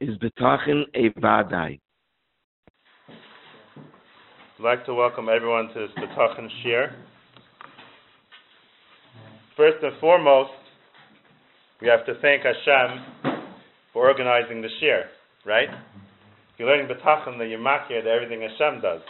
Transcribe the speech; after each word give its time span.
is 0.00 0.16
betachin 0.18 0.82
a 0.94 1.08
vadai? 1.20 1.80
I'd 3.08 4.62
like 4.62 4.86
to 4.86 4.94
welcome 4.94 5.28
everyone 5.34 5.68
to 5.68 5.80
this 5.80 5.90
betachin 5.96 6.48
shir. 6.62 6.94
First 9.56 9.82
and 9.82 9.98
foremost, 10.00 10.50
we 11.80 11.88
have 11.88 12.04
to 12.06 12.14
thank 12.20 12.42
Hashem 12.42 13.42
for 13.92 14.08
organizing 14.08 14.60
the 14.60 14.68
shir, 14.80 15.04
right? 15.46 15.68
You're 16.58 16.68
learning 16.68 16.88
betachin, 16.88 17.38
then 17.38 17.48
you're 17.48 17.58
makir 17.58 18.02
that 18.04 18.10
everything 18.10 18.42
Hashem 18.42 18.80
does, 18.82 19.00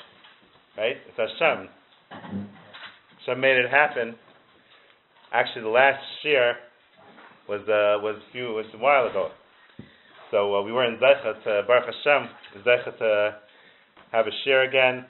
right? 0.77 0.97
It's 1.09 1.17
Hashem. 1.17 1.69
Hashem 3.19 3.41
made 3.41 3.57
it 3.57 3.71
happen. 3.71 4.15
Actually, 5.33 5.63
the 5.63 5.69
last 5.69 6.03
shir 6.23 6.55
was 7.49 7.61
uh, 7.63 8.03
was 8.03 8.17
a 8.17 8.33
few 8.33 8.47
was 8.47 8.67
a 8.75 8.79
while 8.79 9.07
ago. 9.09 9.31
So 10.31 10.57
uh, 10.57 10.63
we 10.63 10.73
were 10.73 10.85
in 10.85 10.99
Zeicha 10.99 11.43
to 11.45 11.63
Baruch 11.67 11.87
Hashem, 11.87 12.29
Zeicha 12.65 12.99
to 12.99 13.37
have 14.13 14.27
a 14.27 14.31
share 14.45 14.63
again, 14.63 15.07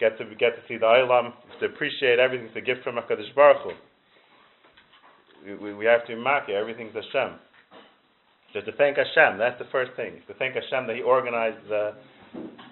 get 0.00 0.18
to 0.18 0.24
get 0.36 0.56
to 0.56 0.62
see 0.66 0.76
the 0.76 0.86
Olam, 0.86 1.32
to 1.60 1.66
appreciate 1.66 2.18
everything, 2.18 2.48
a 2.56 2.60
gift 2.60 2.82
from 2.82 2.96
Hakadosh 2.96 3.34
Baruch 3.34 3.62
Hu. 3.62 3.70
We, 5.46 5.56
we, 5.56 5.74
we 5.74 5.84
have 5.84 6.06
to 6.06 6.16
mark 6.16 6.48
it. 6.48 6.54
Everything's 6.54 6.94
Hashem. 6.94 7.38
So 8.52 8.60
to 8.60 8.72
thank 8.76 8.96
Hashem, 8.96 9.38
that's 9.38 9.58
the 9.58 9.68
first 9.70 9.92
thing. 9.96 10.22
To 10.28 10.34
thank 10.34 10.54
Hashem 10.54 10.86
that 10.86 10.96
He 10.96 11.02
organized 11.02 11.68
the 11.68 11.94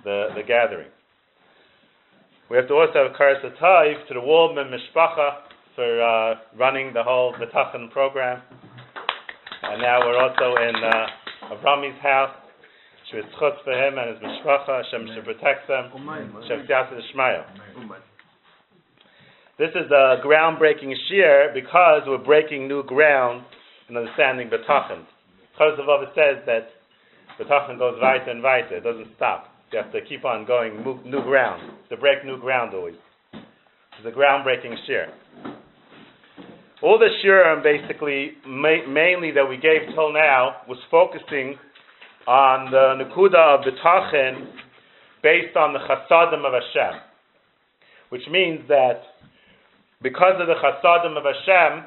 the, 0.05 0.29
the 0.35 0.43
gathering. 0.47 0.89
We 2.51 2.57
have 2.57 2.69
to 2.69 2.75
also 2.75 3.09
have 3.09 3.17
Karas 3.17 3.41
to 3.43 4.15
the 4.15 4.21
Waldman 4.21 4.67
Mishpacha 4.67 5.31
for 5.75 6.03
uh, 6.03 6.35
running 6.59 6.93
the 6.93 7.03
whole 7.03 7.33
Betachan 7.35 7.91
program. 7.91 8.43
And 9.63 9.81
now 9.81 10.01
we're 10.01 10.19
also 10.19 10.61
in 10.61 10.75
uh, 10.85 11.07
Avrami's 11.53 12.01
house. 12.03 12.35
Shvitzchutz 13.13 13.63
for 13.65 13.73
him 13.73 13.99
and 13.99 14.11
his 14.11 14.19
mishpacha. 14.23 14.85
Hashem 14.85 15.09
should 15.15 15.25
protect 15.25 15.69
them. 15.69 15.91
Hashem 15.91 16.67
Shmaya. 17.15 17.45
This 19.59 19.71
is 19.71 19.91
a 19.91 20.17
groundbreaking 20.25 20.95
shir 21.09 21.51
because 21.55 22.03
we're 22.07 22.19
breaking 22.19 22.69
new 22.69 22.83
ground 22.85 23.45
in 23.89 23.97
understanding 23.97 24.49
Betachan. 24.49 25.05
Chazavav 25.61 26.07
says 26.15 26.43
that 26.47 26.69
Betachan 27.39 27.79
goes 27.79 27.99
weiter 28.01 28.31
and 28.31 28.43
weiter. 28.43 28.77
It 28.77 28.85
doesn't 28.85 29.09
stop. 29.17 29.49
You 29.73 29.81
have 29.83 29.93
to 29.93 30.01
keep 30.09 30.25
on 30.25 30.47
going 30.47 30.83
new 31.05 31.23
ground. 31.23 31.73
To 31.91 31.97
break 31.97 32.25
new 32.25 32.39
ground 32.41 32.75
always. 32.75 32.95
It's 33.33 34.07
a 34.07 34.11
groundbreaking 34.11 34.75
shir. 34.87 35.13
All 36.83 36.99
the 36.99 37.09
shirim 37.23 37.63
basically, 37.63 38.33
ma- 38.45 38.87
mainly 38.89 39.31
that 39.31 39.49
we 39.49 39.57
gave 39.57 39.83
till 39.95 40.13
now, 40.13 40.57
was 40.69 40.79
focusing 40.91 41.55
on 42.27 42.73
the 42.73 43.05
Nakuda 43.05 43.59
of 43.59 43.65
B'tachin 43.65 44.49
based 45.23 45.57
on 45.57 45.73
the 45.73 45.79
Chasadim 45.79 46.45
of 46.45 46.53
Hashem. 46.53 47.01
Which 48.09 48.23
means 48.29 48.61
that 48.69 49.01
because 50.03 50.35
of 50.41 50.49
the 50.49 50.55
Chasadim 50.55 51.17
of 51.17 51.23
Hashem, 51.23 51.85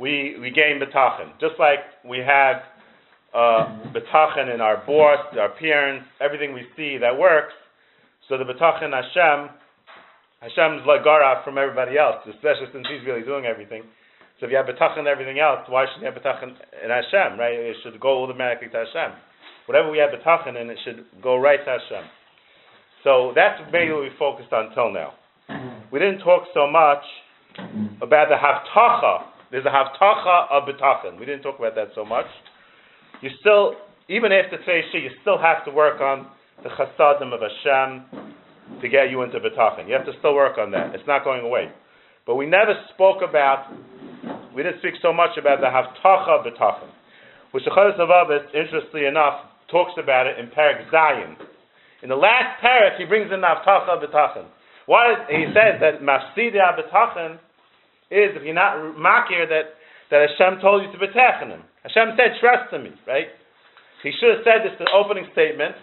we, 0.00 0.36
we 0.40 0.50
gain 0.50 0.80
B'tachin. 0.80 1.38
Just 1.40 1.54
like 1.60 1.78
we 2.04 2.18
have 2.18 2.56
uh, 3.32 3.78
in 3.94 4.60
our 4.60 4.82
boss, 4.86 5.24
our 5.38 5.50
parents, 5.50 6.04
everything 6.20 6.52
we 6.52 6.62
see 6.76 6.98
that 6.98 7.16
works, 7.16 7.54
so 8.28 8.36
the 8.38 8.44
B'tachin 8.44 8.92
Hashem 8.92 9.50
Hashem's 10.46 10.86
like 10.86 11.02
Gara 11.02 11.42
from 11.42 11.58
everybody 11.58 11.98
else, 11.98 12.22
especially 12.30 12.70
since 12.72 12.86
he's 12.86 13.02
really 13.02 13.26
doing 13.26 13.46
everything. 13.46 13.82
So 14.38 14.46
if 14.46 14.52
you 14.52 14.56
have 14.56 14.66
betachin 14.66 15.02
and 15.02 15.08
everything 15.08 15.40
else, 15.40 15.66
why 15.66 15.86
shouldn't 15.86 16.06
you 16.06 16.12
have 16.12 16.18
betachin 16.22 16.54
in 16.84 16.90
Hashem, 16.90 17.38
right? 17.38 17.54
It 17.54 17.76
should 17.82 17.98
go 17.98 18.22
automatically 18.22 18.68
to 18.68 18.84
Hashem. 18.84 19.16
Whatever 19.66 19.90
we 19.90 19.98
have 19.98 20.10
betachin 20.14 20.60
in, 20.60 20.70
it 20.70 20.78
should 20.84 21.04
go 21.22 21.36
right 21.36 21.58
to 21.58 21.70
Hashem. 21.78 22.04
So 23.02 23.32
that's 23.34 23.60
mainly 23.72 23.94
what 23.94 24.02
we 24.02 24.10
focused 24.18 24.52
on 24.52 24.74
till 24.74 24.92
now. 24.92 25.14
We 25.90 25.98
didn't 25.98 26.20
talk 26.20 26.44
so 26.54 26.70
much 26.70 27.02
about 28.02 28.28
the 28.28 28.36
haftacha. 28.36 29.26
There's 29.50 29.64
a 29.64 29.70
haftacha 29.70 30.50
of 30.50 30.68
betachin. 30.68 31.18
We 31.18 31.26
didn't 31.26 31.42
talk 31.42 31.58
about 31.58 31.74
that 31.74 31.88
so 31.94 32.04
much. 32.04 32.26
You 33.22 33.30
still, 33.40 33.74
even 34.08 34.32
after 34.32 34.58
today's 34.58 34.84
you 34.92 35.10
still 35.22 35.38
have 35.38 35.64
to 35.64 35.70
work 35.70 36.00
on 36.00 36.26
the 36.62 36.68
chasadim 36.70 37.32
of 37.32 37.40
Hashem, 37.40 38.25
to 38.80 38.88
get 38.88 39.10
you 39.10 39.22
into 39.22 39.38
betachin. 39.38 39.88
You 39.88 39.94
have 39.94 40.06
to 40.06 40.12
still 40.18 40.34
work 40.34 40.58
on 40.58 40.70
that. 40.72 40.94
It's 40.94 41.06
not 41.06 41.24
going 41.24 41.42
away. 41.44 41.70
But 42.26 42.34
we 42.34 42.46
never 42.46 42.74
spoke 42.94 43.22
about, 43.22 43.72
we 44.54 44.62
didn't 44.62 44.80
speak 44.80 44.94
so 45.00 45.12
much 45.12 45.38
about 45.38 45.60
the 45.60 45.70
haftacha 45.70 46.42
betachin, 46.42 46.90
which 47.52 47.64
the 47.64 47.70
Chovos 47.70 47.98
Halevavos, 47.98 48.46
interestingly 48.54 49.06
enough, 49.06 49.46
talks 49.70 49.92
about 49.98 50.26
it 50.26 50.38
in 50.38 50.46
Parak 50.48 50.90
Zayin. 50.90 51.36
In 52.02 52.08
the 52.08 52.16
last 52.16 52.60
parak, 52.62 52.98
he 52.98 53.04
brings 53.04 53.32
in 53.32 53.40
the 53.40 53.46
haftacha 53.46 54.02
betachin. 54.04 54.46
What 54.86 55.26
he 55.30 55.46
says 55.54 55.80
that 55.80 56.02
mafsidi 56.02 56.58
betachin 56.58 57.34
is 58.10 58.36
if 58.36 58.42
you're 58.44 58.54
not 58.54 58.78
makir 58.94 59.48
that 59.48 59.74
that 60.10 60.30
Hashem 60.30 60.60
told 60.62 60.86
you 60.86 60.92
to 60.92 60.98
betachin 60.98 61.50
him. 61.50 61.62
Hashem 61.82 62.14
said, 62.14 62.38
trust 62.38 62.72
in 62.72 62.84
me, 62.84 62.92
right? 63.06 63.26
He 64.02 64.12
should 64.20 64.38
have 64.38 64.44
said 64.46 64.62
this 64.62 64.78
in 64.78 64.86
the 64.86 64.94
opening 64.94 65.26
statement. 65.32 65.74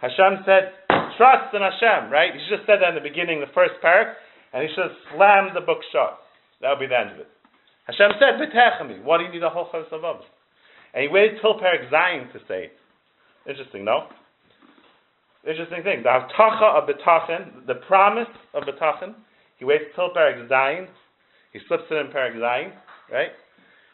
Hashem 0.00 0.48
said, 0.48 0.79
trust 1.20 1.52
in 1.52 1.60
Hashem, 1.60 2.08
right? 2.08 2.32
He 2.32 2.40
have 2.48 2.64
said 2.64 2.80
that 2.80 2.96
in 2.96 2.96
the 2.96 3.04
beginning, 3.04 3.44
the 3.44 3.52
first 3.52 3.76
parak, 3.84 4.16
and 4.56 4.64
he 4.64 4.72
should 4.72 4.88
have 4.88 4.98
slammed 5.12 5.52
the 5.52 5.60
book 5.60 5.84
shut. 5.92 6.16
That 6.64 6.72
would 6.72 6.80
be 6.80 6.88
the 6.88 6.96
end 6.96 7.12
of 7.12 7.20
it. 7.20 7.28
Hashem 7.84 8.16
said, 8.16 8.40
B'techami. 8.40 9.04
What 9.04 9.20
do 9.20 9.28
you 9.28 9.32
need 9.36 9.44
a 9.44 9.52
whole 9.52 9.68
chos 9.68 9.84
of 9.92 10.00
And 10.00 11.04
he 11.04 11.08
waited 11.12 11.44
till 11.44 11.60
parak 11.60 11.92
Zayin 11.92 12.32
to 12.32 12.40
say 12.48 12.72
it. 12.72 12.76
Interesting, 13.44 13.84
no? 13.84 14.08
Interesting 15.44 15.84
thing. 15.84 16.00
The 16.00 16.08
haftacha 16.08 16.80
of 16.80 16.88
betachin, 16.88 17.66
the 17.68 17.84
promise 17.84 18.32
of 18.56 18.64
betachin, 18.64 19.12
he 19.58 19.64
waits 19.68 19.92
till 19.94 20.08
parak 20.16 20.48
Zayin. 20.48 20.88
He 21.52 21.60
slips 21.68 21.84
it 21.90 22.00
in 22.00 22.08
parak 22.08 22.32
Zayin, 22.40 22.72
right? 23.12 23.36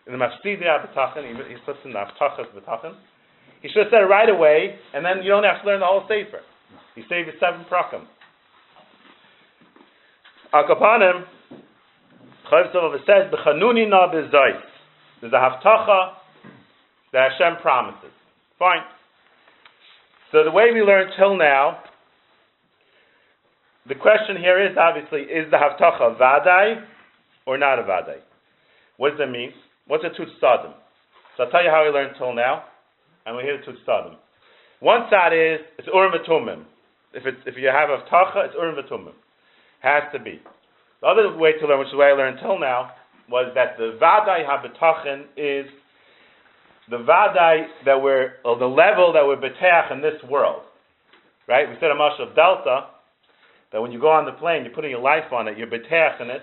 In 0.07 0.15
the 0.15 0.23
mafsidia 0.23 0.79
betachin, 0.87 1.27
he, 1.27 1.55
he 1.55 1.59
slips 1.65 1.81
in 1.85 1.93
the 1.93 1.99
haftacha 1.99 2.47
of 2.47 2.55
betachin. 2.55 2.95
He 3.63 3.69
should 3.69 3.91
have 3.91 3.91
said 3.91 4.03
it 4.03 4.11
right 4.11 4.31
away, 4.31 4.79
and 4.95 5.05
then 5.05 5.25
you 5.27 5.31
don't 5.31 5.43
have 5.43 5.63
to 5.63 5.67
learn 5.67 5.81
the 5.81 5.87
whole 5.87 6.07
sefer. 6.07 6.43
He 6.97 7.03
saved 7.09 7.29
his 7.29 7.39
seven 7.39 7.65
prakim. 7.71 8.05
Akapanim, 10.53 11.25
Chayiv 12.51 12.73
Tzavav 12.75 12.99
says, 13.01 13.31
B'chanuni 13.31 13.89
na 13.89 14.11
b'zayis. 14.11 14.61
There's 15.21 15.33
a 15.33 15.37
haftacha 15.37 16.15
that 17.13 17.31
Hashem 17.33 17.61
promises. 17.61 18.11
Fine. 18.59 18.83
So 20.33 20.43
the 20.43 20.51
way 20.51 20.73
we 20.73 20.81
learned 20.81 21.13
till 21.19 21.37
now, 21.37 21.81
the 23.87 23.95
question 23.95 24.37
here 24.39 24.65
is 24.65 24.77
obviously, 24.79 25.21
is 25.21 25.51
the 25.51 25.59
haftacha 25.59 26.19
vadai 26.19 26.83
or 27.47 27.59
not 27.59 27.79
a 27.79 27.83
vadai? 27.83 28.21
What 28.97 29.11
does 29.11 29.19
that 29.19 29.31
mean? 29.31 29.53
What's 29.87 30.05
a 30.05 30.09
tutzadim? 30.09 30.73
So 31.37 31.45
I'll 31.45 31.51
tell 31.51 31.63
you 31.63 31.71
how 31.71 31.85
we 31.85 31.91
learned 31.91 32.15
till 32.17 32.35
now, 32.35 32.65
and 33.27 33.37
we 33.37 33.43
hear 33.43 33.59
the 33.59 33.71
tutzadim. 33.71 34.17
One 34.81 35.03
side 35.11 35.35
is 35.35 35.61
it's 35.79 35.89
urim 35.93 36.67
if 37.17 37.27
it's 37.27 37.41
if 37.47 37.57
you 37.57 37.69
have 37.69 37.89
a 37.91 38.05
tacha, 38.13 38.47
it's 38.47 38.55
urim 38.55 38.77
v'tumim. 38.77 39.15
Has 39.81 40.05
to 40.13 40.19
be. 40.19 40.41
The 41.01 41.07
other 41.07 41.37
way 41.37 41.53
to 41.59 41.67
learn, 41.67 41.79
which 41.79 41.87
is 41.87 41.93
the 41.93 41.99
way 41.99 42.07
I 42.07 42.13
learned 42.13 42.39
until 42.39 42.59
now, 42.59 42.91
was 43.29 43.53
that 43.55 43.77
the 43.79 43.99
vadai 44.01 44.45
habetachin 44.47 45.25
is 45.37 45.67
the 46.91 46.99
vadai 46.99 47.67
that 47.85 48.01
we're, 48.01 48.35
or 48.45 48.59
the 48.59 48.67
level 48.67 49.13
that 49.13 49.25
we're 49.27 49.37
beteach 49.37 49.93
in 49.93 50.01
this 50.01 50.23
world. 50.29 50.63
Right? 51.49 51.69
We 51.69 51.77
said 51.81 51.91
a 51.91 51.95
mush 51.95 52.19
of 52.19 52.35
delta, 52.35 52.89
that 53.73 53.81
when 53.81 53.93
you 53.93 54.01
go 54.01 54.11
on 54.11 54.25
the 54.25 54.33
plane, 54.33 54.65
you're 54.65 54.75
putting 54.75 54.91
your 54.91 55.01
life 55.01 55.33
on 55.33 55.49
it, 55.49 55.59
you're 55.59 55.67
beteach 55.67 56.21
in 56.21 56.31
it, 56.31 56.43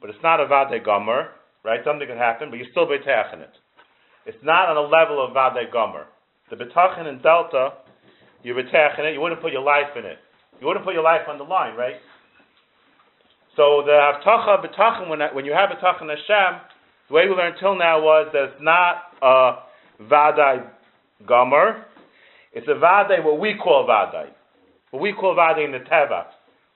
but 0.00 0.10
it's 0.10 0.22
not 0.22 0.40
a 0.40 0.46
vadai 0.46 0.84
gomer, 0.84 1.30
right? 1.64 1.80
Something 1.84 2.06
could 2.06 2.18
happen, 2.18 2.50
but 2.50 2.56
you're 2.56 2.70
still 2.70 2.86
beteach 2.86 3.34
in 3.34 3.40
it. 3.40 3.52
It's 4.26 4.38
not 4.42 4.68
on 4.68 4.76
a 4.76 4.82
level 4.82 5.24
of 5.24 5.34
vadai 5.34 5.72
gomer. 5.72 6.06
The 6.50 6.56
betachin 6.56 7.08
in 7.08 7.20
delta 7.22 7.72
you 8.48 8.54
retech 8.54 8.98
in 8.98 9.04
it, 9.04 9.12
you 9.12 9.20
wouldn't 9.20 9.42
put 9.42 9.52
your 9.52 9.62
life 9.62 9.92
in 9.94 10.06
it. 10.06 10.16
You 10.58 10.66
wouldn't 10.66 10.84
put 10.84 10.94
your 10.94 11.04
life 11.04 11.28
on 11.28 11.36
the 11.36 11.44
line, 11.44 11.76
right? 11.76 11.96
So 13.56 13.82
the 13.84 13.92
Havtacha 13.92 14.64
B'tachin, 14.64 15.10
when, 15.10 15.20
when 15.34 15.44
you 15.44 15.52
have 15.52 15.68
B'tachin 15.68 16.08
Hashem, 16.08 16.60
the 17.08 17.14
way 17.14 17.28
we 17.28 17.34
learned 17.34 17.56
till 17.60 17.76
now 17.76 18.00
was 18.00 18.28
that 18.32 18.44
it's 18.44 18.62
not 18.62 19.12
a 19.20 20.04
Vadai 20.04 20.66
Gomer, 21.26 21.84
it's 22.54 22.66
a 22.68 22.80
Vadai, 22.80 23.22
what 23.22 23.38
we 23.38 23.54
call 23.62 23.86
Vadai. 23.86 24.30
What 24.92 25.02
we 25.02 25.12
call 25.12 25.36
Vadai 25.36 25.66
in 25.66 25.72
the 25.72 25.80
Teva. 25.80 26.24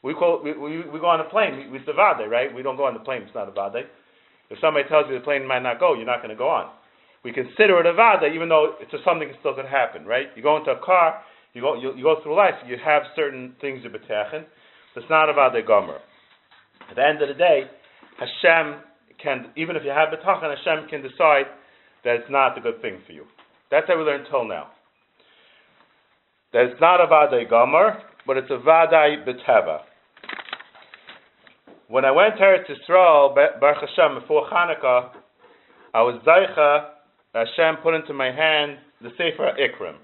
We, 0.02 0.12
call, 0.12 0.42
we, 0.42 0.52
we, 0.52 0.88
we 0.90 1.00
go 1.00 1.06
on 1.06 1.20
a 1.20 1.24
plane, 1.24 1.70
we, 1.70 1.78
it's 1.78 1.88
a 1.88 1.92
Vadai, 1.92 2.28
right? 2.28 2.54
We 2.54 2.62
don't 2.62 2.76
go 2.76 2.84
on 2.84 2.92
the 2.92 3.00
plane, 3.00 3.22
it's 3.22 3.34
not 3.34 3.48
a 3.48 3.52
Vadai. 3.52 3.84
If 4.50 4.58
somebody 4.60 4.86
tells 4.90 5.06
you 5.08 5.14
the 5.14 5.24
plane 5.24 5.48
might 5.48 5.62
not 5.62 5.80
go, 5.80 5.94
you're 5.94 6.04
not 6.04 6.19
going 6.19 6.28
to 6.28 6.36
go 6.36 6.50
on. 6.50 6.70
We 7.24 7.32
consider 7.32 7.78
it 7.80 7.86
a 7.86 7.94
Vada, 7.94 8.26
even 8.26 8.48
though 8.48 8.74
it's 8.80 8.90
something 9.04 9.28
that 9.28 9.38
still 9.40 9.54
could 9.54 9.64
happen, 9.64 10.04
right? 10.04 10.26
You 10.34 10.42
go 10.42 10.58
into 10.58 10.72
a 10.72 10.84
car, 10.84 11.22
you 11.54 11.60
go, 11.60 11.75
you, 11.75 11.94
you 11.96 12.02
go 12.02 12.16
through 12.22 12.37
life, 12.37 12.54
you 12.66 12.76
have 12.84 13.02
certain 13.14 13.54
things 13.60 13.81
you're 13.82 13.93
betechen. 13.93 14.44
It's 14.96 15.06
not 15.10 15.31
about 15.31 15.52
the 15.52 15.62
gomer. 15.66 15.99
At 16.90 16.96
the 16.96 17.04
end 17.04 17.22
of 17.22 17.28
the 17.28 17.34
day, 17.34 17.64
Hashem 18.19 18.81
can, 19.22 19.46
even 19.56 19.76
if 19.76 19.82
you 19.84 19.90
have 19.90 20.08
betachin, 20.08 20.54
Hashem 20.56 20.88
can 20.88 21.02
decide 21.02 21.46
that 22.04 22.16
it's 22.16 22.31
not 22.31 22.58
a 22.58 22.60
good 22.60 22.81
thing 22.82 22.99
for 23.06 23.12
you. 23.12 23.25
That's 23.70 23.87
how 23.88 23.96
we 23.96 24.04
learned 24.04 24.26
till 24.31 24.46
now. 24.46 24.69
That 26.52 26.64
it's 26.66 26.81
not 26.81 27.00
a 27.00 27.06
Vadai 27.06 27.49
Gomer, 27.49 28.02
but 28.26 28.37
it's 28.37 28.50
a 28.50 28.58
Vadai 28.58 29.26
B'Teva. 29.26 29.81
When 31.88 32.05
I 32.05 32.10
went 32.10 32.34
there 32.38 32.62
to 32.62 32.72
Eretz 32.72 32.90
Yisrael, 32.90 33.34
Baruch 33.34 33.78
Hashem, 33.81 34.20
before 34.20 34.48
Hanukkah, 34.48 35.10
I 35.94 36.02
was 36.02 36.20
Zaycha, 36.26 36.88
Hashem 37.34 37.82
put 37.82 37.94
into 37.94 38.12
my 38.12 38.31
hand 38.31 38.78
the 39.00 39.10
Sefer 39.10 39.52
Ikrim. 39.58 39.96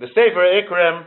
The 0.00 0.08
Sefer 0.16 0.48
Ikrim, 0.48 1.04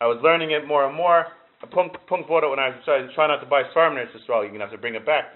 I 0.00 0.06
was 0.06 0.18
learning 0.20 0.50
it 0.50 0.66
more 0.66 0.84
and 0.84 0.96
more. 0.96 1.26
A 1.62 1.66
punk, 1.66 1.92
punk 2.08 2.26
bought 2.26 2.42
it 2.42 2.50
when 2.50 2.58
I 2.58 2.74
was 2.74 2.82
trying, 2.84 3.30
not 3.30 3.38
to 3.38 3.46
buy 3.46 3.62
Svarm 3.72 3.92
in 3.92 4.02
Eretz 4.02 4.10
Yisrael. 4.18 4.42
You're 4.42 4.48
going 4.48 4.58
to 4.58 4.66
have 4.66 4.72
to 4.72 4.78
bring 4.78 4.96
it 4.96 5.06
back. 5.06 5.26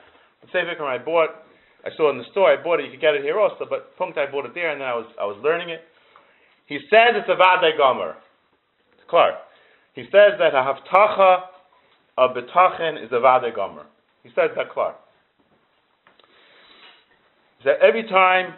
The 0.43 0.49
Sefer 0.49 0.75
Ikrim 0.75 0.91
I 0.91 0.99
bought, 0.99 1.31
I 1.87 1.91
saw 1.97 2.11
in 2.11 2.19
the 2.19 2.25
store. 2.33 2.51
I 2.51 2.63
bought 2.63 2.81
it. 2.81 2.87
You 2.87 2.91
could 2.91 3.01
get 3.01 3.15
it 3.15 3.23
here 3.23 3.39
also, 3.39 3.65
but 3.69 3.97
Punkt 3.97 4.19
I 4.19 4.31
bought 4.31 4.45
it 4.45 4.55
there, 4.55 4.73
and 4.73 4.81
then 4.81 4.89
I 4.89 4.95
was 4.95 5.07
I 5.21 5.25
was 5.25 5.39
learning 5.43 5.71
it. 5.71 5.81
He 6.67 6.79
says 6.91 7.15
it's 7.15 7.29
a 7.29 7.39
Vadai 7.39 7.79
Gomer. 7.79 8.17
It's 8.93 9.07
Clark. 9.09 9.35
He 9.95 10.03
says 10.11 10.35
that 10.39 10.53
a 10.53 10.63
Haftacha 10.67 11.43
of 12.19 12.31
Betachen 12.37 13.03
is 13.03 13.11
a 13.13 13.23
Vadai 13.23 13.55
Gomer. 13.55 13.87
He 14.23 14.31
says 14.31 14.51
that 14.57 14.71
Clark. 14.73 14.97
That 17.65 17.79
every 17.81 18.03
time 18.09 18.55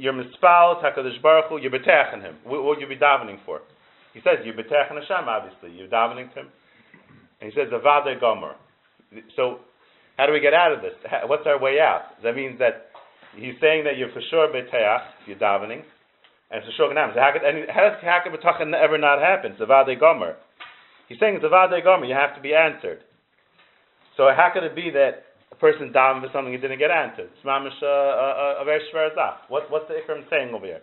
you're 0.00 0.14
mispal 0.14 0.82
Hakadosh 0.82 1.20
Baruch 1.22 1.46
Hu, 1.48 1.58
you're 1.58 1.70
betachin 1.70 2.22
him. 2.22 2.36
What 2.44 2.64
would 2.64 2.80
you 2.80 2.88
be 2.88 2.96
davening 2.96 3.38
for? 3.44 3.60
He 4.14 4.20
says 4.20 4.44
you're 4.44 4.54
betachin 4.54 4.96
Hashem. 4.96 5.28
Obviously, 5.28 5.76
you're 5.76 5.88
davening 5.88 6.32
to 6.34 6.40
him, 6.40 6.48
and 7.40 7.52
he 7.52 7.56
says 7.56 7.68
Vadai 7.70 8.18
Gomer. 8.18 8.56
So 9.36 9.60
how 10.16 10.26
do 10.26 10.32
we 10.32 10.40
get 10.40 10.54
out 10.54 10.72
of 10.72 10.80
this? 10.80 10.94
What's 11.26 11.46
our 11.46 11.60
way 11.60 11.78
out? 11.80 12.20
That 12.24 12.34
means 12.34 12.58
that 12.58 12.90
he's 13.36 13.54
saying 13.60 13.84
that 13.84 13.98
you're 13.98 14.12
for 14.12 14.22
sure 14.30 14.48
beteach, 14.48 15.02
you're 15.26 15.38
davening, 15.38 15.82
and 16.50 16.64
for 16.64 16.72
sure. 16.76 16.92
So 16.92 17.20
how, 17.20 17.30
could, 17.32 17.46
any, 17.46 17.64
how 17.68 17.96
how 18.02 18.20
could 18.24 18.32
betachin 18.32 18.74
ever 18.74 18.98
not 18.98 19.20
happen? 19.20 19.52
It's 19.52 19.60
a 19.60 19.66
vade 19.66 20.00
gomer. 20.00 20.36
He's 21.08 21.18
saying 21.20 21.36
it's 21.36 21.44
a 21.44 21.48
vade 21.48 21.84
gomer. 21.84 22.06
You 22.06 22.14
have 22.14 22.34
to 22.34 22.40
be 22.40 22.54
answered. 22.54 23.00
So 24.16 24.28
how 24.34 24.50
could 24.52 24.64
it 24.64 24.74
be 24.74 24.90
that 24.90 25.29
person 25.60 25.92
davened 25.92 26.24
for 26.24 26.32
something 26.32 26.52
he 26.52 26.58
didn't 26.58 26.78
get 26.78 26.90
answered? 26.90 27.30
It's 27.30 27.46
mamish 27.46 27.76
uh, 27.82 27.86
uh, 27.86 28.62
a 28.62 28.64
very 28.64 28.80
shver 28.92 29.12
What 29.48 29.70
what's 29.70 29.86
the 29.88 30.00
ikram 30.00 30.28
saying 30.30 30.54
over 30.54 30.66
here? 30.66 30.82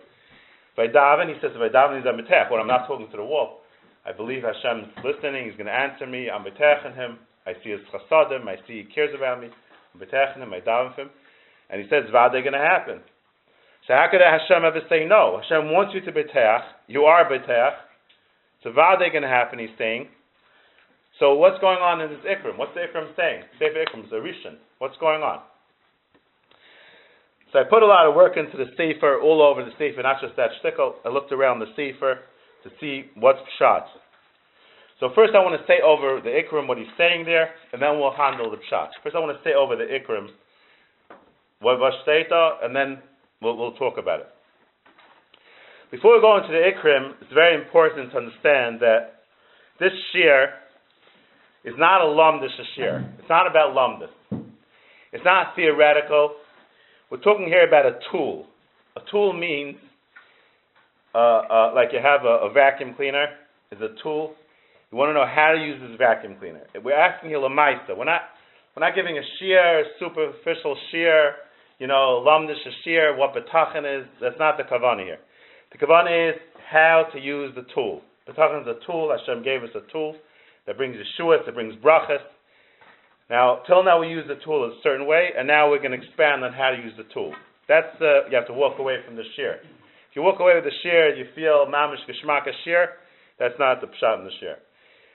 If 0.77 0.77
I 0.77 0.87
daven, 0.93 1.33
he 1.33 1.35
says 1.41 1.51
if 1.53 1.61
I 1.61 1.73
daven, 1.73 1.97
he's 1.97 2.05
a 2.05 2.13
betech. 2.13 2.51
When 2.51 2.61
I'm 2.61 2.67
not 2.67 2.87
talking 2.87 3.09
to 3.09 3.17
the 3.17 3.25
wall, 3.25 3.61
I 4.05 4.13
believe 4.13 4.43
Hashem's 4.43 4.93
listening. 5.03 5.49
He's 5.49 5.57
going 5.57 5.67
to 5.67 5.73
answer 5.73 6.05
me. 6.05 6.29
I'm 6.29 6.45
beteching 6.45 6.95
him. 6.95 7.17
I 7.47 7.53
see 7.63 7.71
his 7.71 7.79
chasadim, 7.87 8.45
I 8.45 8.57
see 8.67 8.83
he 8.83 8.93
cares 8.93 9.15
about 9.15 9.39
me, 9.39 9.47
I'm 9.47 9.99
beteching 10.01 10.43
him, 10.43 10.53
I 10.53 10.59
daven 10.59 10.93
him, 10.95 11.09
and 11.69 11.81
he 11.81 11.87
says, 11.87 12.03
Vada 12.11 12.41
going 12.41 12.51
to 12.51 12.59
happen. 12.59 12.99
So 13.87 13.93
how 13.93 14.07
could 14.11 14.19
Hashem 14.19 14.65
ever 14.65 14.81
say 14.89 15.07
no? 15.07 15.39
Hashem 15.41 15.71
wants 15.71 15.95
you 15.95 16.01
to 16.01 16.11
betech, 16.11 16.63
you 16.87 17.03
are 17.03 17.23
betech, 17.23 17.71
so 18.63 18.73
Vada 18.73 19.09
going 19.09 19.23
to 19.23 19.29
happen, 19.29 19.59
he's 19.59 19.71
saying. 19.77 20.09
So 21.19 21.35
what's 21.35 21.59
going 21.61 21.79
on 21.79 22.01
in 22.01 22.09
this 22.09 22.19
Ikram? 22.27 22.57
What's 22.57 22.73
the 22.75 22.81
Ikram 22.81 23.15
saying? 23.15 23.43
Sefer 23.57 23.85
Ikram 23.87 24.05
is 24.05 24.11
a 24.11 24.15
Rishon. 24.15 24.59
What's 24.79 24.97
going 24.97 25.21
on? 25.21 25.41
So 27.51 27.59
I 27.59 27.63
put 27.63 27.81
a 27.81 27.87
lot 27.87 28.07
of 28.07 28.13
work 28.13 28.37
into 28.37 28.57
the 28.57 28.69
Sefer, 28.75 29.19
all 29.21 29.41
over 29.41 29.63
the 29.63 29.71
Sefer, 29.79 30.03
not 30.03 30.21
just 30.21 30.35
that 30.35 30.49
shtickle. 30.61 30.93
I 31.05 31.09
looked 31.09 31.31
around 31.31 31.59
the 31.59 31.71
Sefer 31.75 32.19
to 32.63 32.69
see 32.79 33.09
what's 33.15 33.39
shot. 33.57 33.87
So 34.99 35.09
first 35.15 35.33
I 35.33 35.39
want 35.39 35.59
to 35.59 35.65
say 35.65 35.79
over 35.85 36.19
the 36.21 36.29
Ikrim, 36.29 36.67
what 36.67 36.77
he's 36.77 36.91
saying 36.97 37.25
there, 37.25 37.49
and 37.71 37.81
then 37.81 37.99
we'll 37.99 38.13
handle 38.13 38.49
the 38.49 38.57
Pshat. 38.57 38.89
First 39.03 39.15
I 39.15 39.19
want 39.19 39.37
to 39.37 39.43
say 39.43 39.53
over 39.53 39.75
the 39.75 39.85
Ikrim, 39.85 40.27
what 41.61 41.77
Vashteta, 41.77 42.65
and 42.65 42.75
then 42.75 42.97
we'll, 43.41 43.55
we'll 43.57 43.73
talk 43.73 43.97
about 43.97 44.21
it. 44.21 44.27
Before 45.91 46.15
we 46.15 46.21
go 46.21 46.37
into 46.37 46.49
the 46.49 46.59
Ikrim, 46.59 47.13
it's 47.21 47.33
very 47.33 47.55
important 47.55 48.11
to 48.11 48.17
understand 48.17 48.81
that 48.81 49.23
this 49.79 49.93
Shir 50.11 50.49
is 51.63 51.75
not 51.77 52.01
a 52.01 52.05
Lumdish 52.05 52.57
Shir. 52.75 53.07
It's 53.19 53.29
not 53.29 53.47
about 53.47 53.75
Lumdis. 53.75 54.09
It's 55.13 55.23
not 55.25 55.55
theoretical. 55.55 56.35
We're 57.09 57.21
talking 57.21 57.45
here 57.45 57.67
about 57.67 57.85
a 57.85 57.99
tool. 58.11 58.45
A 58.95 59.01
tool 59.11 59.33
means, 59.33 59.77
uh, 61.15 61.17
uh, 61.17 61.71
like 61.75 61.89
you 61.93 61.99
have 62.03 62.25
a, 62.25 62.49
a 62.49 62.51
vacuum 62.53 62.93
cleaner, 62.95 63.27
is 63.71 63.79
a 63.81 64.01
tool 64.01 64.35
you 64.91 64.97
want 64.97 65.09
to 65.09 65.13
know 65.13 65.27
how 65.27 65.51
to 65.51 65.59
use 65.59 65.81
this 65.81 65.97
vacuum 65.97 66.37
cleaner. 66.39 66.63
We're 66.83 66.95
asking 66.95 67.31
you 67.31 67.37
lamaisa. 67.37 67.97
We're 67.97 68.05
not 68.05 68.21
we're 68.75 68.87
not 68.87 68.95
giving 68.95 69.17
a 69.17 69.21
shear, 69.39 69.83
superficial 69.99 70.77
shear, 70.91 71.33
you 71.79 71.87
know, 71.87 72.23
lamdish 72.25 72.63
shear, 72.83 73.17
what 73.17 73.33
betachin 73.35 73.83
is. 73.83 74.07
That's 74.21 74.39
not 74.39 74.55
the 74.57 74.63
kavana 74.63 75.03
here. 75.03 75.17
The 75.71 75.77
kavana 75.77 76.29
is 76.29 76.39
how 76.69 77.05
to 77.11 77.19
use 77.19 77.53
the 77.55 77.65
tool. 77.73 78.01
Betachin 78.29 78.61
is 78.61 78.67
a 78.67 78.85
tool. 78.85 79.11
Hashem 79.11 79.43
gave 79.43 79.63
us 79.63 79.69
a 79.75 79.91
tool 79.91 80.15
that 80.65 80.77
brings 80.77 80.95
Yeshua, 80.95 81.45
that 81.45 81.53
brings 81.53 81.75
brachas. 81.83 82.23
Now, 83.29 83.59
till 83.67 83.83
now 83.83 83.99
we 83.99 84.07
use 84.07 84.25
the 84.27 84.39
tool 84.43 84.63
a 84.63 84.79
certain 84.83 85.05
way, 85.05 85.29
and 85.37 85.47
now 85.47 85.69
we're 85.69 85.79
going 85.83 85.91
to 85.91 85.97
expand 85.97 86.43
on 86.43 86.53
how 86.53 86.71
to 86.71 86.77
use 86.77 86.93
the 86.95 87.03
tool. 87.13 87.33
That's 87.67 87.91
uh, 87.99 88.29
you 88.29 88.35
have 88.35 88.47
to 88.47 88.53
walk 88.53 88.79
away 88.79 88.97
from 89.05 89.15
the 89.15 89.23
shear. 89.35 89.59
If 90.09 90.15
you 90.15 90.21
walk 90.21 90.39
away 90.39 90.55
with 90.55 90.63
the 90.63 90.75
shear, 90.81 91.09
and 91.09 91.17
you 91.19 91.25
feel 91.35 91.67
mamish 91.67 91.99
geshmaka 92.07 92.51
shear. 92.63 93.03
That's 93.39 93.53
not 93.59 93.81
the 93.81 93.87
pshat 93.87 94.19
in 94.19 94.25
the 94.25 94.31
shear. 94.39 94.57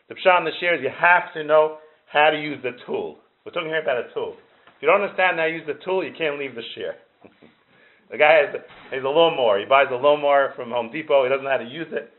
The 0.09 0.15
pshat 0.15 0.39
in 0.39 0.45
the 0.45 0.53
shir 0.61 0.75
is 0.77 0.83
you 0.83 0.91
have 0.95 1.33
to 1.35 1.43
know 1.43 1.79
how 2.07 2.31
to 2.31 2.41
use 2.41 2.59
the 2.63 2.73
tool. 2.87 3.19
We're 3.45 3.53
talking 3.53 3.69
here 3.71 3.83
about 3.83 3.99
a 3.99 4.13
tool. 4.15 4.37
If 4.77 4.83
you 4.83 4.89
don't 4.89 5.01
understand 5.01 5.39
how 5.39 5.47
to 5.47 5.51
use 5.51 5.67
the 5.67 5.81
tool, 5.85 6.05
you 6.05 6.13
can't 6.17 6.39
leave 6.39 6.55
the 6.55 6.63
shear. 6.75 6.95
the 8.11 8.19
guy 8.19 8.47
has 8.47 8.55
a, 8.55 8.95
has 8.95 9.03
a 9.03 9.09
lawnmower. 9.09 9.59
He 9.59 9.67
buys 9.67 9.87
a 9.91 9.97
lawnmower 9.97 10.53
from 10.55 10.71
Home 10.71 10.93
Depot. 10.93 11.25
He 11.25 11.31
doesn't 11.31 11.45
know 11.45 11.51
how 11.51 11.65
to 11.65 11.69
use 11.69 11.89
it. 11.91 12.11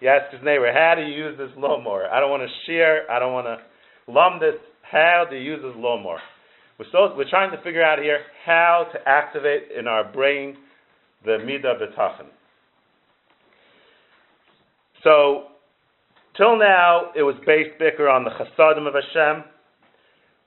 He 0.00 0.08
asks 0.08 0.34
his 0.34 0.42
neighbor, 0.42 0.72
"How 0.72 0.94
do 0.96 1.02
you 1.02 1.14
use 1.14 1.38
this 1.38 1.50
lawnmower? 1.56 2.10
I 2.10 2.18
don't 2.18 2.30
want 2.30 2.42
to 2.42 2.52
shear. 2.66 3.06
I 3.10 3.20
don't 3.20 3.32
want 3.32 3.46
to 3.46 3.60
lumb 4.10 4.40
this. 4.40 4.58
How 4.94 5.26
do 5.28 5.36
you 5.36 5.42
use 5.42 5.60
this 5.62 5.74
lawnmower?" 5.76 6.20
We're, 6.78 6.86
so, 6.90 7.14
we're 7.16 7.28
trying 7.28 7.50
to 7.50 7.62
figure 7.62 7.82
out 7.82 7.98
here 7.98 8.20
how 8.46 8.88
to 8.92 8.98
activate 9.06 9.70
in 9.76 9.86
our 9.86 10.04
brain 10.10 10.56
the 11.24 11.38
midah 11.38 11.78
betachin. 11.78 12.26
So 15.04 15.54
Till 16.36 16.58
now, 16.58 17.12
it 17.14 17.22
was 17.22 17.36
based 17.46 17.78
bicker 17.78 18.08
on 18.08 18.24
the 18.24 18.30
chasadim 18.30 18.88
of 18.88 18.94
Hashem, 18.94 19.44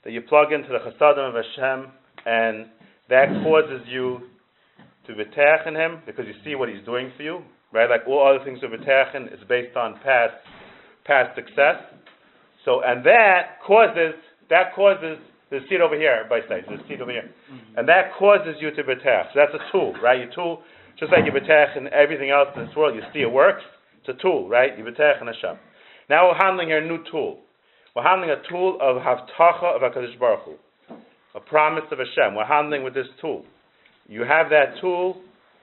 that 0.04 0.12
you 0.12 0.22
plug 0.22 0.52
into 0.52 0.68
the 0.68 0.80
chasadim 0.80 1.30
of 1.30 1.36
Hashem, 1.36 1.92
and 2.26 2.66
that 3.10 3.30
causes 3.42 3.88
you 3.88 4.20
to 5.08 5.14
betach 5.14 5.66
in 5.66 5.76
Him 5.76 6.02
because 6.06 6.26
you 6.28 6.34
see 6.44 6.56
what 6.56 6.68
He's 6.68 6.84
doing 6.84 7.10
for 7.16 7.24
you, 7.24 7.42
right? 7.72 7.90
Like 7.90 8.02
all 8.06 8.28
other 8.28 8.44
things 8.44 8.60
of 8.64 8.72
betachin 8.72 9.32
is 9.34 9.40
based 9.48 9.78
on 9.78 9.94
past 10.04 10.36
past 11.06 11.34
success. 11.36 11.80
So, 12.66 12.82
and 12.84 13.06
that 13.06 13.64
causes 13.66 14.14
that 14.50 14.74
causes 14.76 15.18
the 15.50 15.60
seat 15.70 15.80
over 15.82 15.96
here, 15.96 16.26
by 16.30 16.40
say, 16.50 16.62
the 16.68 16.78
seat 16.88 17.02
over 17.02 17.12
here, 17.12 17.30
mm-hmm. 17.52 17.78
and 17.80 17.88
that 17.88 18.12
causes 18.18 18.56
you 18.60 18.72
to 18.72 18.84
betach. 18.84 19.34
So 19.34 19.40
that's 19.40 19.54
a 19.54 19.72
tool, 19.72 19.94
right? 20.04 20.20
Your 20.20 20.32
tool, 20.34 20.62
just 21.00 21.12
like 21.12 21.26
you 21.26 21.32
betach 21.32 21.78
in 21.78 21.88
everything 21.94 22.32
else 22.32 22.50
in 22.56 22.66
this 22.66 22.76
world, 22.76 22.96
you 22.96 23.02
see 23.14 23.22
it 23.22 23.32
works. 23.32 23.64
It's 24.00 24.10
a 24.10 24.22
tool, 24.22 24.50
right? 24.50 24.78
You 24.78 24.84
betach 24.84 25.22
in 25.22 25.28
Hashem. 25.28 25.58
Now 26.10 26.28
we're 26.28 26.38
handling 26.38 26.72
a 26.72 26.82
new 26.82 27.00
tool. 27.12 27.40
We're 27.96 28.04
handling 28.04 28.30
a 28.30 28.42
tool 28.50 28.78
of 28.82 28.98
Havtacha 28.98 29.76
of 29.76 29.82
HaKadosh 29.82 30.20
Baruch 30.20 30.44
Hu, 30.46 30.96
a 31.36 31.40
promise 31.40 31.84
of 31.92 31.98
Hashem. 31.98 32.36
We're 32.36 32.46
handling 32.46 32.84
with 32.84 32.94
this 32.94 33.08
tool. 33.20 33.44
You 34.08 34.22
have 34.22 34.50
that 34.50 34.80
tool, 34.80 35.22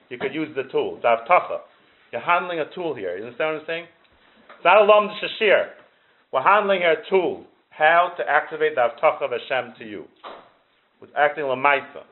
you 0.09 0.17
could 0.17 0.33
use 0.33 0.49
the 0.55 0.63
tool. 0.63 0.97
It's 0.97 1.05
Havtacha. 1.05 1.59
You're 2.11 2.21
handling 2.21 2.59
a 2.59 2.65
tool 2.73 2.93
here. 2.93 3.17
You 3.17 3.25
understand 3.25 3.53
what 3.53 3.61
I'm 3.61 3.67
saying? 3.67 3.85
It's 4.55 4.65
not 4.65 4.81
a 4.81 4.85
Lom 4.85 5.09
Shashir. 5.21 5.67
We're 6.31 6.43
handling 6.43 6.81
a 6.83 6.95
tool. 7.09 7.45
How 7.77 8.13
to 8.17 8.23
activate 8.23 8.75
the 8.75 8.87
Havtacha 8.87 9.23
of 9.23 9.31
Hashem 9.31 9.73
to 9.79 9.85
you. 9.85 10.05
With 11.01 11.09
acting 11.17 11.43
Lamaisa. 11.43 12.07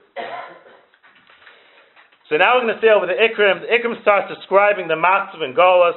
So 2.29 2.35
now 2.35 2.55
we're 2.55 2.67
going 2.67 2.75
to 2.75 2.81
say 2.81 2.91
over 2.91 3.05
the 3.07 3.13
Ikrim. 3.13 3.61
The 3.61 3.67
Ikrim 3.71 4.01
starts 4.01 4.33
describing 4.33 4.89
the 4.89 4.95
Matzav 4.95 5.41
and 5.41 5.55
Golas 5.55 5.95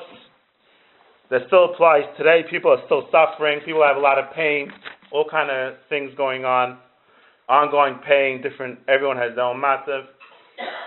that 1.31 1.43
still 1.49 1.73
applies 1.73 2.05
today. 2.17 2.43
People 2.49 2.71
are 2.71 2.83
still 2.87 3.09
suffering. 3.11 3.59
People 3.65 3.83
have 3.83 3.97
a 3.97 4.01
lot 4.01 4.19
of 4.19 4.33
pain, 4.35 4.71
all 5.11 5.27
kind 5.29 5.51
of 5.51 5.75
things 5.89 6.13
going 6.17 6.45
on, 6.45 6.79
ongoing 7.49 7.99
pain. 8.07 8.43
Different. 8.43 8.79
Everyone 8.87 9.17
has 9.17 9.35
their 9.35 9.45
own 9.45 9.61
massive. 9.61 10.05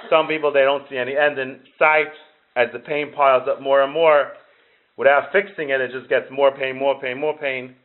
Some 0.10 0.28
people 0.28 0.54
they 0.54 0.62
don't 0.62 0.88
see 0.90 0.98
any 0.98 1.18
end 1.18 1.38
in 1.38 1.60
sight. 1.78 2.14
As 2.56 2.68
the 2.72 2.80
pain 2.80 3.12
piles 3.14 3.44
up 3.50 3.62
more 3.62 3.84
and 3.84 3.94
more, 3.94 4.32
without 4.98 5.32
fixing 5.32 5.70
it, 5.70 5.82
it 5.82 5.92
just 5.92 6.10
gets 6.10 6.26
more 6.32 6.52
pain, 6.56 6.78
more 6.78 7.00
pain, 7.00 7.20
more 7.20 7.38
pain. 7.38 7.76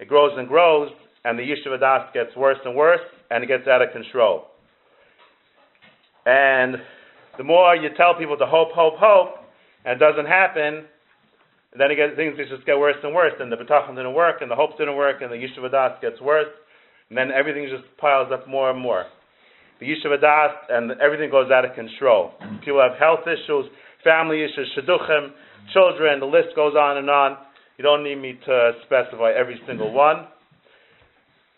It 0.00 0.08
grows 0.08 0.32
and 0.36 0.48
grows, 0.48 0.90
and 1.24 1.38
the 1.38 1.42
yeshiva 1.42 1.78
das 1.78 2.10
gets 2.12 2.36
worse 2.36 2.58
and 2.64 2.74
worse, 2.74 3.00
and 3.30 3.44
it 3.44 3.46
gets 3.46 3.66
out 3.68 3.82
of 3.82 3.92
control. 3.92 4.46
And 6.26 6.76
the 7.36 7.44
more 7.44 7.76
you 7.76 7.90
tell 7.96 8.14
people 8.14 8.36
to 8.38 8.46
hope, 8.46 8.72
hope, 8.72 8.94
hope, 8.98 9.36
and 9.84 10.00
it 10.00 10.04
doesn't 10.04 10.26
happen, 10.26 10.84
then 11.76 11.90
again, 11.90 12.10
things 12.16 12.36
just 12.48 12.64
get 12.66 12.78
worse 12.78 12.96
and 13.02 13.14
worse, 13.14 13.34
and 13.40 13.50
the 13.50 13.56
betachon 13.56 13.96
didn't 13.96 14.14
work, 14.14 14.40
and 14.40 14.50
the 14.50 14.54
hopes 14.54 14.74
didn't 14.78 14.96
work, 14.96 15.22
and 15.22 15.30
the 15.30 15.36
yeshiva 15.36 15.70
das 15.70 15.92
gets 16.00 16.20
worse, 16.20 16.48
and 17.08 17.18
then 17.18 17.30
everything 17.30 17.68
just 17.70 17.84
piles 17.98 18.30
up 18.32 18.48
more 18.48 18.70
and 18.70 18.80
more. 18.80 19.06
the 19.80 19.86
Yishuv 19.86 20.20
Das, 20.20 20.50
and 20.70 20.92
everything 21.00 21.30
goes 21.30 21.50
out 21.50 21.64
of 21.64 21.74
control. 21.74 22.32
People 22.64 22.80
have 22.80 22.98
health 22.98 23.26
issues, 23.26 23.66
family 24.02 24.42
issues, 24.42 24.70
shidduchim, 24.76 25.30
children, 25.72 26.20
the 26.20 26.26
list 26.26 26.54
goes 26.54 26.74
on 26.74 26.98
and 26.98 27.10
on. 27.10 27.36
You 27.76 27.82
don't 27.84 28.04
need 28.04 28.16
me 28.16 28.38
to 28.46 28.72
specify 28.86 29.32
every 29.36 29.60
single 29.66 29.92
one. 29.92 30.26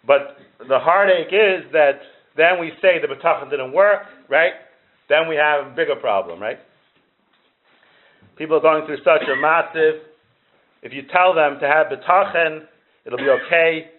But 0.06 0.38
the 0.68 0.78
heartache 0.78 1.32
is 1.32 1.70
that 1.72 2.00
then 2.36 2.60
we 2.60 2.72
say 2.80 2.98
the 3.00 3.08
betachan 3.08 3.50
didn't 3.50 3.72
work, 3.72 4.02
right? 4.28 4.52
Then 5.08 5.28
we 5.28 5.36
have 5.36 5.66
a 5.66 5.70
bigger 5.70 5.96
problem, 5.96 6.40
right? 6.40 6.58
People 8.36 8.56
are 8.56 8.60
going 8.60 8.86
through 8.86 8.98
such 8.98 9.26
a 9.28 9.40
massive. 9.40 10.02
If 10.82 10.92
you 10.92 11.02
tell 11.12 11.34
them 11.34 11.58
to 11.60 11.66
have 11.66 11.86
betachan, 11.86 12.66
it'll 13.04 13.18
be 13.18 13.30
okay. 13.46 13.90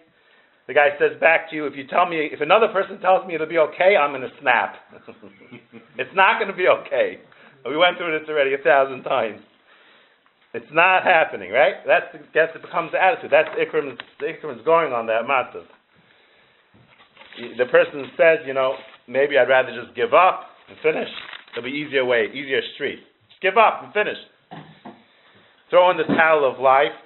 The 0.66 0.74
guy 0.74 0.90
says 0.98 1.18
back 1.18 1.50
to 1.50 1.56
you, 1.56 1.66
if 1.66 1.74
you 1.74 1.86
tell 1.86 2.06
me, 2.06 2.28
if 2.30 2.40
another 2.40 2.68
person 2.68 3.00
tells 3.00 3.26
me 3.26 3.34
it'll 3.34 3.48
be 3.48 3.58
okay, 3.58 3.96
I'm 3.96 4.10
going 4.10 4.22
to 4.22 4.36
snap. 4.40 4.76
it's 5.98 6.14
not 6.14 6.38
going 6.38 6.50
to 6.50 6.56
be 6.56 6.68
okay. 6.68 7.18
We 7.64 7.76
went 7.76 7.96
through 7.96 8.18
this 8.18 8.28
already 8.28 8.54
a 8.54 8.58
thousand 8.58 9.02
times. 9.02 9.40
It's 10.54 10.72
not 10.72 11.04
happening, 11.04 11.52
right? 11.52 11.74
That's 11.86 12.06
that's 12.34 12.56
it 12.56 12.62
becomes 12.62 12.92
the 12.92 13.02
attitude. 13.02 13.30
That's 13.30 13.50
Ikram. 13.52 13.98
The 14.18 14.26
Ikram 14.26 14.58
is 14.58 14.64
going 14.64 14.92
on 14.92 15.06
that 15.06 15.28
massive. 15.28 15.68
The 17.58 17.66
person 17.66 18.08
says, 18.16 18.38
you 18.46 18.54
know, 18.54 18.74
maybe 19.06 19.36
I'd 19.36 19.48
rather 19.48 19.70
just 19.70 19.94
give 19.94 20.14
up 20.14 20.48
and 20.68 20.76
finish. 20.82 21.08
It'll 21.52 21.64
be 21.64 21.76
easier 21.76 22.04
way, 22.04 22.26
easier 22.32 22.60
street. 22.74 22.98
Just 23.28 23.42
give 23.42 23.56
up 23.58 23.84
and 23.84 23.92
finish. 23.92 24.16
Throw 25.70 25.90
in 25.90 25.98
the 25.98 26.08
towel 26.16 26.50
of 26.50 26.58
life 26.58 26.96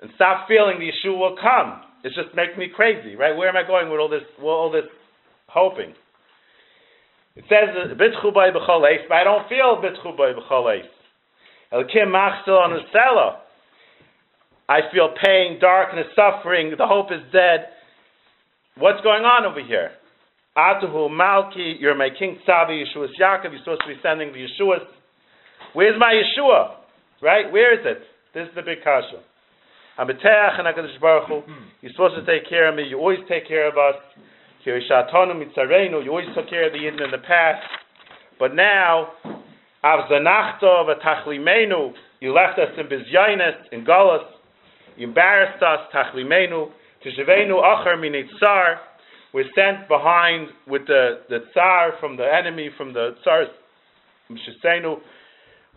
and 0.00 0.10
stop 0.14 0.46
feeling 0.46 0.78
the 0.78 0.88
issue 0.88 1.12
will 1.12 1.36
come. 1.40 1.82
It's 2.04 2.14
just 2.14 2.34
making 2.34 2.58
me 2.58 2.70
crazy, 2.74 3.16
right? 3.16 3.36
Where 3.36 3.48
am 3.48 3.56
I 3.56 3.66
going 3.66 3.90
with 3.90 4.00
all 4.00 4.08
this, 4.08 4.24
with 4.38 4.46
all 4.46 4.70
this 4.70 4.88
hoping? 5.48 5.94
It 7.36 7.44
says 7.48 7.74
bitchu 7.98 8.32
by 8.34 8.50
but 8.50 8.62
I 8.62 9.24
don't 9.24 9.48
feel 9.48 9.82
bitchu 9.82 10.16
by 10.16 10.32
I 14.68 14.80
feel 14.92 15.14
pain, 15.24 15.58
darkness, 15.60 16.06
suffering. 16.14 16.74
The 16.76 16.86
hope 16.86 17.12
is 17.12 17.20
dead. 17.32 17.66
What's 18.76 19.00
going 19.02 19.24
on 19.24 19.44
over 19.46 19.60
here? 19.64 19.90
Atuhu 20.56 21.08
Malki, 21.10 21.74
you're 21.78 21.94
my 21.94 22.08
king 22.16 22.38
Sabi, 22.44 22.84
Yeshua 22.84 23.06
Yaakov, 23.20 23.52
you're 23.52 23.60
supposed 23.60 23.82
to 23.82 23.88
be 23.88 24.00
sending 24.02 24.32
the 24.32 24.46
Yeshua. 24.46 24.78
Where's 25.74 25.98
my 25.98 26.12
Yeshua? 26.12 26.76
Right? 27.22 27.50
Where 27.52 27.72
is 27.78 27.86
it? 27.86 28.02
This 28.34 28.48
is 28.48 28.54
the 28.54 28.62
big 28.62 28.82
kasha. 28.82 29.22
I'm 29.98 30.08
a 30.08 30.12
and 30.12 30.20
HaKadosh 30.20 31.00
Baruch 31.00 31.28
Hu. 31.28 31.40
Hmm. 31.40 31.68
You're 31.82 31.92
supposed 31.92 32.14
to 32.16 32.24
take 32.24 32.48
care 32.48 32.68
of 32.68 32.74
me. 32.74 32.84
You 32.88 32.98
always 32.98 33.18
take 33.28 33.46
care 33.46 33.68
of 33.68 33.74
us. 33.76 34.00
You 34.64 34.72
always 34.72 36.26
took 36.34 36.48
care 36.48 36.66
of 36.66 36.72
the 36.72 36.78
Yidden 36.78 37.04
in 37.04 37.10
the 37.10 37.18
past. 37.26 37.62
But 38.38 38.54
now, 38.54 39.08
Avzanachto 39.84 40.84
v'tachlimenu, 40.86 41.92
you 42.20 42.32
left 42.34 42.58
us 42.58 42.68
in 42.76 42.86
Bizyainus, 42.86 43.56
in 43.72 43.84
Golas. 43.84 44.24
You 44.96 45.08
embarrassed 45.08 45.62
us, 45.62 45.80
tachlimenu, 45.94 46.70
tishevenu 47.04 47.62
acher 47.62 47.96
minitzar. 47.96 48.76
We're 49.32 49.44
sent 49.54 49.88
behind 49.88 50.48
with 50.66 50.86
the, 50.86 51.20
the 51.28 51.44
tsar 51.52 51.92
from 52.00 52.16
the 52.16 52.26
enemy, 52.26 52.70
from 52.76 52.92
the 52.92 53.14
tsar's 53.22 53.48
Mshisenu, 54.30 54.98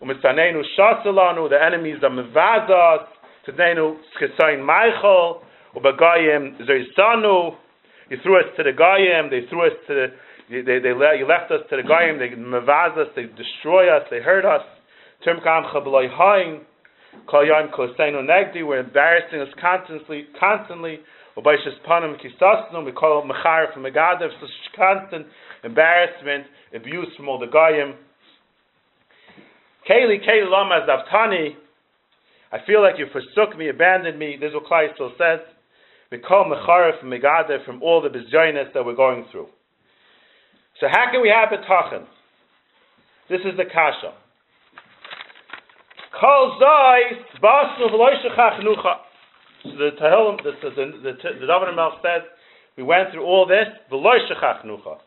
Umitzanenu 0.02 0.62
Shasalanu, 0.78 1.48
the 1.48 1.62
enemies 1.62 1.98
of 2.02 2.12
Mevazas, 2.12 3.06
Tadenu 3.46 3.96
Schesain 4.20 4.64
Michael, 4.64 5.42
Ubagayim 5.76 6.58
Zerisanu, 6.62 7.56
you 8.10 8.18
threw 8.22 8.38
us 8.38 8.46
to 8.56 8.62
the 8.62 8.72
Goyim, 8.72 9.30
they 9.30 9.48
threw 9.48 9.66
us 9.66 9.72
to 9.86 9.94
the, 9.94 10.06
they, 10.50 10.60
they, 10.60 10.78
they, 10.78 10.92
you 11.18 11.26
left 11.26 11.50
us 11.50 11.60
to 11.70 11.76
the 11.76 11.82
Goyim, 11.82 12.18
they 12.18 12.28
mevaz 12.36 12.98
us, 12.98 13.08
they 13.16 13.24
destroy 13.24 13.88
us, 13.94 14.02
they 14.10 14.20
hurt 14.20 14.44
us. 14.44 14.62
We're 18.62 18.78
embarrassing 18.80 19.40
us 19.40 19.48
constantly, 19.60 20.26
constantly. 20.38 21.00
We 21.36 21.42
call 21.42 23.22
it 23.22 23.26
mechar 23.26 23.72
from 23.72 23.82
Megadev, 23.82 24.28
so 24.40 24.46
constant 24.76 25.26
embarrassment, 25.64 26.46
abuse 26.74 27.08
from 27.16 27.28
all 27.28 27.38
the 27.38 27.46
Goyim. 27.46 27.94
Keli, 29.88 30.18
Keli 30.26 30.48
Lama 30.50 30.86
Zavtani, 30.88 31.56
I 32.52 32.58
feel 32.66 32.82
like 32.82 32.98
you 32.98 33.06
forsook 33.12 33.56
me, 33.58 33.68
abandoned 33.68 34.18
me. 34.18 34.36
This 34.40 34.48
is 34.50 34.54
what 34.54 34.64
Klai 34.66 34.94
still 34.94 35.12
says. 35.18 35.40
We 36.12 36.18
call 36.18 36.44
Mecharif 36.44 37.00
from 37.00 37.10
Megadev 37.10 37.64
from 37.64 37.82
all 37.82 38.00
the 38.00 38.08
bizarreness 38.08 38.72
that 38.74 38.84
we're 38.84 38.94
going 38.94 39.24
through. 39.32 39.48
So 40.80 40.88
how 40.90 41.10
can 41.10 41.20
we 41.22 41.28
have 41.28 41.50
betachin? 41.50 42.06
This 43.28 43.40
is 43.40 43.56
the 43.56 43.64
kasha. 43.64 44.12
Kol 46.20 46.56
zay 46.58 47.18
basu 47.40 47.88
v'loishachach 47.88 48.62
nucha. 48.62 49.00
So 49.62 49.70
the 49.70 49.90
Tehillim, 50.00 50.42
the 50.42 50.52
the 50.62 50.70
the, 51.02 51.12
the, 51.40 51.46
Melch 51.46 52.02
says, 52.02 52.22
we 52.76 52.82
went 52.82 53.10
through 53.12 53.24
all 53.24 53.46
this 53.46 53.68
v'loishachach 53.90 54.64
nucha, 54.64 54.98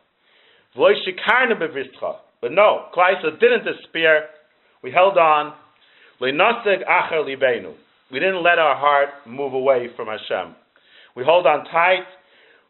v'loishikarna 0.76 1.60
bevistcha. 1.60 2.16
But 2.42 2.52
no, 2.52 2.88
Kleisa 2.96 3.40
didn't 3.40 3.66
despair. 3.66 4.30
We 4.84 4.92
held 4.92 5.18
on. 5.18 5.54
We 6.20 6.32
didn't 6.32 6.48
let 8.44 8.60
our 8.60 8.76
heart 8.76 9.10
move 9.26 9.54
away 9.54 9.88
from 9.96 10.08
Hashem. 10.08 10.56
We 11.16 11.24
hold 11.24 11.48
on 11.48 11.66
tight. 11.66 12.06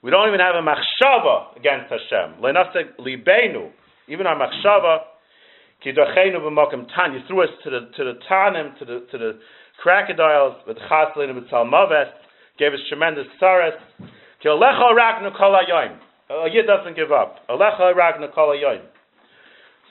We 0.08 0.12
don't 0.12 0.30
even 0.30 0.40
have 0.40 0.56
a 0.56 0.64
machshava 0.64 1.58
against 1.58 1.92
Hashem. 1.92 2.40
Lenasek 2.40 2.96
libenu, 2.98 3.72
even 4.08 4.26
our 4.26 4.40
machshava, 4.40 5.00
kidachenu 5.86 6.40
b'makom 6.40 6.88
tan. 6.96 7.12
You 7.12 7.20
threw 7.28 7.44
us 7.44 7.50
to 7.66 7.70
the 7.70 7.80
to 7.98 8.04
the 8.06 8.14
tanim, 8.32 8.80
to 8.80 8.86
the 8.86 9.06
to 9.12 9.18
the 9.18 9.40
crocodiles 9.84 10.64
with 10.66 10.78
chaslin 10.90 11.32
and 11.32 11.46
salmaves. 11.50 12.08
Gave 12.58 12.72
us 12.72 12.80
tremendous 12.88 13.28
saras. 13.44 13.76
Ki 14.42 14.48
alecha 14.48 14.96
ragnu 14.96 15.38
kol. 15.38 15.54
A 15.54 16.50
yid 16.54 16.68
doesn't 16.68 16.96
give 16.96 17.12
up. 17.12 17.46
Alecha 17.50 17.94
ragnu 17.94 18.34
kol. 18.34 18.56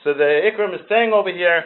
So 0.03 0.15
the 0.15 0.49
Ikram 0.49 0.73
is 0.73 0.81
saying 0.89 1.13
over 1.13 1.31
here, 1.31 1.65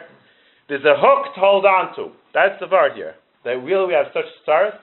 there's 0.68 0.84
a 0.84 0.94
hook 0.94 1.34
to 1.36 1.40
hold 1.40 1.64
on 1.64 1.96
to. 1.96 2.10
That's 2.34 2.60
the 2.60 2.66
word 2.66 2.92
here. 2.96 3.14
That 3.46 3.52
really 3.52 3.86
we 3.86 3.94
have 3.94 4.12
such 4.12 4.26
stars, 4.42 4.74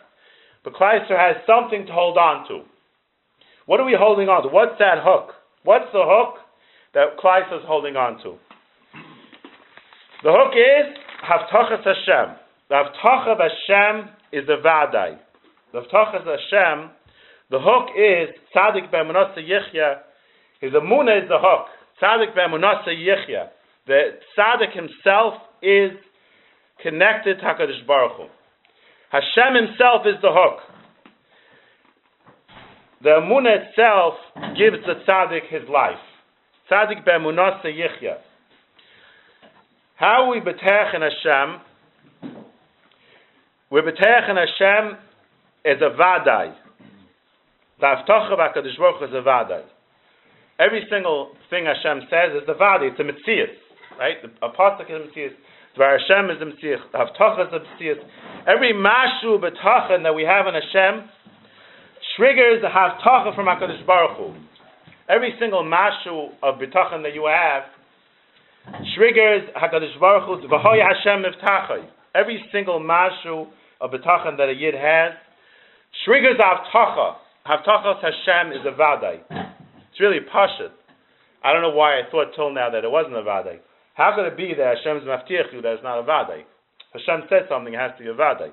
but 0.64 0.74
Chrysler 0.74 1.20
has 1.20 1.36
something 1.46 1.86
to 1.86 1.92
hold 1.94 2.18
on 2.18 2.48
to. 2.48 2.64
What 3.70 3.80
are 3.80 3.86
we 3.86 3.94
holding 3.94 4.30
on 4.30 4.42
to? 4.42 4.50
What's 4.50 4.82
that 4.82 5.06
hook? 5.06 5.38
What's 5.62 5.94
the 5.94 6.02
hook 6.02 6.42
that 6.96 7.22
Kleist 7.22 7.54
is 7.54 7.62
holding 7.70 7.96
on 7.96 8.18
to? 8.26 8.34
The 10.26 10.34
hook 10.34 10.58
is 10.58 10.90
Havtachas 11.22 11.86
Hashem. 11.86 12.34
The 12.66 12.82
Havtach 12.82 13.30
of 13.30 13.38
Hashem 13.38 14.10
is 14.34 14.48
the 14.48 14.58
Vadai. 14.66 15.20
The 15.72 15.82
Havtachas 15.86 16.26
Hashem, 16.26 16.90
the 17.52 17.60
hook 17.62 17.94
is 17.94 18.34
Tzadik 18.58 18.90
Be'emunasa 18.90 19.38
Yichya. 19.38 20.02
His 20.62 20.74
Amunah 20.74 21.22
is 21.22 21.30
the 21.30 21.38
hook. 21.38 21.68
Tzadik 22.02 22.34
Be'emunasa 22.34 22.90
Yichya. 22.90 23.50
The 23.86 24.18
Tzadik 24.36 24.74
himself 24.74 25.36
is 25.62 25.92
connected 26.82 27.38
to 27.38 27.44
HaKadosh 27.44 27.86
Baruch 27.86 28.18
Hu. 28.18 28.26
Hashem 29.12 29.54
himself 29.54 30.08
is 30.08 30.20
the 30.24 30.34
hook. 30.34 30.58
The 33.02 33.10
Amunah 33.10 33.70
itself 33.70 34.16
gives 34.58 34.78
the 34.86 34.96
tzaddik 35.08 35.48
his 35.50 35.68
life. 35.70 35.96
Tzaddik 36.70 37.06
be'emunah 37.06 37.64
yichya. 37.64 38.18
How 39.96 40.30
we 40.30 40.40
betech 40.40 40.96
in 40.96 41.02
Hashem? 41.02 41.62
We 43.72 43.82
betech 43.82 44.30
in 44.30 44.36
Hashem 44.36 44.98
is 45.64 45.82
a 45.82 45.96
vaday. 45.98 46.54
The 47.80 47.86
avtocha 47.86 48.38
b'akadosh 48.38 49.04
is 49.04 49.14
a 49.14 49.22
vaday. 49.22 49.64
Every 50.60 50.86
single 50.90 51.32
thing 51.50 51.66
Hashem 51.66 52.02
says 52.10 52.42
is 52.42 52.50
a 52.50 52.54
vaday. 52.54 52.92
It's 52.92 53.00
a 53.00 53.04
mitzias, 53.04 53.56
right? 53.98 54.18
The 54.22 54.46
apostle 54.46 54.86
is 54.86 54.92
a 54.92 55.20
mitzias. 55.20 55.32
Dvar 55.78 55.98
Hashem 56.00 56.30
is 56.32 56.42
a 56.42 56.46
mitzias. 56.46 56.82
The 56.92 56.98
avtocha 56.98 57.48
is 57.48 57.54
a 57.54 57.60
mitzias. 57.60 58.00
Every 58.46 58.74
mashu 58.74 59.40
betachin 59.40 60.04
that 60.04 60.14
we 60.14 60.24
have 60.24 60.48
in 60.48 60.54
Hashem 60.54 61.10
triggers 62.20 62.62
the 62.62 62.68
haftacha 62.68 63.34
from 63.34 63.46
Hakadosh 63.46 63.86
Baruch 63.88 64.18
Hu. 64.18 64.36
Every 65.08 65.34
single 65.40 65.64
mashu 65.64 66.28
of 66.44 66.56
bitachon 66.56 67.02
that 67.04 67.16
you 67.16 67.32
have 67.32 67.64
triggers 68.94 69.48
Hakadosh 69.56 69.98
Baruch 70.02 70.28
Hu 70.28 70.48
v'hoy 70.50 70.84
Hashem 70.84 71.24
miftachai. 71.24 71.88
Every 72.14 72.44
single 72.52 72.82
mashu 72.82 73.48
of 73.80 73.92
bitachon 73.92 74.36
that 74.36 74.50
a 74.50 74.54
yid 74.54 74.76
has 74.76 75.14
triggers 76.04 76.36
haftacha. 76.38 77.16
Haftacha 77.48 77.96
Hashem 78.04 78.52
is 78.52 78.66
a 78.68 78.78
vaday. 78.78 79.22
It's 79.90 80.02
really 80.02 80.20
pashut. 80.20 80.72
I 81.42 81.54
don't 81.54 81.62
know 81.62 81.72
why 81.72 82.00
I 82.00 82.02
thought 82.12 82.36
till 82.36 82.54
now 82.54 82.70
that 82.70 82.84
it 82.84 82.92
wasn't 82.92 83.16
a 83.16 83.22
vaday. 83.22 83.60
How 83.94 84.14
could 84.14 84.28
it 84.28 84.36
be 84.36 84.54
that 84.58 84.76
Hashem 84.78 84.98
is 84.98 85.04
maftiach 85.04 85.54
you 85.54 85.62
that 85.62 85.72
it's 85.76 85.84
not 85.84 86.00
a 86.00 86.04
vaday? 86.04 86.44
Hashem 86.92 87.28
said 87.30 87.44
something, 87.48 87.74
it 87.74 87.80
has 87.80 87.92
to 87.98 88.04
be 88.04 88.10
a 88.10 88.14
vaday. 88.14 88.52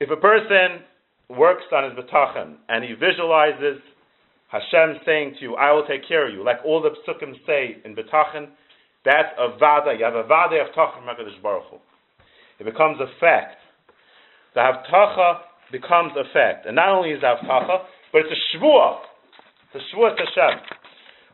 If 0.00 0.10
a 0.10 0.16
person 0.16 0.82
works 1.30 1.64
on 1.72 1.84
his 1.84 1.92
betachan 2.04 2.56
and 2.68 2.84
he 2.84 2.94
visualizes 2.94 3.80
Hashem 4.50 5.00
saying 5.06 5.36
to 5.38 5.42
you, 5.42 5.54
I 5.54 5.72
will 5.72 5.86
take 5.86 6.06
care 6.06 6.26
of 6.26 6.34
you, 6.34 6.44
like 6.44 6.58
all 6.64 6.82
the 6.82 6.90
psukim 7.06 7.34
say 7.46 7.76
in 7.84 7.94
Betachin, 7.94 8.48
that's 9.04 9.28
a 9.38 9.56
vada. 9.58 9.94
You 9.96 10.04
have 10.04 10.14
a 10.14 10.24
vada 10.24 10.56
of 10.56 10.74
Tachin 10.74 11.06
Hakadosh 11.06 11.40
Baruch. 11.40 11.80
It 12.58 12.64
becomes 12.64 12.98
a 13.00 13.06
fact. 13.20 13.56
The 14.54 14.60
Havtacha 14.60 15.38
becomes 15.70 16.12
a 16.18 16.24
fact, 16.32 16.66
and 16.66 16.76
not 16.76 16.88
only 16.88 17.10
is 17.10 17.22
Havtacha, 17.22 17.84
but 18.12 18.22
it's 18.22 18.30
a 18.30 18.56
shvuah. 18.58 18.98
It's 19.72 19.84
a 19.84 19.96
shvuah 19.96 20.16
to 20.16 20.24
Hashem. 20.24 20.60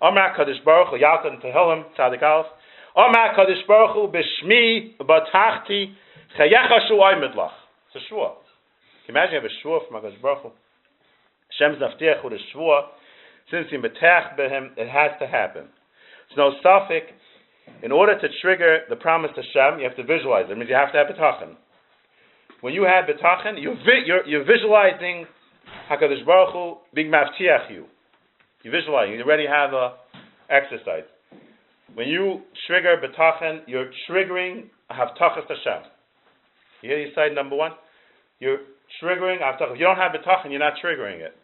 Amar 0.02 0.36
Kadosh 0.36 0.62
Baruch 0.62 0.88
Hu 0.90 0.98
Yaltan 0.98 1.42
Tehillim 1.42 1.84
Tzadik 1.98 2.22
Aleph. 2.22 2.46
Amar 2.94 3.34
Kadosh 3.34 3.66
Baruch 3.66 3.96
Hu 3.96 4.12
B'Shmi 4.12 4.98
B'Tachti 4.98 5.94
Chayecha 6.38 6.86
Shu 6.86 6.94
Oymid 6.94 7.32
It's 7.32 8.04
a 8.10 8.14
shvuah. 8.14 8.45
Can 9.06 9.14
you 9.14 9.20
imagine 9.20 9.34
you 9.34 9.40
have 9.40 9.46
a 9.46 9.54
shvuah 9.62 9.86
from 9.86 10.02
Kadosh 10.02 10.20
Baruch 10.20 10.42
Hu? 10.42 10.50
Hashem's 11.54 11.78
Naftiach 11.80 12.24
with 12.24 12.32
a 12.34 12.42
shvuah. 12.50 12.90
Since 13.52 13.68
you 13.70 13.78
betach 13.78 14.36
him, 14.36 14.72
it 14.76 14.88
has 14.90 15.12
to 15.20 15.28
happen. 15.28 15.70
It's 16.28 16.36
no 16.36 16.50
suffix. 16.60 17.06
In 17.84 17.92
order 17.92 18.18
to 18.18 18.28
trigger 18.42 18.80
the 18.88 18.96
promise 18.96 19.30
to 19.36 19.42
Hashem, 19.42 19.78
you 19.78 19.86
have 19.86 19.96
to 19.96 20.02
visualize 20.02 20.46
it. 20.48 20.52
It 20.52 20.58
means 20.58 20.68
you 20.68 20.74
have 20.74 20.90
to 20.90 20.98
have 20.98 21.06
betachin. 21.06 21.54
When 22.62 22.74
you 22.74 22.82
have 22.82 23.04
betachin, 23.04 23.62
you're, 23.62 23.76
vi- 23.76 24.02
you're, 24.06 24.26
you're 24.26 24.44
visualizing 24.44 25.26
Hakadosh 25.88 26.26
Baruch 26.26 26.52
Hu 26.52 26.74
being 26.92 27.06
maftiach 27.06 27.70
you. 27.70 27.86
You 28.64 28.72
visualize. 28.72 29.08
You 29.08 29.22
already 29.22 29.46
have 29.46 29.72
a 29.72 29.94
exercise. 30.50 31.06
When 31.94 32.08
you 32.08 32.40
trigger 32.66 32.96
betachin, 32.98 33.60
you're 33.68 33.90
triggering 34.10 34.64
a 34.90 34.94
havtachas 34.94 35.46
Hashem. 35.46 35.86
You 36.82 36.90
hear 36.90 37.06
side 37.14 37.34
number 37.36 37.54
one? 37.54 37.70
You're 38.40 38.58
triggering 39.02 39.40
havtachas. 39.40 39.72
If 39.72 39.78
you 39.78 39.86
don't 39.86 39.96
have 39.96 40.12
betachin, 40.12 40.50
you're 40.50 40.60
not 40.60 40.74
triggering 40.82 41.20
it. 41.20 41.34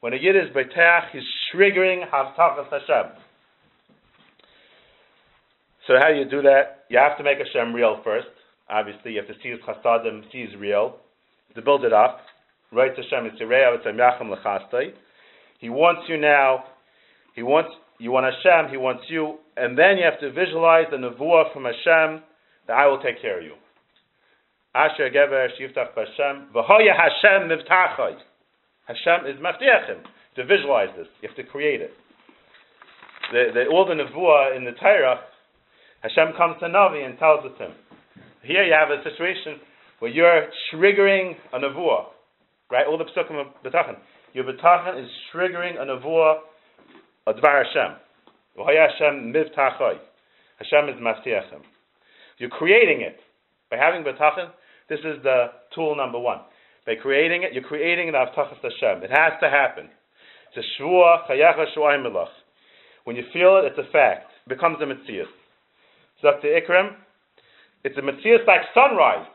When 0.00 0.12
a 0.12 0.16
yid 0.16 0.36
is 0.36 0.54
betach, 0.54 1.10
he's 1.12 1.22
triggering 1.54 2.08
havtachas 2.08 2.70
Hashem. 2.70 3.12
So 5.86 5.94
how 5.98 6.08
do 6.08 6.18
you 6.18 6.28
do 6.28 6.42
that? 6.42 6.84
You 6.90 6.98
have 6.98 7.16
to 7.18 7.24
make 7.24 7.38
Hashem 7.38 7.74
real 7.74 8.00
first. 8.04 8.28
Obviously, 8.68 9.12
you 9.12 9.18
have 9.18 9.28
to 9.28 9.42
see 9.42 9.48
his 9.48 9.60
chasadim, 9.60 10.30
see 10.30 10.44
his 10.44 10.54
real, 10.58 10.96
to 11.54 11.62
build 11.62 11.84
it 11.84 11.92
up. 11.92 12.20
Right 12.70 12.94
to 12.94 13.02
Hashem, 13.02 13.26
it's 13.32 13.40
yachim 13.40 14.34
lechastai. 14.34 14.92
He 15.58 15.70
wants 15.70 16.02
you 16.08 16.18
now. 16.18 16.64
He 17.34 17.42
wants 17.42 17.70
you 17.98 18.12
want 18.12 18.26
Hashem. 18.26 18.70
He 18.70 18.76
wants 18.76 19.04
you, 19.08 19.38
and 19.56 19.76
then 19.76 19.96
you 19.98 20.04
have 20.04 20.20
to 20.20 20.30
visualize 20.30 20.86
the 20.90 20.98
nevuah 20.98 21.52
from 21.52 21.64
Hashem 21.64 22.22
that 22.68 22.76
I 22.76 22.86
will 22.86 23.00
take 23.00 23.20
care 23.20 23.38
of 23.38 23.44
you. 23.44 23.54
Asher 24.74 25.10
gever 25.10 25.48
shiftach 25.58 25.94
Hashem 25.94 26.48
v'hoya 26.54 26.94
Hashem 26.94 27.48
mivtachai. 27.48 28.16
Hashem 28.86 29.26
is 29.26 29.40
maftiachim. 29.40 30.02
To 30.36 30.44
visualize 30.44 30.88
this, 30.96 31.08
you 31.20 31.28
have 31.28 31.36
to 31.36 31.42
create 31.42 31.80
it. 31.80 31.90
The, 33.32 33.50
the, 33.52 33.66
all 33.66 33.84
the 33.84 33.94
nevuah 33.94 34.56
in 34.56 34.64
the 34.64 34.72
Torah, 34.72 35.20
Hashem 36.02 36.36
comes 36.36 36.56
to 36.60 36.66
Navi 36.66 37.04
and 37.04 37.18
tells 37.18 37.44
it 37.44 37.58
to 37.58 37.66
him. 37.66 37.72
Here 38.42 38.62
you 38.62 38.72
have 38.72 38.90
a 38.90 39.02
situation 39.02 39.60
where 39.98 40.10
you're 40.10 40.46
triggering 40.72 41.34
a 41.52 41.58
nevuah, 41.58 42.04
right? 42.70 42.86
All 42.86 42.96
the 42.96 43.04
psukim 43.04 43.40
of 43.40 43.48
betachin. 43.64 43.96
Your 44.32 44.44
betachin 44.44 45.02
is 45.02 45.10
triggering 45.34 45.80
a 45.80 45.84
nevuah, 45.84 46.36
a 47.26 47.34
dvar 47.34 47.64
Hashem. 47.64 47.96
V'hoya 48.56 48.88
Hashem. 48.92 49.34
Hashem 49.34 50.88
is 50.88 51.00
maftiachim. 51.02 51.62
You're 52.38 52.50
creating 52.50 53.00
it 53.00 53.18
by 53.70 53.76
having 53.76 54.02
betachin. 54.02 54.50
This 54.88 55.00
is 55.00 55.22
the 55.22 55.46
tool 55.74 55.96
number 55.96 56.18
one. 56.18 56.40
By 56.86 56.94
creating 56.94 57.42
it, 57.42 57.52
you're 57.52 57.64
creating 57.64 58.08
an 58.08 58.14
Avtachas 58.14 58.62
Hashem. 58.62 59.02
It 59.02 59.10
has 59.10 59.32
to 59.42 59.50
happen. 59.50 59.90
It's 60.54 60.66
a 60.66 60.82
Shvua 60.82 61.28
Chayacha 61.28 61.66
Shuai 61.76 62.02
Melach. 62.02 62.28
When 63.04 63.16
you 63.16 63.24
feel 63.32 63.58
it, 63.58 63.66
it's 63.66 63.78
a 63.78 63.90
fact. 63.92 64.30
It 64.46 64.48
becomes 64.48 64.78
a 64.80 64.84
Metzias. 64.84 65.28
Dr. 66.22 66.48
Ikram, 66.48 66.94
it's 67.84 67.96
a 67.96 68.02
mitzvah 68.02 68.38
like 68.46 68.62
sunrise. 68.74 69.26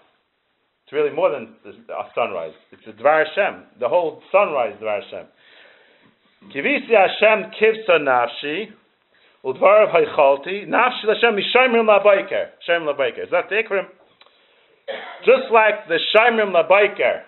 It's 0.84 0.92
really 0.92 1.16
more 1.16 1.32
than 1.32 1.56
a 1.66 2.04
sunrise. 2.14 2.52
It's 2.72 2.84
a 2.88 2.92
Dvar 3.02 3.24
Hashem. 3.26 3.64
The 3.80 3.88
whole 3.88 4.22
sunrise 4.32 4.76
is 4.76 4.82
Dvar 4.82 5.02
Hashem. 5.02 5.28
Kivisi 6.54 6.92
Hashem 6.92 7.52
kivsa 7.58 8.00
nafshi, 8.02 8.68
udvarav 9.46 9.94
haichalti, 9.94 10.68
nafshi 10.68 11.08
Hashem 11.08 11.38
mishayim 11.38 11.88
labayker. 11.88 12.50
Shayim 12.68 12.84
labayker. 12.84 13.30
Dr. 13.32 13.64
Ikram, 13.64 13.86
just 15.26 15.52
like 15.52 15.88
the 15.88 16.00
Shaimrim 16.14 16.52
Labaiker, 16.52 17.22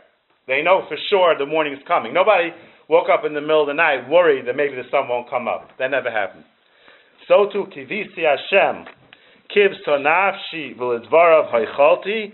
they 0.48 0.62
know 0.62 0.86
for 0.88 0.98
sure 1.10 1.38
the 1.38 1.46
morning 1.46 1.74
is 1.74 1.80
coming. 1.88 2.14
Nobody 2.14 2.50
woke 2.90 3.08
up 3.10 3.26
in 3.26 3.34
the 3.34 3.42
middle 3.42 3.62
of 3.62 3.68
the 3.68 3.74
night 3.74 4.10
worried 4.10 4.48
that 4.48 4.56
maybe 4.56 4.76
the 4.76 4.88
sun 4.92 5.08
won't 5.08 5.30
come 5.30 5.48
up. 5.48 5.70
That 5.80 5.92
never 5.92 6.12
happened. 6.12 6.44
So 7.28 7.50
too, 7.52 7.66
Kivisi 7.76 8.22
Hashem, 8.22 8.86
Kiv 9.56 9.72
to 9.86 9.92
Nafshi 9.92 10.78
V'Lidzvarav 10.78 11.52
Haichalti, 11.52 12.34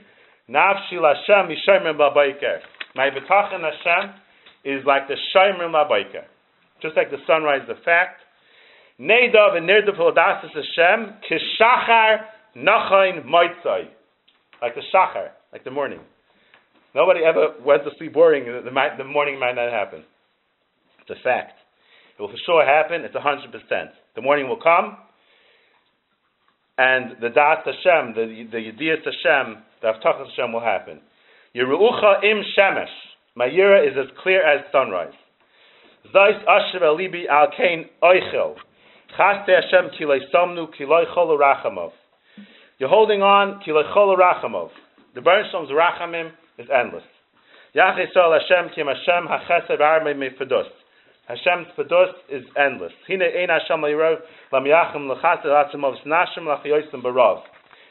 Nafshi 0.50 0.94
Lashem 0.94 1.50
Mishaimrim 1.50 1.98
Labaiker. 1.98 2.60
My 2.96 3.10
B'tachin 3.10 3.62
Hashem 3.62 4.14
is 4.66 4.84
like 4.86 5.08
the 5.08 5.16
Shaimrim 5.34 5.72
Labaiker. 5.72 6.26
Just 6.82 6.98
like 6.98 7.12
the 7.12 7.18
sunrise, 7.28 7.62
the 7.68 7.76
fact. 7.86 8.22
Neidav 9.00 9.56
and 9.56 9.70
Nirdav 9.70 9.96
Hashem, 9.96 11.14
Kishachar 11.30 12.26
Nachain 12.58 13.26
Moitzai 13.26 13.88
like 14.62 14.76
the 14.76 14.82
shachar, 14.94 15.30
like 15.52 15.64
the 15.64 15.72
morning. 15.72 16.00
Nobody 16.94 17.22
ever 17.24 17.56
went 17.66 17.84
to 17.86 17.92
sleep 17.98 18.16
worrying 18.16 18.46
that 18.46 18.64
the, 18.66 19.04
the 19.04 19.04
morning 19.04 19.40
might 19.40 19.56
not 19.56 19.72
happen. 19.72 20.04
It's 21.02 21.10
a 21.10 21.24
fact. 21.24 21.54
It 22.18 22.22
will 22.22 22.30
for 22.30 22.38
sure 22.46 22.66
happen. 22.66 23.02
It's 23.02 23.16
hundred 23.16 23.52
percent. 23.52 23.92
The 24.16 24.22
morning 24.22 24.48
will 24.48 24.62
come, 24.62 24.98
and 26.78 27.16
the 27.22 27.30
das 27.30 27.66
Hashem, 27.66 28.14
the 28.14 28.48
the 28.52 28.58
yediyas 28.58 29.04
Hashem, 29.06 29.64
the 29.82 29.88
avtachas 29.88 30.30
Hashem 30.30 30.54
will 30.54 30.62
happen. 30.62 31.00
Yerucha 31.56 32.24
im 32.24 32.44
shemesh. 32.58 32.86
My 33.36 33.48
yira 33.48 33.88
is 33.88 33.98
as 33.98 34.08
clear 34.22 34.44
as 34.46 34.66
sunrise. 34.72 35.14
Zais 36.14 36.42
asher 36.48 36.84
alibi 36.84 37.24
al 37.30 37.48
kain 37.56 37.86
oichel. 38.04 38.56
Chaste 39.18 39.50
Hashem 39.50 39.92
kilei 40.00 40.20
somnu 40.34 40.68
kiloi 40.78 41.06
chol 41.16 41.40
rachamov. 41.40 41.92
You're 42.82 42.90
holding 42.90 43.22
on, 43.22 43.62
to 43.62 43.70
kilechol 43.70 44.18
rachamov. 44.18 44.72
The 45.14 45.22
Shalom's 45.22 45.70
rachamim 45.70 46.32
is 46.58 46.66
endless. 46.74 47.04
Yach 47.76 47.94
Yisrael 47.94 48.34
Hashem 48.34 48.74
kim 48.74 48.88
Hashem 48.88 49.30
hachesed 49.30 49.80
armei 49.80 50.18
mefedus. 50.18 50.66
Hashem's 51.28 51.68
fedus 51.78 52.10
is 52.28 52.44
endless. 52.58 52.92
Hine 53.08 53.22
ein 53.22 53.50
Hashem 53.50 53.82
le'irov 53.82 54.22
lam 54.52 54.64
yachim 54.64 55.08
l'chased 55.08 55.46
atzimov 55.46 55.94
snashim 56.04 56.48
l'chayosim 56.48 57.04
barav. 57.04 57.44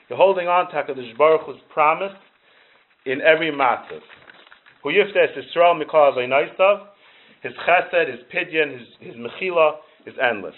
You're 0.09 0.19
holding 0.19 0.49
on 0.49 0.69
to 0.71 0.83
HaKadosh 0.83 1.17
Baruch 1.17 1.43
Hu's 1.47 1.61
promise 1.73 2.11
in 3.07 3.21
every 3.21 3.53
matter. 3.57 4.01
Hu 4.83 4.89
yiftes 4.89 5.39
Yisrael 5.39 5.81
mikol 5.81 6.17
aveinaisav. 6.17 6.89
His 7.45 7.53
chesed, 7.65 8.11
his 8.11 8.27
pidyon, 8.35 8.77
his, 8.77 8.89
his 8.99 9.15
mechila 9.15 9.75
is 10.05 10.15
endless. 10.21 10.57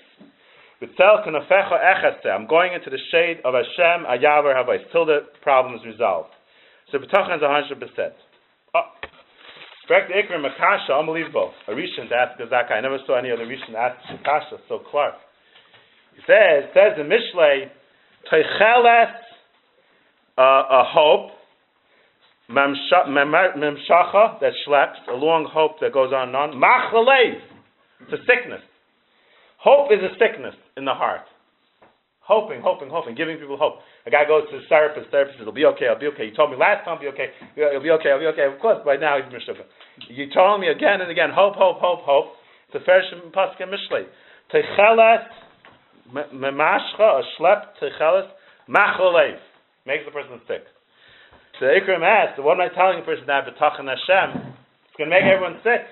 I'm 0.83 2.47
going 2.47 2.73
into 2.75 2.91
the 2.91 2.99
shade 3.11 3.39
of 3.45 3.55
Hashem, 3.55 4.05
Ayavar 4.07 4.55
Havai, 4.55 4.79
till 4.91 5.07
the 5.07 5.21
problem 5.43 5.75
is 5.75 5.85
resolved. 5.87 6.31
So 6.91 6.99
B'tachan 6.99 7.37
is 7.37 7.43
100%. 7.43 8.13
Oh. 8.75 8.81
Correct 9.89 10.09
the 10.09 10.15
Ikrim 10.15 10.45
Akasha, 10.47 10.93
unbelievable. 10.93 11.53
A 11.69 11.73
Rishon 11.73 12.09
to 12.09 12.15
ask 12.15 12.39
Gazaka. 12.41 12.73
I 12.73 12.81
never 12.81 12.99
saw 13.07 13.19
any 13.19 13.31
other 13.31 13.47
Rishon 13.47 13.75
ask 13.77 13.97
Akasha, 14.11 14.59
so 14.69 14.79
Clark. 14.91 15.15
He 16.15 16.23
says, 16.27 16.71
says 16.73 16.99
in 16.99 17.09
Mishlei, 17.09 17.71
Teicheles, 18.33 19.13
a 20.39 20.85
hope, 20.85 21.33
Memshacha, 22.51 24.41
that 24.41 24.53
schleps, 24.67 25.09
a 25.09 25.15
long 25.15 25.45
hope 25.53 25.81
that 25.81 25.93
goes 25.93 26.13
on 26.13 26.29
and 26.29 26.37
on, 26.37 26.53
Machalev, 26.53 27.41
it's 28.03 28.13
a 28.13 28.19
sickness. 28.27 28.63
Hope 29.63 29.95
is 29.95 30.03
a 30.03 30.11
sickness 30.19 30.59
in 30.77 30.85
the 30.85 30.95
heart. 30.95 31.23
Hoping, 32.23 32.63
hoping, 32.63 32.91
hoping, 32.91 33.15
giving 33.15 33.39
people 33.39 33.59
hope. 33.59 33.83
A 34.07 34.11
guy 34.11 34.27
goes 34.27 34.47
to 34.51 34.59
the 34.59 34.67
therapist, 34.71 35.11
therapist 35.11 35.39
says, 35.39 35.43
It'll 35.43 35.55
be 35.55 35.67
okay, 35.75 35.87
I'll 35.87 35.99
be 35.99 36.11
okay. 36.11 36.27
You 36.27 36.35
told 36.35 36.51
me 36.51 36.59
last 36.59 36.87
time, 36.87 36.99
I'll 36.99 37.03
be 37.03 37.11
okay, 37.15 37.31
it'll 37.55 37.83
be 37.83 37.91
okay, 37.99 38.11
I'll 38.11 38.23
be 38.23 38.31
okay. 38.31 38.47
Of 38.47 38.59
course, 38.63 38.79
by 38.87 38.95
now 38.95 39.19
he's 39.19 39.27
Mishukah. 39.31 39.67
You 40.11 40.31
told 40.35 40.63
me 40.63 40.71
again 40.71 41.03
and 41.03 41.11
again, 41.11 41.31
hope, 41.35 41.55
hope, 41.55 41.79
hope, 41.79 42.03
hope. 42.07 42.39
It's 42.71 42.79
a 42.79 42.83
Fershim 42.87 43.31
Paskin 43.35 43.71
Mishlei. 43.71 44.07
Techeles, 44.55 45.27
memashcha, 46.35 47.23
a 47.23 47.23
shlep, 47.39 47.79
techeles, 47.83 48.31
macholev. 48.71 49.39
Makes 49.87 50.07
the 50.07 50.11
person 50.11 50.41
sick. 50.47 50.63
So 51.59 51.67
Ikram 51.67 52.03
asks, 52.03 52.39
what 52.39 52.55
am 52.55 52.67
I 52.67 52.75
telling 52.75 53.01
the 53.01 53.07
person 53.07 53.27
to 53.27 53.33
have 53.33 53.45
betachin 53.45 53.87
Hashem? 53.87 54.55
It's 54.87 54.97
going 54.99 55.11
to 55.11 55.15
make 55.15 55.27
everyone 55.27 55.59
sick. 55.63 55.87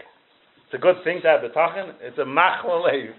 It's 0.67 0.75
a 0.75 0.79
good 0.79 1.03
thing 1.03 1.21
to 1.23 1.29
have 1.29 1.41
betachin. 1.43 1.95
It's 2.01 2.19
a 2.19 2.27
macholev. 2.27 3.15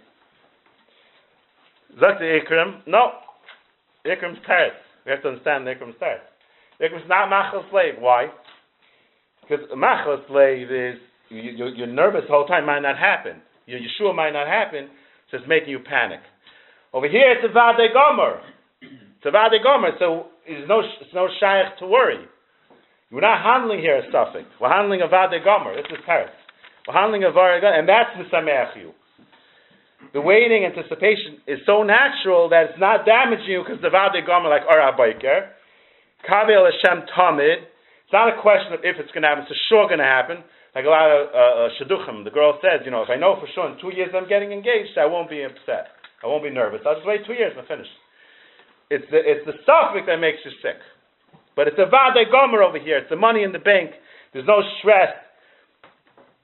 Sagt 2.00 2.20
the 2.20 2.40
Ikram, 2.40 2.82
no, 2.88 3.12
Ikram's 4.06 4.40
teretz. 4.48 4.80
We 5.06 5.12
have 5.12 5.22
to 5.24 5.30
understand 5.30 5.68
the 5.68 5.72
Ikram's 5.72 5.96
teretz. 6.02 6.26
Ikram's 6.82 7.08
not 7.08 7.30
machal 7.30 7.66
slave. 7.70 7.96
Why? 8.00 8.28
Because 9.42 9.66
machal 9.76 10.24
slave 10.28 10.72
is 10.72 10.96
you, 11.30 11.42
you, 11.42 11.66
you're 11.76 11.88
nervous 11.88 12.22
the 12.28 12.34
whole 12.34 12.46
time. 12.46 12.66
Might 12.66 12.82
not 12.82 12.98
happen. 12.98 13.42
Your 13.66 13.80
Yeshua 13.80 14.16
might 14.16 14.32
not 14.32 14.48
happen, 14.48 14.90
so 15.30 15.38
it's 15.38 15.48
making 15.48 15.70
you 15.70 15.80
panic. 15.80 16.20
Over 16.94 17.08
here, 17.08 17.32
it's 17.32 17.46
a 17.46 17.48
Vade 17.48 17.94
Gomer. 17.94 18.42
It's 18.82 19.26
a 19.26 19.32
Vade 19.32 19.64
Gomer, 19.64 19.92
so 20.00 20.28
it's 20.46 20.68
no, 20.68 20.82
it's 20.82 21.14
no 21.14 21.28
Shaykh 21.40 21.78
to 21.80 21.88
worry. 21.88 22.26
We're 23.12 23.22
not 23.22 23.44
handling 23.44 23.80
here 23.80 23.98
a 24.00 24.04
suffix. 24.12 24.48
We're 24.60 24.72
handling 24.72 25.02
a 25.02 25.08
Vade 25.08 25.44
Gomer. 25.44 25.76
This 25.76 25.86
is 25.92 26.00
Paris. 26.06 26.32
We're 26.88 26.96
handling 26.96 27.24
a 27.24 27.32
Vade 27.32 27.62
Gomer, 27.62 27.80
and 27.80 27.88
that's 27.88 28.12
Misameach 28.18 28.76
you. 28.76 28.92
The 30.14 30.20
waiting 30.20 30.68
anticipation 30.68 31.40
is 31.48 31.60
so 31.66 31.84
natural 31.84 32.50
that 32.50 32.72
it's 32.72 32.80
not 32.80 33.06
damaging 33.08 33.48
you 33.48 33.64
because 33.64 33.80
the 33.82 33.90
Vade 33.90 34.28
Gomer, 34.28 34.50
like 34.50 34.68
Ora 34.68 34.92
Biker, 34.92 35.56
Kavel 36.28 36.68
Hashem 36.68 37.08
Tamid, 37.16 37.64
it's 37.64 38.14
not 38.14 38.28
a 38.28 38.36
question 38.42 38.76
of 38.76 38.84
if 38.84 39.00
it's 39.00 39.12
going 39.16 39.24
to 39.24 39.32
happen, 39.32 39.48
it's 39.48 39.56
sure 39.72 39.88
going 39.88 40.04
to 40.04 40.08
happen. 40.08 40.44
Like 40.76 40.84
a 40.84 40.92
lot 40.92 41.08
of 41.08 41.32
uh, 41.32 41.40
uh, 41.40 41.68
shidduchim, 41.80 42.24
the 42.24 42.32
girl 42.32 42.60
says, 42.60 42.84
you 42.84 42.92
know, 42.92 43.04
if 43.04 43.10
I 43.10 43.16
know 43.16 43.40
for 43.40 43.48
sure 43.56 43.72
in 43.72 43.80
two 43.80 43.96
years 43.96 44.12
I'm 44.12 44.28
getting 44.28 44.52
engaged, 44.52 45.00
I 45.00 45.08
won't 45.08 45.30
be 45.32 45.44
upset. 45.44 45.96
I 46.24 46.28
won't 46.28 46.44
be 46.44 46.52
nervous. 46.52 46.84
I'll 46.86 46.96
just 46.96 47.08
wait 47.08 47.24
two 47.26 47.34
years 47.34 47.56
and 47.56 47.64
I'm 47.64 47.68
finished. 47.68 47.92
It's 48.92 49.08
the, 49.12 49.20
it's 49.24 49.48
the 49.48 49.56
suffix 49.64 50.08
that 50.08 50.20
makes 50.20 50.44
you 50.44 50.52
sick. 50.60 50.80
But 51.56 51.68
it's 51.68 51.80
a 51.80 51.88
vade 51.88 52.28
gomer 52.32 52.64
over 52.64 52.80
here. 52.80 53.00
It's 53.00 53.10
the 53.10 53.20
money 53.20 53.44
in 53.44 53.52
the 53.52 53.64
bank. 53.64 53.92
There's 54.32 54.48
no 54.48 54.60
stress. 54.80 55.16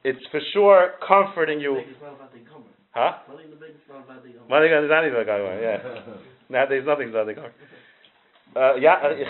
It's 0.03 0.23
for 0.31 0.39
sure 0.53 0.95
comforting 1.03 1.59
you. 1.59 1.75
Huh? 2.97 3.13
In 3.45 3.53
the 3.53 3.61
bank 3.61 3.77
is 3.77 3.85
not 3.85 4.09
vade 4.09 4.33
gomer. 4.33 4.49
Money 4.49 4.73
in 4.73 4.81
the 4.81 4.89
bank 4.89 5.05
is 5.05 5.13
not 5.13 5.21
vade 5.21 5.29
gomer, 5.29 5.61
yeah. 5.61 5.77
Nowadays 6.49 6.81
nothing's 6.81 7.13
vade 7.13 7.37
gomer. 7.37 7.53
Uh, 8.57 8.73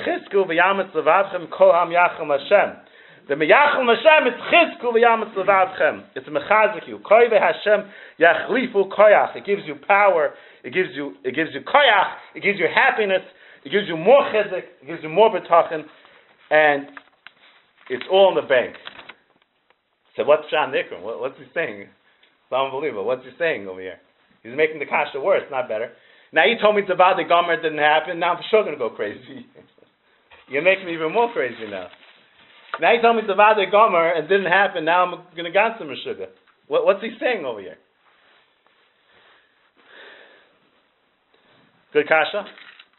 Chizku 0.08 0.48
v'yametz 0.48 0.96
levavchem 0.96 1.52
kol 1.52 1.76
ham 1.76 1.92
yachim 1.92 2.32
Hashem. 2.32 2.80
The 3.28 3.36
meyachim 3.36 3.92
Hashem 3.92 4.32
it's 4.32 4.40
chizku 4.48 4.96
v'yametz 4.96 5.36
levavchem. 5.36 6.16
It's 6.16 6.30
mechazik 6.32 6.88
you. 6.88 7.00
Koi 7.00 7.28
Hashem 7.28 7.92
yachlifu 8.16 8.88
koyach. 8.88 9.36
It 9.36 9.46
gives 9.46 9.64
you 9.66 9.76
power. 9.86 10.32
It 10.64 10.72
gives 10.72 10.96
you 10.96 11.16
it 11.26 11.36
gives 11.36 11.50
you 11.54 11.60
koyach. 11.60 12.40
It 12.40 12.44
gives 12.44 12.60
you 12.60 12.68
happiness. 12.74 13.28
It 13.66 13.72
gives 13.72 13.90
you 13.90 13.98
more 13.98 14.24
chizik. 14.32 14.64
It 14.82 14.88
gives 14.88 15.04
you 15.04 15.10
more 15.10 15.30
betachin, 15.30 15.84
and 16.52 16.88
it's 17.90 18.06
all 18.10 18.30
in 18.30 18.36
the 18.42 18.48
bank. 18.48 18.78
So 20.16 20.24
what's 20.24 20.48
Shan 20.50 20.72
Nikram? 20.72 21.02
What, 21.02 21.20
what's 21.20 21.38
he 21.38 21.44
saying? 21.54 21.88
It's 22.48 22.56
unbelievable. 22.56 23.04
What's 23.04 23.24
he 23.24 23.32
saying 23.38 23.68
over 23.68 23.82
here? 23.82 24.00
He's 24.42 24.56
making 24.56 24.80
the 24.80 24.86
kasha 24.86 25.20
worse, 25.20 25.44
not 25.52 25.68
better. 25.68 25.92
Now 26.32 26.46
you 26.46 26.56
told 26.62 26.76
me 26.76 26.82
it's 26.82 26.92
about 26.92 27.18
the 27.18 27.28
Gomer 27.28 27.62
didn't 27.62 27.84
happen. 27.84 28.20
Now 28.20 28.34
I'm 28.34 28.38
for 28.38 28.48
sure 28.50 28.64
going 28.64 28.76
to 28.76 28.80
go 28.80 28.90
crazy. 28.90 29.46
You're 30.50 30.64
making 30.64 30.86
me 30.86 30.94
even 30.94 31.12
more 31.12 31.32
crazy 31.34 31.68
now. 31.70 31.88
Now 32.80 32.94
you 32.94 33.02
told 33.02 33.18
me 33.18 33.24
it's 33.24 33.32
about 33.32 33.56
the 33.56 33.66
Gomer 33.70 34.16
and 34.16 34.30
didn't 34.30 34.52
happen. 34.52 34.86
Now 34.86 35.04
I'm 35.04 35.12
going 35.36 35.44
to 35.44 35.52
get 35.52 35.76
some 35.78 35.92
sugar. 36.04 36.28
What, 36.68 36.86
what's 36.86 37.02
he 37.02 37.12
saying 37.20 37.44
over 37.44 37.60
here? 37.60 37.76
Good 41.92 42.08
kasha. 42.08 42.46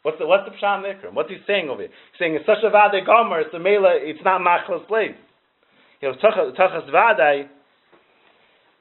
What's 0.01 0.17
the 0.17 0.25
what's 0.25 0.49
the 0.49 0.55
psham 0.55 0.83
nikram? 0.83 1.13
What's 1.13 1.29
he 1.29 1.37
saying 1.45 1.69
over 1.69 1.81
here? 1.81 1.91
He's 2.11 2.19
saying 2.19 2.35
it's 2.35 2.45
such 2.45 2.63
a 2.63 2.69
vade 2.69 3.05
gomer. 3.05 3.41
It's 3.41 3.53
a 3.53 3.59
mela. 3.59 3.97
It's 3.99 4.19
not 4.23 4.41
machlas 4.41 4.87
slave. 4.87 5.15
You 6.01 6.11
know, 6.11 6.15
tachas 6.17 6.89
vade. 6.91 7.49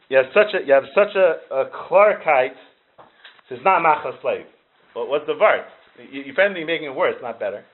You 0.08 0.16
have 0.16 0.26
such 0.32 0.54
a 0.54 0.66
you 0.66 0.72
have 0.72 0.88
such 0.94 1.14
a, 1.14 1.54
a 1.54 1.64
clarkite 1.88 2.56
it's 3.50 3.64
not 3.64 3.80
machal 3.80 4.12
slave. 4.20 4.44
But 4.94 5.08
what's 5.08 5.26
the 5.26 5.34
verse? 5.34 5.64
You, 6.12 6.22
you 6.22 6.32
find 6.34 6.52
me 6.52 6.64
making 6.64 6.86
it 6.86 6.94
worse, 6.94 7.16
not 7.22 7.40
better. 7.40 7.64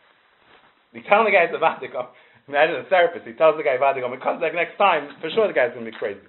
You 0.93 1.03
tell 1.09 1.25
the 1.25 1.31
guy 1.31 1.51
it's 1.51 1.55
a 1.55 1.59
vatikum. 1.59 2.07
Imagine 2.47 2.77
a 2.77 2.89
therapist. 2.89 3.27
He 3.27 3.33
tells 3.33 3.57
the 3.57 3.65
guy 3.65 3.77
vatikum. 3.77 4.15
He 4.15 4.23
comes 4.23 4.41
back 4.41 4.55
next 4.55 4.79
time. 4.79 5.09
For 5.21 5.31
sure, 5.31 5.49
the 5.49 5.55
guy's 5.55 5.73
going 5.75 5.85
to 5.85 5.91
be 5.91 5.97
crazy. 5.97 6.21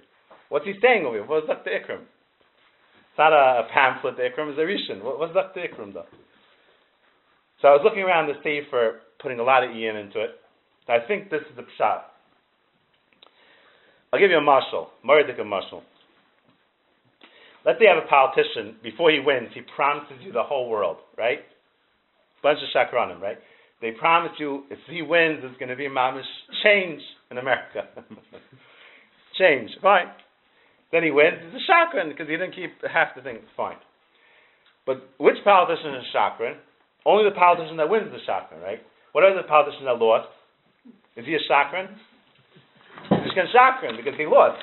What's 0.48 0.64
he 0.64 0.74
saying 0.82 1.06
over 1.06 1.16
here? 1.16 1.26
What's 1.26 1.48
up 1.50 1.64
to? 1.64 1.70
It's 1.70 3.18
not 3.18 3.32
a, 3.32 3.66
a 3.66 3.68
pamphlet. 3.72 4.16
The 4.16 4.28
Ikram 4.28 4.52
is 4.52 4.58
a 4.58 4.66
rishon. 4.66 5.02
What, 5.02 5.18
what's 5.18 5.36
up 5.36 5.54
to 5.54 5.62
though? 5.94 6.06
So 7.62 7.68
I 7.68 7.72
was 7.72 7.80
looking 7.84 8.02
around 8.02 8.26
the 8.26 8.34
sea 8.42 8.62
for 8.68 9.00
putting 9.20 9.40
a 9.40 9.42
lot 9.42 9.64
of 9.64 9.70
ian 9.70 9.96
into 9.96 10.20
it. 10.20 10.30
I 10.88 10.98
think 11.06 11.30
this 11.30 11.40
is 11.50 11.56
the 11.56 11.62
pshat. 11.62 12.02
I'll 14.12 14.20
give 14.20 14.30
you 14.30 14.38
a 14.38 14.40
mashal, 14.40 14.86
Maradik 15.04 15.40
a 15.40 15.44
mashal. 15.44 15.82
Let's 17.66 17.80
say 17.80 17.86
you 17.86 17.92
have 17.92 17.98
a 17.98 18.06
politician, 18.06 18.76
before 18.80 19.10
he 19.10 19.18
wins, 19.18 19.50
he 19.52 19.60
promises 19.74 20.22
you 20.22 20.30
the 20.30 20.44
whole 20.44 20.70
world, 20.70 20.98
right? 21.18 21.40
Bunch 22.40 22.60
of 22.62 22.70
shakranim, 22.70 23.20
right? 23.20 23.38
They 23.82 23.90
promise 23.90 24.30
you 24.38 24.62
if 24.70 24.78
he 24.88 25.02
wins, 25.02 25.40
there's 25.42 25.56
going 25.58 25.68
to 25.68 25.76
be 25.76 25.86
a 25.86 25.90
mamish 25.90 26.22
change 26.62 27.02
in 27.32 27.38
America. 27.38 27.90
change, 29.38 29.70
fine. 29.82 30.06
Then 30.92 31.02
he 31.02 31.10
wins, 31.10 31.42
it's 31.42 31.64
a 31.68 31.72
chakran 31.72 32.08
because 32.08 32.28
he 32.28 32.36
didn't 32.38 32.54
keep 32.54 32.70
half 32.86 33.16
the 33.16 33.22
thing, 33.22 33.38
fine. 33.56 33.76
But 34.86 35.02
which 35.18 35.36
politician 35.42 35.96
is 35.96 36.04
chakran? 36.14 36.54
Only 37.04 37.28
the 37.28 37.34
politician 37.34 37.76
that 37.78 37.90
wins 37.90 38.12
the 38.12 38.22
chakran, 38.30 38.62
right? 38.62 38.78
What 39.10 39.24
are 39.24 39.34
the 39.34 39.42
politician 39.42 39.86
that 39.86 39.98
lost? 39.98 40.28
Is 41.16 41.26
he 41.26 41.34
a 41.34 41.42
chakran? 41.50 41.88
He's 43.10 43.34
a 43.34 43.56
chakran 43.56 43.96
because 43.96 44.14
he 44.16 44.24
lost. 44.24 44.62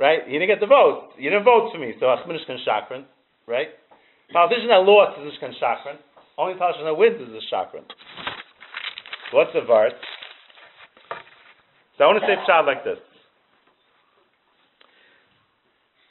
You 0.00 0.38
didn't 0.40 0.48
get 0.48 0.60
the 0.60 0.66
vote. 0.66 1.10
You 1.18 1.28
didn't 1.28 1.44
vote 1.44 1.70
for 1.72 1.78
me, 1.78 1.92
so 2.00 2.06
Achmin 2.06 2.36
is 2.36 2.42
Shakran. 2.66 3.04
Right? 3.46 3.68
Politician 4.32 4.68
that 4.68 4.82
lost 4.88 5.20
is 5.20 5.32
Ishkan 5.34 5.52
Shakran. 5.60 5.96
Only 6.38 6.56
politician 6.56 6.86
that 6.86 6.94
wins 6.94 7.20
is 7.20 7.28
the 7.28 7.42
Shakran. 7.52 7.84
What's 9.32 9.52
the 9.52 9.60
vart? 9.60 9.92
So 11.98 12.04
I 12.04 12.06
want 12.06 12.20
to 12.20 12.26
say 12.26 12.36
pshat 12.48 12.66
like 12.66 12.82
this. 12.82 12.98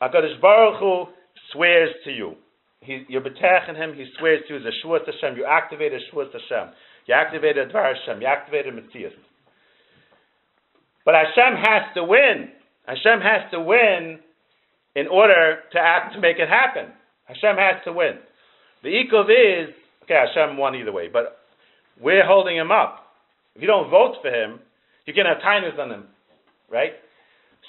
HaKadosh 0.01 0.39
Baruch 0.39 0.79
Hu 0.79 1.05
swears 1.51 1.89
to 2.05 2.11
you. 2.11 2.35
He, 2.81 3.03
you're 3.09 3.21
betech 3.21 3.67
in 3.67 3.75
him, 3.75 3.93
he 3.95 4.05
swears 4.19 4.41
to 4.47 4.53
you 4.53 4.59
a 4.59 4.87
Shuas 4.87 5.05
Hashem. 5.05 5.35
You 5.35 5.45
activated 5.45 6.01
Shuas 6.13 6.31
Hashem. 6.31 6.73
You 7.07 7.13
activated 7.15 7.71
Dvar 7.71 7.93
Hashem. 7.95 8.21
You 8.21 8.27
activated 8.27 8.75
Matthias. 8.75 9.13
But 11.03 11.15
Hashem 11.15 11.57
has 11.57 11.93
to 11.95 12.03
win. 12.03 12.49
Hashem 12.89 13.21
has 13.21 13.51
to 13.51 13.61
win 13.61 14.19
in 14.95 15.07
order 15.07 15.59
to 15.71 15.79
act 15.79 16.15
to 16.15 16.19
make 16.19 16.37
it 16.39 16.49
happen. 16.49 16.91
Hashem 17.25 17.55
has 17.55 17.83
to 17.85 17.93
win. 17.93 18.17
The 18.81 18.89
ikov 18.89 19.29
is 19.29 19.69
okay. 20.03 20.25
Hashem 20.25 20.57
won 20.57 20.75
either 20.75 20.91
way, 20.91 21.07
but 21.07 21.37
we're 22.01 22.25
holding 22.25 22.57
him 22.57 22.71
up. 22.71 23.05
If 23.55 23.61
you 23.61 23.67
don't 23.67 23.91
vote 23.91 24.15
for 24.21 24.29
him, 24.29 24.59
you 25.05 25.13
can 25.13 25.25
have 25.25 25.37
tinus 25.37 25.77
on 25.79 25.91
him, 25.91 26.05
right? 26.71 26.93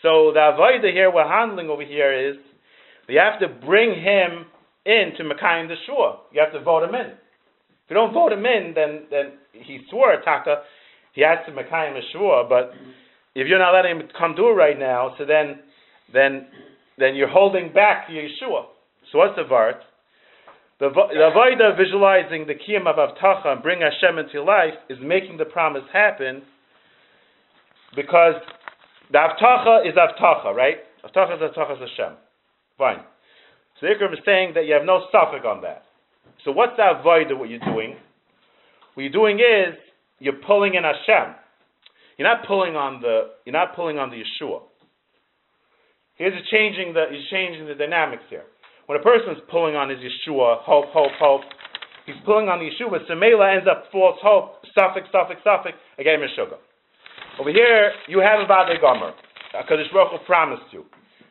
So 0.03 0.33
the 0.33 0.41
avodah 0.41 0.91
here 0.91 1.13
we're 1.13 1.29
handling 1.29 1.69
over 1.69 1.85
here 1.85 2.31
is 2.31 2.37
you 3.09 3.19
have 3.19 3.41
to 3.41 3.49
bring 3.49 3.91
him 3.91 4.47
into 4.87 5.25
Mekayim 5.25 5.69
the 5.69 5.75
Shua. 5.85 6.21
You 6.33 6.41
have 6.41 6.53
to 6.53 6.63
vote 6.63 6.85
him 6.85 6.95
in. 6.95 7.11
If 7.11 7.91
you 7.91 7.95
don't 7.95 8.15
vote 8.15 8.33
him 8.33 8.47
in, 8.47 8.73
then 8.75 9.03
then 9.11 9.33
he 9.53 9.81
swore 9.91 10.15
taka. 10.25 10.63
He 11.13 11.23
has 11.23 11.39
to 11.47 11.53
Mekayim 11.53 11.93
the 11.93 12.01
Shua, 12.13 12.47
but 12.49 12.73
if 13.35 13.47
you're 13.47 13.59
not 13.59 13.73
letting 13.73 14.01
him 14.01 14.09
come 14.19 14.35
do 14.35 14.49
it 14.49 14.55
right 14.55 14.79
now, 14.79 15.15
so 15.19 15.25
then 15.25 15.61
then 16.13 16.47
then 16.99 17.15
you're 17.15 17.29
holding 17.29 17.73
back 17.73 18.09
Yeshua. 18.09 18.65
So 19.11 19.19
what's 19.19 19.37
the 19.37 19.45
vart? 19.45 19.81
The, 20.79 20.89
the 20.89 21.31
avodah 21.31 21.77
visualizing 21.77 22.47
the 22.47 22.55
kiyam 22.55 22.87
of 22.87 22.97
avtacha 22.97 23.47
and 23.47 23.63
bring 23.63 23.81
Hashem 23.81 24.19
into 24.19 24.43
life 24.43 24.75
is 24.89 24.99
making 25.03 25.37
the 25.37 25.45
promise 25.45 25.83
happen 25.93 26.43
because 27.95 28.35
the 29.13 29.19
avtacha 29.19 29.87
is 29.87 29.95
avtacha, 29.95 30.55
right? 30.55 30.79
Avtacha 31.05 31.37
is 31.37 31.43
avtacha 31.43 31.83
is 31.83 31.91
Hashem. 31.91 32.17
Fine. 32.79 33.01
So 33.79 33.87
Ikram 33.87 34.13
is 34.13 34.21
saying 34.25 34.53
that 34.55 34.67
you 34.67 34.73
have 34.73 34.85
no 34.85 35.05
suffix 35.13 35.45
on 35.47 35.61
that. 35.63 35.85
So 36.45 36.51
what's 36.51 36.77
the 36.77 36.83
avodah? 36.83 37.39
What 37.39 37.51
you're 37.51 37.59
doing? 37.61 37.97
What 38.95 39.03
you're 39.03 39.13
doing 39.13 39.39
is 39.39 39.77
you're 40.19 40.41
pulling 40.47 40.75
in 40.75 40.85
Hashem. 40.85 41.35
You're 42.21 42.29
not 42.29 42.45
pulling 42.45 42.77
on 42.77 43.01
the 43.01 43.33
you're 43.49 43.57
not 43.57 43.75
pulling 43.75 43.97
on 43.97 44.13
the 44.13 44.21
Yeshua. 44.21 44.61
Here's 46.21 46.37
a 46.37 46.45
changing 46.53 46.93
the 46.93 47.09
he's 47.09 47.25
changing 47.33 47.65
the 47.65 47.73
dynamics 47.73 48.29
here. 48.29 48.45
When 48.85 49.01
a 49.01 49.03
person's 49.03 49.41
pulling 49.51 49.73
on 49.73 49.89
his 49.89 49.97
Yeshua, 50.05 50.61
hope, 50.61 50.93
hope, 50.93 51.17
hope, 51.17 51.41
he's 52.05 52.21
pulling 52.27 52.53
on 52.53 52.61
the 52.61 52.69
Yeshua, 52.69 53.01
Mela 53.17 53.57
ends 53.57 53.65
up 53.65 53.89
false 53.91 54.21
hope, 54.21 54.61
suffix, 54.77 55.09
suffix, 55.09 55.41
suffix, 55.41 55.73
again 55.97 56.21
Meshuga. 56.21 56.61
Over 57.41 57.57
here, 57.57 57.93
you 58.07 58.21
have 58.21 58.41
a 58.41 58.45
Vade 58.45 58.77
Gomer. 58.83 59.17
Because 59.57 59.81
Baruch 59.91 60.21
Hu 60.21 60.27
promised 60.27 60.69
you. 60.77 60.85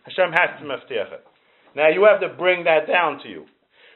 Hashem 0.10 0.34
has 0.34 0.58
to 0.58 0.66
meftiach 0.66 1.14
it. 1.14 1.24
Now 1.76 1.90
you 1.90 2.02
have 2.10 2.20
to 2.22 2.34
bring 2.34 2.64
that 2.64 2.88
down 2.88 3.22
to 3.22 3.30
you. 3.30 3.46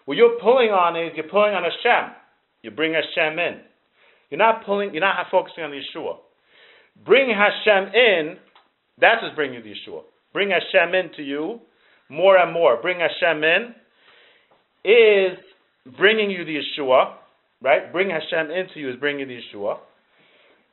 What 0.06 0.18
you're 0.18 0.38
pulling 0.40 0.70
on 0.70 0.94
is 0.94 1.18
you're 1.18 1.26
pulling 1.26 1.58
on 1.58 1.64
Hashem. 1.64 2.14
You 2.62 2.70
bring 2.70 2.94
Hashem 2.94 3.40
in. 3.40 3.66
You're 4.30 4.38
not 4.38 4.64
pulling. 4.64 4.94
You're 4.94 5.02
not 5.02 5.26
focusing 5.32 5.64
on 5.64 5.72
the 5.72 5.82
Yeshua. 5.82 6.22
Bring 7.06 7.30
Hashem 7.30 7.94
in, 7.94 8.38
that's 9.00 9.22
what's 9.22 9.36
bringing 9.36 9.56
you 9.56 9.64
the 9.64 9.70
Yeshua. 9.70 10.02
Bring 10.32 10.50
Hashem 10.52 10.96
into 10.96 11.22
you 11.24 11.60
more 12.10 12.38
and 12.38 12.54
more. 12.54 12.82
Bring 12.82 13.00
Hashem 13.00 13.44
in 13.44 13.76
is 14.86 15.38
bringing 15.98 16.30
you 16.30 16.46
the 16.46 16.58
Yeshua, 16.58 17.16
right? 17.62 17.92
Bring 17.92 18.10
Hashem 18.10 18.52
into 18.52 18.80
you 18.80 18.90
is 18.90 19.00
bringing 19.00 19.28
the 19.28 19.40
Yeshua. 19.40 19.78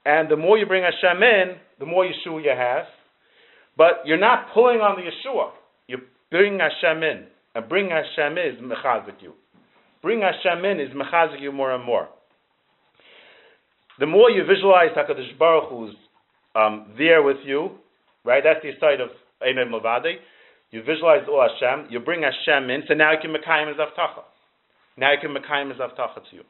And 0.04 0.30
the 0.30 0.37
more 0.37 0.56
you 0.59 0.66
bring 0.66 0.83
Hashem 0.83 1.22
in, 1.22 1.56
the 1.78 1.87
more 1.87 2.04
Yeshua 2.04 2.42
you 2.42 2.50
have. 2.56 2.85
But 3.76 4.02
you're 4.04 4.18
not 4.18 4.52
pulling 4.54 4.78
on 4.78 4.96
the 4.96 5.11
Yeshua. 5.11 5.50
You 5.88 5.98
bring 6.30 6.59
Hashem 6.59 7.02
in, 7.02 7.24
and 7.54 7.68
bring 7.68 7.90
Hashem 7.90 8.38
in 8.38 8.54
is 8.54 8.61
mechazik 8.61 9.20
you. 9.20 9.33
Bring 10.02 10.22
Hashem 10.22 10.64
in 10.64 10.80
is 10.80 10.90
mechazik 10.94 11.40
you 11.40 11.52
more 11.52 11.72
and 11.72 11.85
more. 11.85 12.09
The 13.98 14.06
more 14.06 14.30
you 14.30 14.44
visualize 14.44 14.90
Hakadosh 14.96 15.38
Baruch 15.38 15.68
Hu's 15.70 15.94
um, 16.55 16.93
there 16.99 17.23
with 17.23 17.39
you, 17.45 17.71
right? 18.25 18.43
That's 18.45 18.61
the 18.63 18.73
side 18.81 19.01
of 19.01 19.11
Einay 19.43 19.69
Mavadi. 19.69 20.15
You 20.71 20.83
visualize 20.83 21.27
all 21.29 21.47
Hashem. 21.47 21.87
You 21.91 22.01
bring 22.01 22.23
Hashem 22.23 22.71
in, 22.71 22.83
so 22.87 22.95
now 22.95 23.13
you 23.13 23.19
can 23.21 23.33
mekayim 23.33 23.69
his 23.69 23.77
avtacha. 23.77 24.23
Now 24.97 25.13
you 25.13 25.19
can 25.21 25.35
mekayim 25.35 25.71
his 25.71 25.79
avtacha 25.79 26.23
to 26.31 26.37
you. 26.37 26.43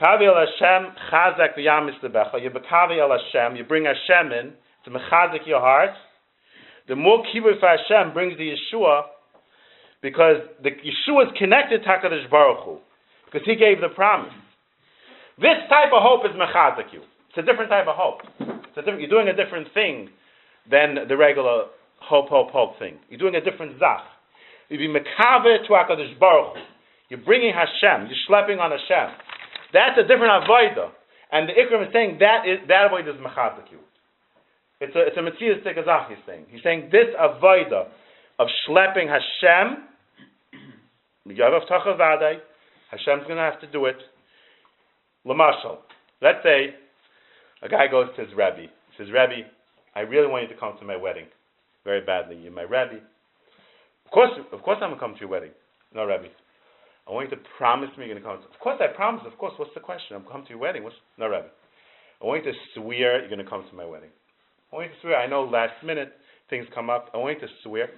Kavi 0.00 0.26
al 0.26 0.46
Hashem 0.46 0.94
chazak 1.12 1.58
v'yam 1.58 1.90
mislebecha. 1.90 2.42
You 2.42 2.50
bekavi 2.50 3.00
al 3.00 3.16
Hashem. 3.18 3.56
You 3.56 3.64
bring 3.64 3.84
Hashem 3.84 4.32
in 4.32 4.52
to 4.84 4.90
mechazik 4.90 5.46
your 5.46 5.60
heart. 5.60 5.90
The 6.88 6.96
more 6.96 7.22
kibbutz 7.24 7.60
for 7.60 7.68
Hashem 7.68 8.14
brings 8.14 8.36
the 8.38 8.54
Yeshua, 8.54 9.02
because 10.00 10.38
the 10.62 10.70
Yeshua 10.70 11.26
is 11.26 11.32
connected 11.38 11.82
to 11.82 11.88
Hakadosh 11.88 12.28
Baruch 12.30 12.64
Hu, 12.64 12.78
because 13.26 13.46
He 13.46 13.54
gave 13.54 13.80
the 13.80 13.88
promise. 13.94 14.32
This 15.38 15.60
type 15.68 15.92
of 15.94 16.02
hope 16.02 16.24
is 16.24 16.32
mechazik 16.32 16.92
you. 16.92 17.02
It's 17.28 17.38
a 17.38 17.42
different 17.42 17.70
type 17.70 17.86
of 17.86 17.94
hope. 17.96 18.20
It's 18.72 18.80
different, 18.80 19.00
you're 19.00 19.10
doing 19.10 19.28
a 19.28 19.36
different 19.36 19.68
thing 19.74 20.08
than 20.70 20.96
the 21.08 21.16
regular 21.16 21.68
hope, 22.00 22.28
hope, 22.28 22.50
hope 22.50 22.78
thing. 22.78 22.96
You're 23.10 23.18
doing 23.20 23.34
a 23.34 23.44
different 23.44 23.78
zach. 23.78 24.00
You 24.70 24.78
be 24.78 24.88
mekave 24.88 25.66
to 25.66 25.72
Hakadosh 25.72 26.18
Baruch. 26.18 26.56
You're 27.10 27.20
bringing 27.20 27.52
Hashem. 27.52 28.08
You're 28.08 28.16
schlepping 28.24 28.58
on 28.58 28.70
Hashem. 28.70 29.12
That's 29.74 29.98
a 29.98 30.02
different 30.08 30.32
avodah. 30.48 30.88
And 31.30 31.48
the 31.48 31.52
Ikram 31.52 31.86
is 31.86 31.92
saying 31.92 32.16
that 32.20 32.48
is 32.48 32.66
that 32.68 32.90
avodah 32.90 33.14
is 33.14 33.20
mechazik 33.20 33.70
you. 33.70 33.78
It's 34.80 34.96
a 34.96 35.00
it's 35.06 35.16
a 35.18 35.22
Matthias 35.22 35.58
Tekazach 35.66 36.08
he's 36.08 36.16
saying. 36.26 36.46
He's 36.48 36.62
saying 36.62 36.88
this 36.90 37.12
avodah 37.20 37.88
of 38.38 38.48
schlepping 38.66 39.08
Hashem, 39.12 39.84
Hashem's 42.90 43.24
going 43.24 43.36
to 43.36 43.42
have 43.42 43.60
to 43.60 43.66
do 43.70 43.86
it. 43.86 43.96
Lamashal. 45.26 45.78
Let's 46.20 46.38
say 46.42 46.74
a 47.62 47.68
guy 47.68 47.86
goes 47.90 48.08
to 48.16 48.22
his 48.22 48.32
Rebbe. 48.32 48.66
He 48.66 48.94
says, 48.98 49.08
Rebbe, 49.08 49.48
I 49.94 50.00
really 50.00 50.26
want 50.26 50.48
you 50.48 50.54
to 50.54 50.60
come 50.60 50.74
to 50.78 50.84
my 50.84 50.96
wedding. 50.96 51.26
Very 51.84 52.00
badly. 52.04 52.36
You're 52.36 52.52
my 52.52 52.62
Rebbe. 52.62 53.00
Of 54.06 54.10
course, 54.12 54.30
of 54.52 54.62
course 54.62 54.78
I'm 54.82 54.90
going 54.90 54.98
to 54.98 55.00
come 55.00 55.14
to 55.14 55.20
your 55.20 55.30
wedding. 55.30 55.52
No, 55.94 56.04
Rebbe. 56.04 56.28
I 57.08 57.12
want 57.12 57.30
you 57.30 57.36
to 57.36 57.42
promise 57.58 57.90
me 57.98 58.06
you're 58.06 58.14
going 58.14 58.22
to 58.22 58.28
come. 58.28 58.38
Of 58.38 58.60
course 58.60 58.80
I 58.80 58.94
promise. 58.94 59.22
Of 59.26 59.38
course. 59.38 59.54
What's 59.56 59.74
the 59.74 59.80
question? 59.80 60.16
I'm 60.16 60.22
coming 60.22 60.26
to 60.26 60.32
come 60.32 60.44
to 60.44 60.50
your 60.50 60.58
wedding. 60.58 60.84
What's, 60.84 60.96
no, 61.18 61.26
Rebbe. 61.26 61.48
I 62.20 62.24
want 62.24 62.44
you 62.44 62.52
to 62.52 62.58
swear 62.74 63.20
you're 63.20 63.28
going 63.28 63.42
to 63.42 63.48
come 63.48 63.64
to 63.68 63.76
my 63.76 63.86
wedding. 63.86 64.10
I 64.72 64.76
want 64.76 64.88
you 64.88 64.94
to 64.94 65.00
swear. 65.00 65.16
I 65.16 65.26
know 65.26 65.42
last 65.42 65.74
minute 65.84 66.12
things 66.50 66.66
come 66.74 66.90
up. 66.90 67.10
I 67.14 67.18
want 67.18 67.40
you 67.40 67.46
to 67.46 67.52
swear. 67.64 67.90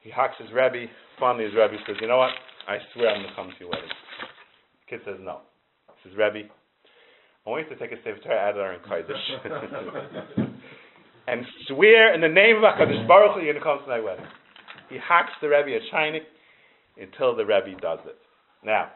He 0.00 0.10
hawks 0.10 0.34
his 0.38 0.50
Rebbe. 0.52 0.86
Finally, 1.18 1.44
his 1.44 1.54
Rebbe 1.54 1.76
says, 1.86 1.96
You 2.00 2.08
know 2.08 2.18
what? 2.18 2.30
I 2.68 2.78
swear 2.94 3.10
I'm 3.10 3.22
going 3.22 3.30
to 3.30 3.36
come 3.36 3.48
to 3.48 3.60
your 3.60 3.70
wedding. 3.70 3.88
The 3.88 4.96
kid 4.96 5.00
says, 5.04 5.16
No. 5.20 5.40
He 6.02 6.10
says, 6.10 6.18
Rebbe, 6.18 6.48
I 7.48 7.50
want 7.50 7.64
you 7.70 7.76
to 7.76 7.80
take 7.80 7.98
a 7.98 8.02
Sefer 8.04 8.20
Torah 8.22 8.50
Adar 8.52 8.72
and 8.72 8.82
Kodesh 8.84 9.16
and 11.28 11.46
swear 11.66 12.12
in 12.12 12.20
the 12.20 12.28
name 12.28 12.56
of 12.56 12.62
HaKadosh 12.62 13.08
Baruch 13.08 13.36
Hu 13.36 13.40
you're 13.40 13.54
going 13.54 13.64
to 13.64 13.64
come 13.64 13.78
to 13.80 13.88
my 13.88 14.00
wedding. 14.00 14.26
He 14.90 14.98
hacks 15.00 15.32
the 15.40 15.48
Rebbe 15.48 15.72
a 15.72 15.80
Chinik 15.88 16.28
until 17.00 17.34
the 17.34 17.46
Rebbe 17.46 17.80
does 17.80 18.00
it. 18.04 18.18
Now, 18.62 18.90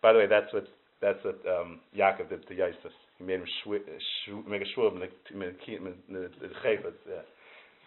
by 0.00 0.14
the 0.14 0.20
way, 0.20 0.26
that's 0.26 0.50
what 0.54 0.64
that's 1.02 1.22
what 1.22 1.36
um, 1.44 1.80
Yaakov 1.94 2.30
did 2.30 2.48
to 2.48 2.54
Yosef. 2.54 2.96
He 3.18 3.24
made 3.24 3.40
him 3.40 3.46
shw, 3.62 4.42
make 4.48 4.62
a 4.62 4.68
shul 4.74 4.88
in 4.94 5.00
the. 5.00 5.08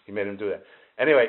He 0.05 0.11
made 0.11 0.27
him 0.27 0.37
do 0.37 0.49
that. 0.51 0.63
Anyway, 0.99 1.25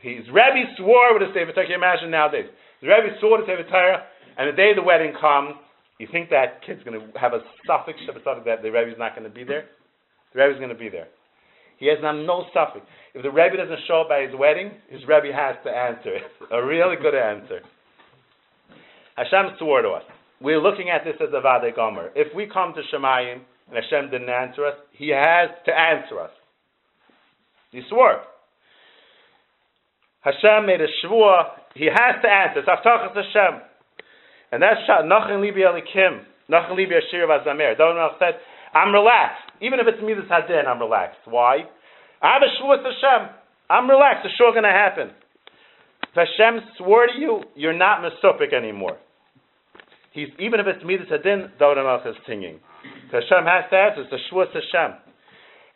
his 0.00 0.24
Rebbe 0.28 0.64
swore 0.78 1.12
with 1.12 1.28
a 1.28 1.32
Sefer 1.34 1.52
Torah. 1.52 1.66
Can 1.66 1.72
you 1.72 1.76
imagine 1.76 2.10
nowadays? 2.10 2.48
The 2.80 2.88
Rebbe 2.88 3.20
swore 3.20 3.36
to 3.36 3.44
Sefer 3.44 3.68
Torah, 3.68 4.04
and 4.38 4.48
the 4.48 4.56
day 4.56 4.72
the 4.74 4.82
wedding 4.82 5.12
comes, 5.20 5.56
you 5.98 6.08
think 6.10 6.30
that 6.30 6.62
kid's 6.64 6.82
going 6.84 6.98
to 6.98 7.18
have 7.18 7.32
a 7.32 7.40
suffix, 7.66 7.98
that 8.44 8.62
the 8.62 8.70
Rebbe's 8.70 8.98
not 8.98 9.16
going 9.16 9.28
to 9.28 9.34
be 9.34 9.44
there? 9.44 9.66
The 10.34 10.40
Rebbe's 10.40 10.58
going 10.58 10.70
to 10.70 10.78
be 10.78 10.88
there. 10.88 11.08
He 11.78 11.86
has 11.86 11.98
no 12.02 12.44
suffix. 12.52 12.84
If 13.14 13.22
the 13.22 13.30
Rebbe 13.30 13.56
doesn't 13.56 13.78
show 13.86 14.02
up 14.02 14.10
at 14.10 14.28
his 14.28 14.38
wedding, 14.38 14.72
his 14.90 15.02
Rebbe 15.02 15.34
has 15.34 15.56
to 15.64 15.70
answer 15.70 16.14
it. 16.16 16.22
a 16.52 16.64
really 16.64 16.96
good 16.96 17.14
answer. 17.14 17.60
Hashem 19.16 19.56
swore 19.58 19.82
to 19.82 19.90
us 19.90 20.04
we're 20.40 20.60
looking 20.60 20.90
at 20.90 21.04
this 21.04 21.16
as 21.20 21.32
a 21.34 21.40
Vade 21.40 21.74
Gomer. 21.74 22.10
If 22.14 22.34
we 22.34 22.46
come 22.46 22.72
to 22.74 22.82
Shemayim 22.94 23.40
and 23.68 23.74
Hashem 23.74 24.10
didn't 24.10 24.28
answer 24.28 24.66
us, 24.66 24.74
He 24.92 25.08
has 25.08 25.50
to 25.66 25.72
answer 25.72 26.20
us. 26.20 26.30
He 27.70 27.82
swore. 27.88 28.22
Hashem 30.20 30.66
made 30.66 30.80
a 30.80 30.86
shvua. 31.04 31.50
He 31.74 31.86
has 31.86 32.22
to 32.22 32.28
answer. 32.28 32.60
It's 32.60 32.68
Hashem. 32.68 33.60
And 34.52 34.62
that's 34.62 34.80
Nachin 34.88 35.40
Libi 35.44 35.60
Elikim. 35.60 36.24
Nachin 36.50 36.76
Libi 36.76 36.96
Ashir 36.96 37.26
Vazamer. 37.26 37.76
Donald 37.76 38.12
said, 38.18 38.34
I'm 38.74 38.92
relaxed. 38.92 39.52
Even 39.60 39.80
if 39.80 39.86
it's 39.86 39.98
Midas 40.02 40.24
Hadin, 40.30 40.66
I'm 40.66 40.78
relaxed. 40.78 41.20
Why? 41.26 41.64
I 42.22 42.34
have 42.34 42.42
a 42.42 42.50
with 42.66 42.80
Hashem. 42.80 43.34
I'm 43.70 43.88
relaxed. 43.88 44.24
It's 44.24 44.34
sure 44.36 44.52
going 44.52 44.64
to 44.64 44.70
happen. 44.70 45.10
If 46.02 46.14
Hashem 46.14 46.60
swore 46.78 47.06
to 47.06 47.18
you, 47.18 47.42
you're 47.54 47.76
not 47.76 48.00
Mesupik 48.00 48.52
anymore. 48.52 48.98
He's, 50.12 50.28
even 50.38 50.60
if 50.60 50.66
it's 50.66 50.84
Midas 50.84 51.08
Hadin, 51.08 51.52
David 51.58 51.84
Melch 51.84 52.08
is 52.08 52.16
singing. 52.26 52.60
Hashem 53.12 53.44
has 53.44 53.64
to 53.70 53.76
answer. 53.76 54.02
It's 54.02 54.10
the 54.10 54.18
Shvuas 54.32 54.48
Hashem. 54.52 54.96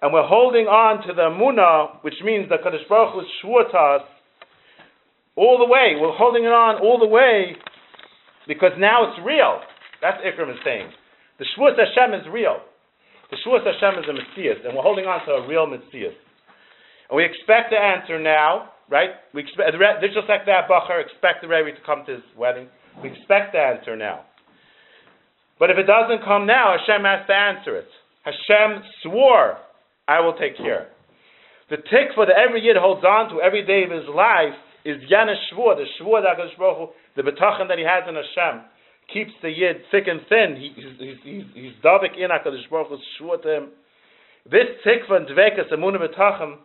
And 0.00 0.12
we're 0.12 0.26
holding 0.26 0.66
on 0.66 1.06
to 1.06 1.14
the 1.14 1.30
Muna, 1.30 2.02
which 2.02 2.18
means 2.24 2.48
that 2.48 2.62
Kadosh 2.62 2.88
Baruch 2.88 3.24
Hu 3.42 3.62
to 3.70 3.78
us 3.78 4.02
all 5.36 5.58
the 5.58 5.66
way. 5.66 5.94
We're 6.00 6.16
holding 6.16 6.44
it 6.44 6.52
on 6.52 6.82
all 6.82 6.98
the 6.98 7.06
way 7.06 7.54
because 8.46 8.72
now 8.78 9.08
it's 9.08 9.18
real. 9.24 9.60
That's 10.00 10.18
Ikram 10.22 10.50
is 10.50 10.58
saying. 10.64 10.90
The 11.38 11.46
Shvuas 11.56 11.78
Hashem 11.78 12.14
is 12.14 12.26
real. 12.30 12.58
The 13.30 13.36
Shvuas 13.40 13.64
Hashem 13.64 14.02
is 14.02 14.08
a 14.08 14.12
Messias, 14.12 14.58
and 14.64 14.76
we're 14.76 14.82
holding 14.82 15.06
on 15.06 15.24
to 15.26 15.32
a 15.32 15.48
real 15.48 15.66
Messias. 15.66 16.14
And 17.08 17.16
we 17.16 17.24
expect 17.24 17.70
the 17.70 17.78
answer 17.78 18.18
now, 18.18 18.72
right? 18.90 19.10
We 19.32 19.42
expect, 19.42 19.72
just 19.72 20.28
like 20.28 20.46
that 20.46 20.68
Bacher, 20.68 21.00
expect 21.00 21.42
the 21.42 21.48
Rebbe 21.48 21.72
to 21.72 21.82
come 21.86 22.04
to 22.06 22.12
his 22.20 22.26
wedding. 22.36 22.68
We 23.02 23.10
expect 23.10 23.52
the 23.52 23.60
answer 23.60 23.96
now. 23.96 24.26
But 25.58 25.70
if 25.70 25.78
it 25.78 25.86
doesn't 25.86 26.24
come 26.24 26.46
now, 26.46 26.76
Hashem 26.76 27.04
has 27.04 27.26
to 27.26 27.34
answer 27.34 27.76
it. 27.76 27.88
Hashem 28.24 28.82
swore, 29.02 29.58
I 30.08 30.20
will 30.20 30.34
take 30.34 30.56
care. 30.56 30.88
The 31.70 31.76
tikva 31.76 32.26
that 32.26 32.36
every 32.36 32.62
yid 32.62 32.76
holds 32.76 33.04
on 33.04 33.30
to 33.30 33.40
every 33.40 33.64
day 33.64 33.84
of 33.84 33.90
his 33.90 34.08
life 34.14 34.58
is 34.84 35.02
Yana 35.10 35.34
Shvur, 35.50 35.76
the 35.76 35.84
Shvur 36.00 36.22
that 36.22 36.38
HaKadosh 36.38 36.58
Baruch 36.58 36.78
Hu, 36.78 37.22
the 37.22 37.22
betachan 37.22 37.68
that 37.68 37.78
he 37.78 37.84
has 37.84 38.04
in 38.08 38.14
Hashem, 38.14 38.64
keeps 39.12 39.32
the 39.42 39.50
yid 39.50 39.82
thick 39.90 40.04
and 40.06 40.20
thin. 40.28 40.56
He, 40.56 40.72
he's, 40.74 41.18
he's, 41.22 41.44
he's 41.54 41.72
davik 41.84 42.16
in 42.16 42.30
HaKadosh 42.30 42.68
Baruch 42.70 42.88
Hu's 42.88 43.00
Shvur 43.20 43.42
to 43.42 43.56
him. 43.56 43.68
This 44.50 44.66
tikva 44.86 45.16
and 45.16 45.26
dvekas, 45.26 45.72
emunah 45.72 46.08
betachan, 46.08 46.56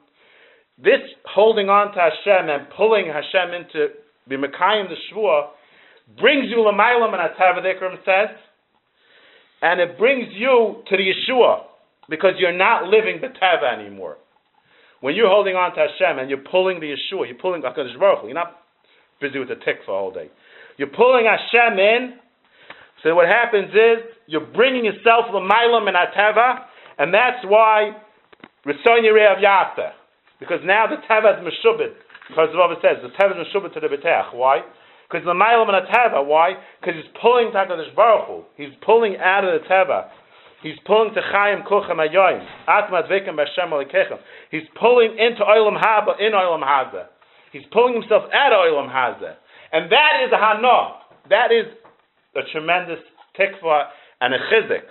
this 0.78 1.02
holding 1.26 1.70
on 1.70 1.94
to 1.94 2.00
Hashem 2.00 2.50
and 2.50 2.68
pulling 2.76 3.08
Hashem 3.08 3.54
into 3.54 3.88
b'mekayim 4.30 4.90
the 4.90 4.96
Shvur, 5.12 5.48
brings 6.20 6.50
you 6.50 6.58
Lamailam 6.58 7.14
and 7.14 7.36
Atav 7.36 8.06
says, 8.06 8.36
and 9.62 9.82
it 9.82 9.98
brings 9.98 10.28
you 10.34 10.84
to 10.88 10.98
the 10.98 11.04
Yeshua 11.04 11.64
because 12.10 12.34
you're 12.38 12.56
not 12.56 12.86
living 12.86 13.20
the 13.22 13.28
Teva 13.28 13.80
anymore. 13.80 14.18
When 15.02 15.16
you're 15.16 15.30
holding 15.30 15.56
on 15.56 15.76
to 15.76 15.88
Hashem 15.88 16.20
and 16.20 16.30
you're 16.30 16.44
pulling 16.50 16.80
the 16.80 16.88
Yeshua, 16.88 17.28
you're 17.28 17.38
pulling 17.38 17.62
HaKadosh 17.62 18.00
Baruch 18.00 18.22
Hu, 18.22 18.28
you're 18.28 18.36
not 18.36 18.58
busy 19.22 19.40
with 19.40 19.50
the 19.50 19.56
tikva 19.56 19.90
all 19.90 20.12
day. 20.12 20.30
You're 20.78 20.94
pulling 20.94 21.26
Hashem 21.26 21.78
in. 21.78 22.14
So 23.04 23.14
what 23.14 23.28
happens 23.28 23.70
is 23.70 24.10
you're 24.26 24.46
bringing 24.46 24.86
yourself 24.86 25.26
the 25.32 25.38
Lamailam 25.38 25.88
and 25.88 25.96
Ateva, 25.98 26.66
and 26.98 27.14
that's 27.14 27.46
why 27.46 27.92
Ritzon 28.66 29.06
Yirei 29.06 29.32
of 29.32 29.38
Yata. 29.38 29.92
Because 30.40 30.60
now 30.66 30.86
the 30.88 30.98
Teva 31.10 31.38
is 31.38 31.46
Meshubit. 31.46 31.94
Because 32.30 32.50
the 32.52 32.58
Bible 32.58 32.78
says 32.82 32.98
the 33.02 33.14
Teva 33.18 33.40
is 33.40 33.48
Meshubit 33.48 33.74
to 33.74 33.80
the 33.80 33.88
Betech. 33.88 34.34
Why? 34.34 34.62
Because 35.10 35.26
the 35.26 35.34
Mailam 35.34 35.70
and 35.70 35.88
Teva, 35.88 36.26
why? 36.26 36.56
Because 36.82 36.96
he's 36.96 37.12
pulling 37.22 37.52
Takadish 37.56 37.96
Baruch 37.96 38.28
Hu. 38.28 38.44
He's 38.58 38.74
pulling 38.86 39.16
out 39.18 39.46
of 39.46 39.62
the 39.62 39.68
Teva. 39.68 40.10
He's 40.64 40.78
pulling 40.86 41.14
to 41.14 41.22
Chaim 41.22 41.64
Kuchem 41.64 41.98
Ayoim. 41.98 42.46
Atmat 42.68 43.10
Vikim 43.10 43.38
Bashem 43.38 43.70
Alikechem. 43.70 44.18
He's 44.50 44.64
pulling 44.80 45.18
into 45.18 45.42
Oilam 45.44 45.82
Haba 45.82 46.20
in 46.20 46.34
Oilam 46.34 46.64
Haza. 46.64 47.06
He's 47.52 47.64
pulling 47.72 47.94
himself 47.94 48.24
out 48.34 48.54
of 48.54 48.60
Oilam 48.60 48.90
Haza. 48.90 49.36
And 49.72 49.92
that 49.92 50.26
is 50.26 50.32
a 50.34 50.38
Hana. 50.38 51.00
That 51.30 51.52
is 51.52 51.68
a 52.36 52.42
tremendous 52.52 53.00
tikva 53.40 53.86
and 54.22 54.34
a 54.34 54.38
chizik. 54.52 54.88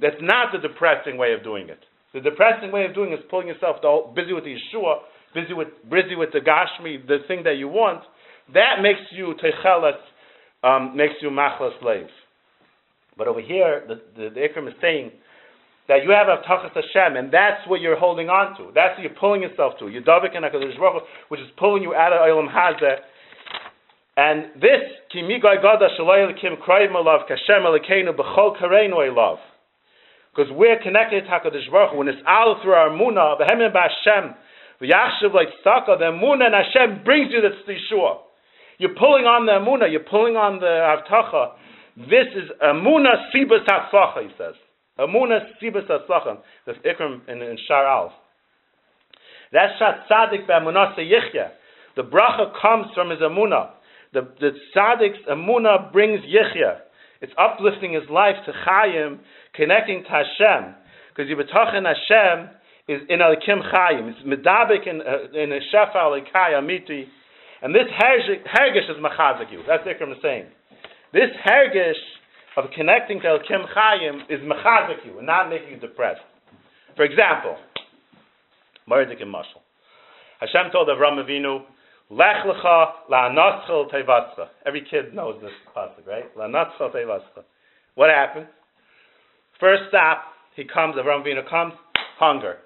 That's 0.00 0.20
not 0.20 0.52
the 0.52 0.58
depressing 0.66 1.16
way 1.16 1.32
of 1.32 1.42
doing 1.42 1.68
it. 1.68 1.80
The 2.14 2.20
depressing 2.20 2.72
way 2.72 2.84
of 2.84 2.94
doing 2.94 3.12
it 3.12 3.20
is 3.20 3.24
pulling 3.28 3.48
yourself 3.48 3.80
to, 3.82 4.12
busy 4.14 4.32
with 4.32 4.44
Yeshua, 4.44 4.98
busy 5.34 5.52
with 5.52 5.68
busy 5.90 6.16
with 6.16 6.30
the 6.32 6.40
Gashmi, 6.40 7.06
the 7.06 7.18
thing 7.28 7.42
that 7.44 7.56
you 7.56 7.68
want, 7.68 8.02
that 8.54 8.80
makes 8.82 9.00
you 9.10 9.34
techelet, 9.42 9.98
um, 10.62 10.96
makes 10.96 11.14
you 11.20 11.30
machla 11.30 11.70
slave. 11.80 12.06
But 13.16 13.28
over 13.28 13.40
here, 13.40 13.84
the, 13.88 13.94
the, 14.16 14.30
the 14.30 14.40
Ikram 14.40 14.68
is 14.68 14.74
saying, 14.80 15.12
that 15.88 16.02
you 16.02 16.10
have 16.10 16.26
Avtachas 16.26 16.74
Hashem, 16.74 17.16
and 17.16 17.32
that's 17.32 17.62
what 17.68 17.80
you're 17.80 17.98
holding 17.98 18.28
on 18.28 18.56
to. 18.58 18.74
That's 18.74 18.98
what 18.98 19.02
you're 19.06 19.18
pulling 19.18 19.42
yourself 19.42 19.74
to. 19.78 19.88
You're 19.88 20.02
Davik 20.02 20.34
and 20.34 20.44
HaKadosh 20.44 20.78
Baruch 20.78 21.04
which 21.28 21.40
is 21.40 21.46
pulling 21.58 21.82
you 21.82 21.94
out 21.94 22.12
of 22.12 22.18
Olam 22.20 22.50
Hazeh. 22.50 22.98
And 24.16 24.60
this, 24.60 24.82
Ki 25.12 25.22
Migai 25.22 25.62
Gada 25.62 25.88
Shalai 25.98 26.26
Elikim 26.26 26.58
Krayim 26.58 26.94
Olav 26.94 27.28
Kashem 27.30 27.62
Elikeinu 27.62 28.16
B'chol 28.16 28.58
Kareinu 28.60 28.94
Elav. 28.94 29.38
Because 30.34 30.50
we're 30.52 30.80
connected 30.82 31.22
to 31.22 31.30
HaKadosh 31.30 31.70
Baruch 31.70 31.96
when 31.96 32.08
it's 32.08 32.18
all 32.26 32.58
through 32.62 32.72
our 32.72 32.90
Munah, 32.90 33.40
V'hemin 33.40 33.72
B'Hashem, 33.72 34.34
V'yachshav 34.82 35.32
Like 35.34 35.48
Tzaka, 35.64 35.98
the 35.98 36.10
Munah 36.10 36.46
and 36.46 36.54
Hashem 36.54 37.04
brings 37.04 37.30
you 37.30 37.40
this 37.40 37.52
Yeshua. 37.68 38.18
You're 38.78 38.94
pulling 38.98 39.24
on 39.24 39.46
the 39.46 39.52
Munah, 39.52 39.90
you're 39.90 40.00
pulling 40.00 40.34
on 40.34 40.58
the 40.58 40.66
Avtacha. 40.66 41.52
This 41.96 42.26
is 42.34 42.50
Munah 42.62 43.30
Sibas 43.34 43.64
HaTzacha, 43.66 44.22
he 44.22 44.28
says. 44.36 44.54
Amuna 44.98 45.40
Sibas 45.62 45.88
Atzlachan, 45.88 46.38
the 46.66 46.72
Ikram 46.72 47.28
in, 47.28 47.42
in 47.42 47.58
Shar. 47.68 48.10
That's 49.52 49.78
Shat 49.78 50.06
Tzadik 50.10 50.48
B'Amunah 50.48 50.96
Yichya. 50.98 51.50
The 51.96 52.02
bracha 52.02 52.52
comes 52.60 52.86
from 52.94 53.10
his 53.10 53.20
Amuna. 53.20 53.70
The, 54.12 54.28
the 54.40 54.50
Tzadik's 54.74 55.18
Amuna 55.30 55.92
brings 55.92 56.20
Yichya. 56.20 56.78
It's 57.20 57.32
uplifting 57.38 57.92
his 57.92 58.08
life 58.10 58.36
to 58.46 58.52
Chayim, 58.66 59.18
connecting 59.54 60.02
to 60.04 60.08
Hashem. 60.08 60.74
Because 61.14 61.30
Yibetachin 61.30 61.84
Hashem 61.84 62.50
is 62.88 63.02
in 63.08 63.20
Alikim 63.20 63.70
Chayim. 63.72 64.12
It's 64.12 64.20
Medabik 64.26 64.86
in, 64.86 65.00
uh, 65.00 65.38
in 65.38 65.50
Shefa 65.72 65.96
Alikai 65.96 66.52
Amiti. 66.52 67.04
And 67.62 67.74
this 67.74 67.84
Hergish 68.00 68.90
is 68.90 68.96
Machazik 69.02 69.50
you. 69.52 69.62
That's 69.66 69.84
Ikram 69.84 70.12
is 70.12 70.18
saying. 70.22 70.46
This 71.12 71.30
Hergish 71.46 71.92
of 72.56 72.70
connecting 72.74 73.20
to 73.20 73.26
Elkim 73.26 73.66
Chayim 73.74 74.22
is 74.28 74.40
mechazik 74.40 75.04
you 75.04 75.18
and 75.18 75.26
not 75.26 75.48
making 75.48 75.70
you 75.70 75.78
depressed. 75.78 76.20
For 76.96 77.04
example, 77.04 77.56
Mardik 78.88 79.22
and 79.22 79.32
Mashal. 79.32 79.62
Hashem 80.40 80.72
told 80.72 80.88
Avram 80.88 81.24
Avinu, 81.24 81.62
Lech 82.08 82.44
lecha 82.46 82.86
la'anatzchel 83.10 83.90
tevatzcha. 83.90 84.48
Every 84.64 84.86
kid 84.88 85.12
knows 85.12 85.40
this 85.42 85.50
pasuk, 85.76 86.06
right? 86.06 86.36
La'anatzchel 86.36 86.94
tevatzcha. 86.94 87.42
What 87.96 88.10
happened? 88.10 88.46
First 89.58 89.84
stop, 89.88 90.22
he 90.54 90.64
comes, 90.64 90.94
Avram 90.96 91.24
Avinu 91.24 91.48
comes, 91.48 91.74
hunger. 92.18 92.58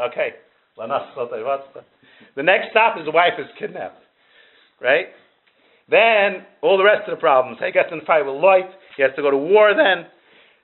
Okay, 0.00 0.30
la'anatzchel 0.78 1.30
tevatzcha. 1.30 1.82
The 2.34 2.42
next 2.42 2.70
stop, 2.70 2.96
his 2.96 3.06
wife 3.12 3.34
is 3.38 3.46
kidnapped, 3.58 4.02
right? 4.80 5.06
Then 5.90 6.46
all 6.62 6.78
the 6.78 6.84
rest 6.84 7.08
of 7.08 7.16
the 7.16 7.20
problems. 7.20 7.58
He 7.58 7.72
gets 7.72 7.88
in 7.92 7.98
a 7.98 8.04
fight 8.04 8.24
with 8.24 8.36
Lot. 8.36 8.70
He 8.96 9.02
has 9.02 9.12
to 9.16 9.22
go 9.22 9.30
to 9.30 9.36
war 9.36 9.74
then. 9.74 10.06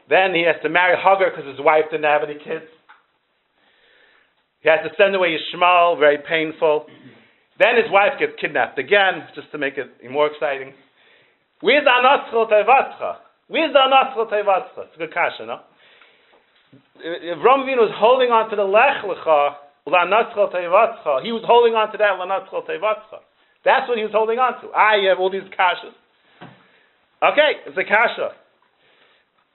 Then 0.08 0.34
he 0.34 0.42
has 0.42 0.56
to 0.62 0.68
marry 0.68 0.96
Hagar 0.96 1.30
because 1.30 1.48
his 1.48 1.60
wife 1.60 1.84
didn't 1.90 2.08
have 2.08 2.22
any 2.22 2.38
kids. 2.38 2.64
He 4.60 4.68
has 4.68 4.80
to 4.82 4.90
send 4.96 5.14
away 5.14 5.36
Yishmael, 5.36 5.98
very 5.98 6.18
painful. 6.18 6.86
Then 7.58 7.76
his 7.76 7.90
wife 7.90 8.18
gets 8.18 8.32
kidnapped 8.40 8.78
again, 8.78 9.26
just 9.34 9.50
to 9.52 9.58
make 9.58 9.76
it 9.76 9.90
more 10.10 10.26
exciting. 10.26 10.72
Where's 11.60 11.84
the 11.84 11.90
Anatzchel 11.90 12.50
Tevatzcha? 12.50 13.16
Where's 13.48 13.72
the 13.72 13.78
Anatzchel 13.78 14.30
Tevatzcha? 14.30 14.86
It's 14.86 14.96
a 14.96 14.98
good 14.98 15.12
kasha, 15.12 15.46
no? 15.46 15.60
Avram 16.98 17.66
was 17.78 17.92
holding 17.94 18.30
on 18.30 18.50
to 18.50 18.56
the 18.56 18.64
Lech 18.64 19.04
Lecha, 19.04 19.54
Lanatzchel 19.86 20.52
Tevatzcha. 20.54 21.22
He 21.22 21.32
was 21.32 21.42
holding 21.46 21.74
on 21.74 21.90
to 21.92 21.98
that 21.98 22.18
Lanatzchel 22.18 22.66
Tevatzcha. 22.66 23.20
That's 23.68 23.84
what 23.84 24.00
he 24.00 24.04
was 24.08 24.16
holding 24.16 24.40
on 24.40 24.56
to. 24.64 24.72
Ah, 24.72 24.96
you 24.96 25.12
have 25.12 25.20
all 25.20 25.28
these 25.28 25.44
kashas. 25.52 25.92
Okay, 27.20 27.60
it's 27.68 27.76
a 27.76 27.84
kasha. 27.84 28.32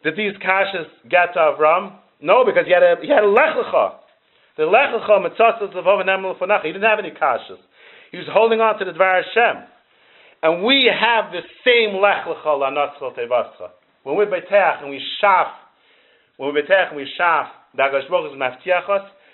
Did 0.06 0.14
these 0.14 0.38
kashas 0.38 0.86
get 1.10 1.34
to 1.34 1.42
Avram? 1.42 1.98
No, 2.22 2.46
because 2.46 2.70
he 2.70 2.74
had 2.78 2.86
a 2.86 3.02
he 3.02 3.10
had 3.10 3.26
a 3.26 3.34
lechacha. 3.34 3.98
The 4.62 4.70
lechacha 4.70 5.18
mitzatzas 5.18 5.74
of 5.74 6.62
He 6.62 6.70
didn't 6.70 6.86
have 6.86 7.02
any 7.02 7.10
kashas. 7.10 7.58
He 8.14 8.22
was 8.22 8.30
holding 8.30 8.62
on 8.62 8.78
to 8.78 8.86
the 8.86 8.94
Dvar 8.94 9.24
Hashem. 9.26 9.66
And 10.44 10.64
we 10.64 10.86
have 10.94 11.34
the 11.34 11.42
same 11.66 11.98
lechacha 11.98 12.46
lanatzal 12.46 13.18
tevascha. 13.18 13.74
When 14.04 14.16
we 14.16 14.26
betech 14.26 14.84
and 14.84 14.92
we 14.92 15.02
shaf, 15.18 15.50
when 16.38 16.54
we 16.54 16.62
betech 16.62 16.90
and 16.90 16.98
we 16.98 17.10
shaf, 17.20 17.48
Dagash 17.76 18.08
Baruch 18.12 18.30
is 18.30 18.38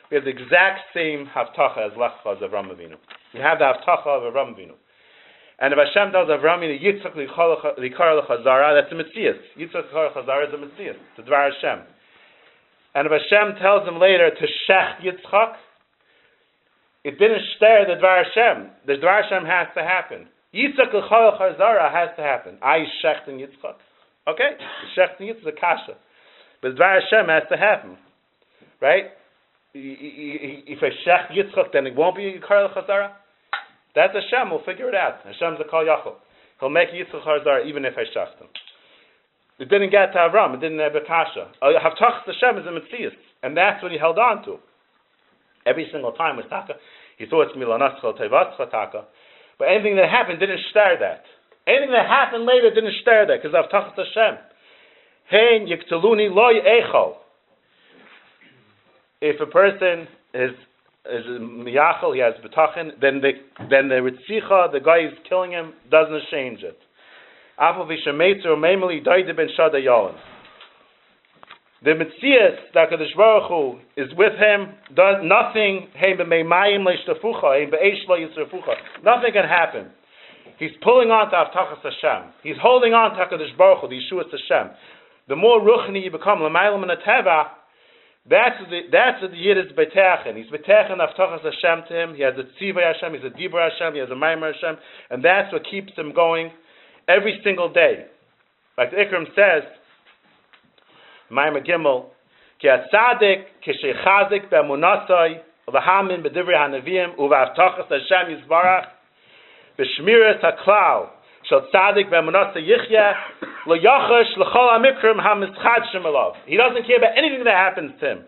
we 0.09 0.15
have 0.15 0.23
the 0.23 0.31
exact 0.31 0.95
same 0.95 1.27
haftacha 1.35 1.91
as 1.91 1.97
lechacha 1.99 2.37
as 2.37 2.49
Avram 2.49 2.71
Avinu. 2.71 2.95
We 3.33 3.39
have 3.39 3.59
the 3.59 3.65
haftacha 3.65 4.07
of 4.07 4.33
Avram 4.33 4.55
Avinu. 4.55 4.73
And 5.59 5.73
if 5.73 5.79
Hashem 5.79 6.11
tells 6.11 6.29
Avram 6.29 6.63
Yitzchak 6.63 7.15
likar 7.15 8.17
l'chazara, 8.17 8.81
that's 8.81 8.91
a 8.91 8.95
mitzvah. 8.95 9.37
Yitzchak 9.57 9.91
likar 9.91 10.15
l'chazara 10.15 10.47
is 10.47 10.53
a. 10.53 10.95
It's 10.95 11.19
a 11.19 11.21
dvar 11.21 11.51
Hashem. 11.51 11.85
And 12.95 13.07
if 13.07 13.11
Hashem 13.11 13.61
tells 13.61 13.87
him 13.87 13.99
later 13.99 14.31
to 14.31 14.45
shech 14.67 15.01
Yitzchak, 15.03 15.53
it 17.03 17.19
didn't 17.19 17.41
stare 17.57 17.85
the 17.85 18.01
dvar 18.01 18.23
Hashem. 18.23 18.71
The 18.87 18.93
dvar 18.93 19.21
Hashem 19.23 19.45
has 19.45 19.67
to 19.75 19.83
happen. 19.83 20.27
Yitzchak 20.55 20.93
likar 20.93 21.37
l'chazara 21.37 21.91
has 21.91 22.09
to 22.15 22.23
happen. 22.23 22.57
I 22.63 22.85
shecht 23.03 23.27
in 23.27 23.37
Yitzchak. 23.37 23.75
Okay, 24.27 24.51
shecht 24.97 25.19
in 25.19 25.27
Yitzchak 25.27 25.41
is 25.41 25.47
a 25.47 25.59
kasha, 25.59 25.97
but 26.61 26.75
dvar 26.75 26.99
Hashem 27.01 27.27
has 27.27 27.43
to 27.51 27.57
happen, 27.57 27.97
right? 28.81 29.11
If 29.73 30.79
I 30.81 30.89
shech 31.05 31.31
Yitzchak, 31.31 31.71
then 31.73 31.85
it 31.85 31.95
won't 31.95 32.15
be 32.15 32.39
likar 32.39 32.69
l'chazara. 32.69 33.11
That's 33.95 34.13
Hashem. 34.13 34.49
We'll 34.49 34.63
figure 34.63 34.89
it 34.89 34.95
out. 34.95 35.21
Hashem's 35.25 35.59
a 35.59 35.69
Kol 35.69 35.85
Yachol. 35.85 36.15
He'll 36.59 36.69
make 36.69 36.89
Yitzchak 36.89 37.25
Harzar 37.25 37.65
even 37.65 37.85
if 37.85 37.93
I 37.97 38.03
shaft 38.13 38.39
him. 38.39 38.47
It 39.59 39.69
didn't 39.69 39.91
get 39.91 40.13
to 40.13 40.19
Avram. 40.19 40.55
It 40.55 40.61
didn't 40.61 40.79
have 40.79 40.95
a 40.95 41.05
kasha. 41.05 41.51
Uh, 41.61 41.75
Havtach 41.77 42.23
Hashem 42.25 42.57
is 42.57 42.65
a 42.65 42.71
Metzias. 42.71 43.11
And 43.43 43.55
that's 43.55 43.83
what 43.83 43.91
he 43.91 43.97
held 43.97 44.17
on 44.17 44.43
to. 44.45 44.57
Every 45.65 45.87
single 45.91 46.13
time 46.13 46.37
with 46.37 46.49
Taka, 46.49 46.73
he 47.17 47.25
thought 47.25 47.47
it's 47.51 47.57
Milanaschal 47.57 48.17
Tevatzcha 48.17 48.71
Taka. 48.71 49.05
But 49.59 49.67
anything 49.67 49.97
that 49.97 50.09
happened 50.09 50.39
didn't 50.39 50.61
stir 50.71 50.97
that. 51.01 51.23
Anything 51.67 51.91
that 51.91 52.07
happened 52.07 52.45
later 52.45 52.73
didn't 52.73 52.95
stir 53.01 53.27
that 53.27 53.43
because 53.43 53.53
Havtach 53.53 53.93
Hashem. 53.93 54.39
Hein 55.29 55.67
Yiktaluni 55.67 56.33
Loy 56.33 56.63
Echol. 56.63 57.15
If 59.21 59.41
a 59.41 59.45
person 59.45 60.07
is 60.33 60.51
is 61.05 61.25
miyachal, 61.25 62.13
he 62.13 62.21
has 62.21 62.35
betachin, 62.43 62.91
then 63.01 63.21
the 63.21 63.31
then 63.69 63.89
the 63.89 63.95
ritzicha, 63.95 64.71
the 64.71 64.79
guy 64.79 65.01
who's 65.03 65.17
killing 65.27 65.51
him, 65.51 65.73
doesn't 65.89 66.21
change 66.31 66.63
it. 66.63 66.77
The 71.81 71.91
mitzias 71.91 72.57
that 72.73 72.89
Kadosh 72.89 73.15
Baruch 73.15 73.47
Hu 73.49 73.79
is 74.01 74.13
with 74.15 74.33
him 74.33 74.73
does 74.95 75.23
nothing. 75.23 75.87
Nothing 79.03 79.33
can 79.33 79.45
happen. 79.45 79.91
He's 80.57 80.71
pulling 80.81 81.11
on 81.11 81.29
to 81.31 81.35
Avtachas 81.35 81.83
Hashem. 81.83 82.33
He's 82.43 82.57
holding 82.61 82.93
on 82.93 83.11
to 83.11 83.17
Hakadosh 83.17 83.57
Baruch 83.57 83.79
Hu, 83.81 83.87
the 83.87 83.95
Yeshua 83.95 84.23
Hashem. 84.23 84.71
The 85.27 85.35
more 85.35 85.59
ruchni 85.61 86.03
you 86.03 86.11
become, 86.11 86.41
l'maylam 86.41 86.83
and 86.83 86.91
that's 88.29 88.57
the 88.69 88.81
that's 88.91 89.21
the 89.21 89.35
Yid 89.35 89.57
is 89.57 89.71
betechen. 89.75 90.37
He's 90.37 90.51
betechen 90.51 90.99
avtachas 90.99 91.43
Hashem 91.43 91.85
to 91.89 91.93
him. 91.95 92.15
He 92.15 92.21
has 92.21 92.35
a 92.37 92.43
tzivay 92.61 92.93
Hashem. 92.93 93.13
He's 93.13 93.23
a 93.23 93.33
dibur 93.35 93.67
Hashem. 93.69 93.93
He 93.93 93.99
has 93.99 94.09
a 94.09 94.13
maimer 94.13 94.53
Hashem, 94.53 94.77
and 95.09 95.23
that's 95.23 95.51
what 95.51 95.63
keeps 95.69 95.93
him 95.93 96.13
going 96.13 96.51
every 97.07 97.41
single 97.43 97.71
day. 97.71 98.05
Like 98.77 98.91
the 98.91 98.97
Ikram 98.97 99.25
says, 99.35 99.63
Maimer 101.31 101.65
Gimel, 101.65 102.05
ki 102.61 102.67
atzadik 102.67 103.45
kishechazik 103.65 104.49
be'munasai 104.49 105.41
v'hamin 105.67 106.23
b'divrei 106.23 106.55
hanavim 106.55 107.17
u'v'avtachas 107.17 107.89
Hashem 107.89 108.37
yizbarach 108.37 108.85
b'shmiras 109.77 110.41
haklal 110.41 111.09
shel 111.49 111.67
tzadik 111.73 112.09
be'munasa 112.09 112.57
yichya 112.57 113.13
lo 113.65 113.75
yachash 113.75 114.37
l'chol 114.37 114.69
amikrim 114.77 115.19
hamischad 115.19 115.83
shemelav. 115.93 116.35
He 116.45 116.55
doesn't 116.55 116.85
care 116.85 116.97
about 116.97 117.17
anything 117.17 117.43
that 117.43 117.55
happens 117.55 117.91
to 117.99 118.11
him. 118.11 118.25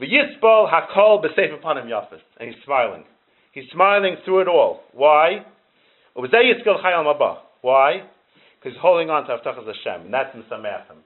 V'yispol 0.00 0.70
hakol 0.70 1.22
b'seif 1.22 1.52
upon 1.54 1.78
him 1.78 1.88
yafis. 1.88 2.20
And 2.38 2.54
he's 2.54 2.64
smiling. 2.64 3.04
He's 3.52 3.68
smiling 3.72 4.16
through 4.24 4.42
it 4.42 4.48
all. 4.48 4.82
Why? 4.92 5.44
Why? 6.14 6.22
Because 8.60 8.72
he's 8.74 8.80
holding 8.80 9.10
on 9.10 9.26
to 9.26 9.36
Avtachas 9.36 9.66
Hashem, 9.66 10.06
and 10.06 10.14
that's 10.14 10.34
Misamachim. 10.36 10.98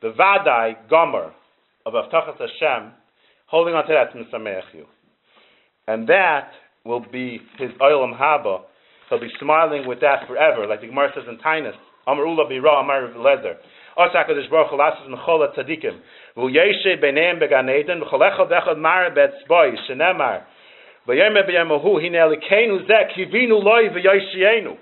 The 0.00 0.12
Vadai, 0.12 0.76
Gomer, 0.90 1.32
of 1.86 1.94
Avtachas 1.94 2.38
Hashem, 2.38 2.92
holding 3.46 3.74
on 3.74 3.86
to 3.86 3.92
that 3.92 4.14
Misamach 4.14 4.84
And 5.86 6.08
that 6.08 6.50
will 6.84 7.00
be 7.00 7.40
his 7.58 7.70
Oilam 7.80 8.18
Haba, 8.18 8.62
He'll 9.12 9.20
be 9.20 9.28
smiling 9.38 9.86
with 9.86 10.00
that 10.00 10.26
forever, 10.26 10.66
like 10.66 10.80
the 10.80 10.86
Gemara 10.86 11.10
says 11.14 11.24
in 11.28 11.36
Tainus. 11.36 11.76
Amar 12.06 12.24
Ula 12.24 12.48
Bira 12.48 12.80
Amar 12.80 13.12
Lezer. 13.12 13.56
Asa 13.94 14.24
HaKadosh 14.24 14.48
Baruch 14.48 14.70
Hu 14.70 14.76
Lasses 14.76 15.06
Mechol 15.06 15.52
HaTzadikim. 15.52 16.00
V'u 16.34 16.48
Yeshe 16.48 16.98
B'neim 16.98 17.38
Began 17.38 17.68
Eden 17.68 18.00
V'chol 18.00 18.20
Echad 18.20 18.50
Echad 18.50 18.78
Mara 18.78 19.14
Shenemar. 19.14 20.44
V'yem 21.06 21.36
B'yemahu 21.46 22.00
Hine 22.00 22.14
Elikenu 22.14 22.86
Zek 22.86 23.10
Kivinu 23.14 23.62
Loi 23.62 23.90
V'yoshienu. 23.90 24.78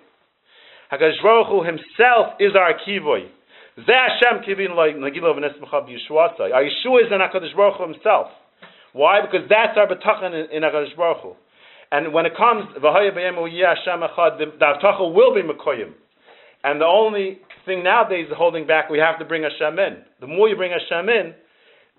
HaKadosh 0.93 1.23
Baruch 1.25 1.49
Hu 1.49 1.65
himself 1.65 2.35
is 2.39 2.53
our 2.55 2.75
kivoy. 2.87 3.27
Ze 3.85 3.93
Hashem 3.93 4.45
kivin 4.45 4.77
like 4.77 4.95
Nagilo 4.95 5.35
v'nesmacha 5.35 5.89
b'Yeshuasai. 5.89 6.55
Our 6.55 6.63
Yeshua 6.63 7.05
is 7.05 7.11
in 7.11 7.19
HaKadosh 7.19 7.57
Baruch 7.57 7.79
Hu 7.79 7.93
himself. 7.93 8.29
Why? 8.93 9.23
Because 9.23 9.49
that's 9.49 9.77
our 9.77 9.89
betachan 9.89 10.35
in, 10.35 10.57
in 10.57 10.63
HaKadosh 10.63 10.97
Baruch 10.97 11.19
Hu. 11.23 11.35
And 11.93 12.13
when 12.13 12.25
it 12.25 12.37
comes, 12.37 12.67
the 12.75 12.81
avtacha 14.61 15.15
will 15.15 15.35
be 15.35 15.43
mekoyim. 15.43 15.93
And 16.63 16.81
the 16.81 16.87
only 16.87 17.41
thing 17.67 17.83
nowadays 17.83 18.27
holding 18.37 18.67
back, 18.67 18.91
we 18.91 18.99
have 18.99 19.19
to 19.19 19.25
bring 19.25 19.43
Hashem 19.43 19.79
in. 19.79 20.03
The 20.21 20.27
more 20.27 20.49
you 20.49 20.57
bring 20.57 20.71
Hashem 20.73 21.09
in, 21.09 21.35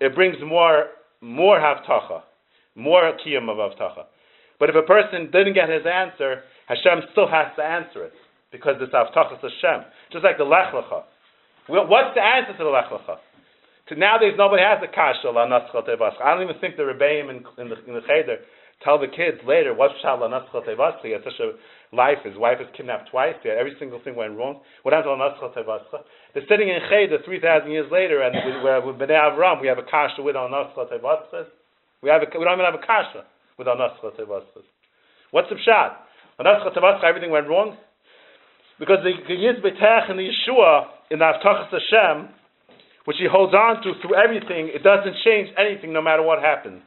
it 0.00 0.14
brings 0.14 0.36
more, 0.44 0.86
more 1.20 1.58
havtacha, 1.58 2.22
more 2.74 3.12
kiyum 3.24 3.50
of 3.50 3.58
avtacha. 3.58 4.04
But 4.58 4.70
if 4.70 4.76
a 4.76 4.82
person 4.82 5.30
didn't 5.30 5.54
get 5.54 5.68
his 5.68 5.82
answer, 5.84 6.42
Hashem 6.68 7.02
still 7.12 7.28
has 7.28 7.48
to 7.56 7.62
answer 7.62 8.04
it 8.04 8.12
because 8.50 8.76
it's 8.80 8.94
avtachas 8.94 9.42
Hashem. 9.42 9.84
Just 10.10 10.24
like 10.24 10.38
the 10.38 10.44
lech 10.44 10.72
lecha. 10.72 11.02
What's 11.68 12.14
the 12.14 12.22
answer 12.22 12.56
to 12.56 12.64
the 12.64 12.70
lech 12.70 12.88
lecha? 12.88 13.16
To 13.88 13.96
nowadays, 13.96 14.34
nobody 14.38 14.62
has 14.62 14.78
the 14.80 14.86
kasha 14.88 15.28
la. 15.28 15.44
I 15.44 16.34
don't 16.34 16.42
even 16.48 16.60
think 16.60 16.76
the 16.76 16.84
rebbeim 16.84 17.28
in, 17.28 17.44
in 17.58 17.68
the 17.68 17.76
in 17.84 17.94
the 17.94 18.00
cheder 18.06 18.38
tell 18.84 18.98
the 18.98 19.08
kids 19.08 19.38
later 19.46 19.74
what's 19.74 19.94
shal. 20.02 20.18
He 20.22 21.10
had 21.10 21.24
such 21.24 21.40
a 21.40 21.56
life. 21.94 22.18
His 22.24 22.36
wife 22.36 22.58
was 22.58 22.68
kidnapped 22.76 23.10
twice. 23.10 23.34
Had 23.42 23.58
every 23.58 23.74
single 23.78 24.00
thing 24.02 24.16
went 24.16 24.36
wrong. 24.36 24.60
What 24.82 24.94
happened 24.94 25.18
to? 25.18 25.98
They're 26.34 26.48
sitting 26.48 26.68
in 26.68 26.78
cheder 26.88 27.18
three 27.24 27.40
thousand 27.40 27.70
years 27.70 27.90
later, 27.90 28.22
and 28.22 28.34
with, 28.34 28.58
with, 28.84 28.96
Bnei 29.00 29.18
Avram, 29.18 29.60
we 29.60 29.68
have 29.68 29.78
a 29.78 29.86
kasha 29.88 30.22
with 30.22 30.36
naschal 30.36 30.90
tevascha. 30.90 31.46
We 32.02 32.10
have 32.10 32.22
a, 32.22 32.26
we 32.38 32.44
don't 32.44 32.54
even 32.58 32.64
have 32.64 32.74
a 32.74 32.86
kasha 32.86 33.24
with 33.58 33.66
naschal 33.66 34.14
tevascha. 34.18 34.62
What's 35.30 35.48
the 35.48 35.56
pshat? 35.56 35.96
La 36.38 36.44
naschal 36.44 37.04
everything 37.04 37.30
went 37.30 37.48
wrong. 37.48 37.76
Because 38.78 38.98
the 39.04 39.34
Yiz 39.34 39.62
Betech 39.62 40.10
and 40.10 40.18
the 40.18 40.28
Yeshua 40.28 40.86
in 41.10 41.20
the 41.20 41.24
Avtachas 41.24 41.70
Hashem, 41.70 42.28
which 43.04 43.16
he 43.18 43.26
holds 43.30 43.54
on 43.54 43.82
to 43.82 43.92
through 44.00 44.16
everything, 44.16 44.70
it 44.74 44.82
doesn't 44.82 45.14
change 45.24 45.48
anything 45.58 45.92
no 45.92 46.02
matter 46.02 46.22
what 46.22 46.40
happens. 46.40 46.82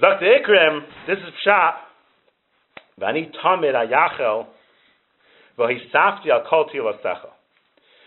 Dr. 0.00 0.24
Ikrim, 0.24 0.80
this 1.06 1.18
is 1.18 1.34
Pshat. 1.46 1.72
Vani 2.98 3.30
Tamid 3.44 3.74
Ayachel, 3.74 4.46
Vahisafti 5.58 6.30
Al 6.30 6.44
Kol 6.48 6.66
Tilasecha. 6.74 7.28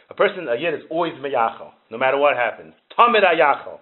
A 0.10 0.14
person, 0.16 0.48
a 0.48 0.60
Yid, 0.60 0.74
is 0.74 0.80
always 0.90 1.14
Meyachel, 1.14 1.70
no 1.92 2.00
matter 2.00 2.18
what 2.18 2.36
happens. 2.36 2.74
Tamid 2.98 3.22
Ayachel, 3.24 3.78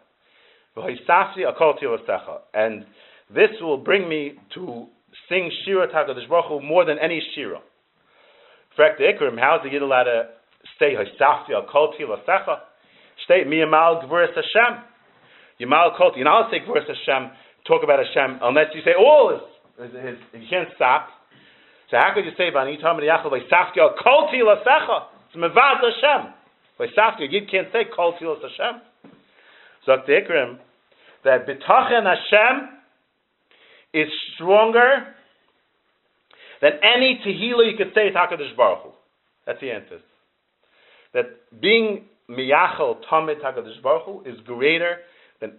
Vahisafti 0.76 1.46
Al 1.46 1.56
Kol 1.58 1.76
Tilasecha. 1.82 2.40
And 2.54 2.86
this 3.34 3.52
will 3.62 3.78
bring 3.78 4.10
me 4.10 4.34
to 4.56 4.88
sing 5.30 5.50
Shira 5.64 5.88
Takadish 5.88 6.28
Baruch 6.28 6.62
more 6.62 6.84
than 6.84 6.98
any 7.00 7.22
Shira. 7.34 7.60
Frek 8.78 8.98
the 8.98 9.06
Ikrim, 9.06 9.40
how 9.40 9.56
is 9.58 9.62
the 9.64 9.70
Yid 9.72 9.82
allowed 9.82 10.04
to 10.04 10.24
stay 10.76 10.94
Hisafti 10.94 11.56
al 11.56 11.68
Kol 11.72 11.94
Tilasecha? 11.98 12.58
Stay 13.24 13.46
Miyamal 13.46 14.06
Gvuris 14.06 14.36
Hashem. 14.36 14.84
Yamal 15.62 15.96
Kol 15.98 16.12
You 16.18 16.26
know, 16.26 16.50
say 16.52 16.60
Gvuris 16.60 16.88
Hashem, 16.88 17.32
talk 17.66 17.84
about 17.84 18.00
Hashem, 18.00 18.40
unless 18.42 18.68
you 18.74 18.82
say 18.84 18.94
all 18.98 19.32
his, 19.32 19.92
his, 19.92 20.02
his 20.04 20.42
you 20.42 20.48
can't 20.50 20.70
stop. 20.76 21.10
So 21.90 21.98
how 21.98 22.14
could 22.14 22.26
you 22.26 22.32
say 22.38 22.50
Bani 22.50 22.78
Tamid 22.78 23.04
Yachal 23.04 23.32
Hisafti 23.32 23.78
al 23.78 23.96
Kol 24.02 24.30
Tilasecha? 24.34 25.06
It's 25.28 25.38
Mevad 25.38 25.82
Hashem. 25.82 26.34
Hisafti, 26.80 27.32
you 27.32 27.42
can't 27.50 27.68
say 27.72 27.86
Kol 27.96 28.14
Tilas 28.22 28.42
Hashem. 28.42 28.82
So 29.86 29.98
the 30.08 30.14
Ikrim, 30.14 30.58
that 31.24 31.48
B'tachen 31.48 32.04
Hashem 32.06 32.70
is 33.94 34.08
stronger 34.36 35.14
than 36.62 36.72
any 36.82 37.20
tehillah 37.26 37.72
you 37.72 37.78
could 37.78 37.94
say 37.94 38.08
at 38.08 38.14
Hakadosh 38.14 38.56
Baruch 38.56 38.84
Hu. 38.84 38.90
That's 39.46 39.60
the 39.60 39.72
answer. 39.72 40.00
That 41.14 41.26
being 41.62 42.06
miyachal 42.30 42.98
tamid 43.12 43.42
Hakadosh 43.42 43.82
Baruch 43.84 44.06
Hu 44.06 44.24
is 44.26 44.40
greater 44.46 44.98
than 45.42 45.54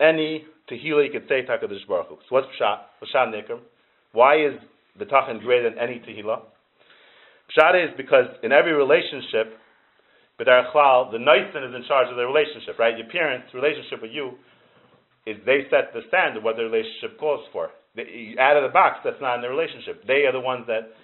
any 0.00 0.46
tehillah 0.70 1.06
you 1.06 1.12
could 1.12 1.28
say 1.28 1.40
at 1.40 1.48
Hakadosh 1.48 1.86
Baruch. 1.88 2.08
So 2.08 2.30
what's 2.30 2.46
pshat? 2.60 2.78
Pshat 3.02 3.34
nikram. 3.34 3.60
Why 4.12 4.36
is 4.36 4.54
betachin 4.98 5.40
greater 5.40 5.70
than 5.70 5.78
any 5.78 6.00
tehillah? 6.00 6.42
Pshat 7.56 7.84
is 7.84 7.90
because 7.96 8.26
in 8.42 8.52
every 8.52 8.72
relationship, 8.72 9.58
b'derech 10.40 10.72
klal, 10.72 11.10
the 11.10 11.18
noisin 11.18 11.68
is 11.68 11.74
in 11.74 11.84
charge 11.88 12.08
of 12.10 12.16
the 12.16 12.24
relationship, 12.24 12.78
right? 12.78 12.96
Your 12.96 13.08
parents' 13.08 13.52
relationship 13.52 14.02
with 14.02 14.12
you 14.12 14.32
is 15.26 15.36
they 15.44 15.66
set 15.70 15.92
the 15.92 16.00
standard 16.08 16.42
what 16.42 16.56
the 16.56 16.64
relationship 16.64 17.18
calls 17.18 17.44
for. 17.52 17.70
They, 17.96 18.34
out 18.38 18.56
of 18.56 18.62
the 18.62 18.72
box, 18.72 19.00
that's 19.04 19.20
not 19.20 19.36
in 19.36 19.42
the 19.42 19.48
relationship. 19.48 20.06
They 20.06 20.24
are 20.24 20.32
the 20.32 20.40
ones 20.40 20.64
that 20.66 20.94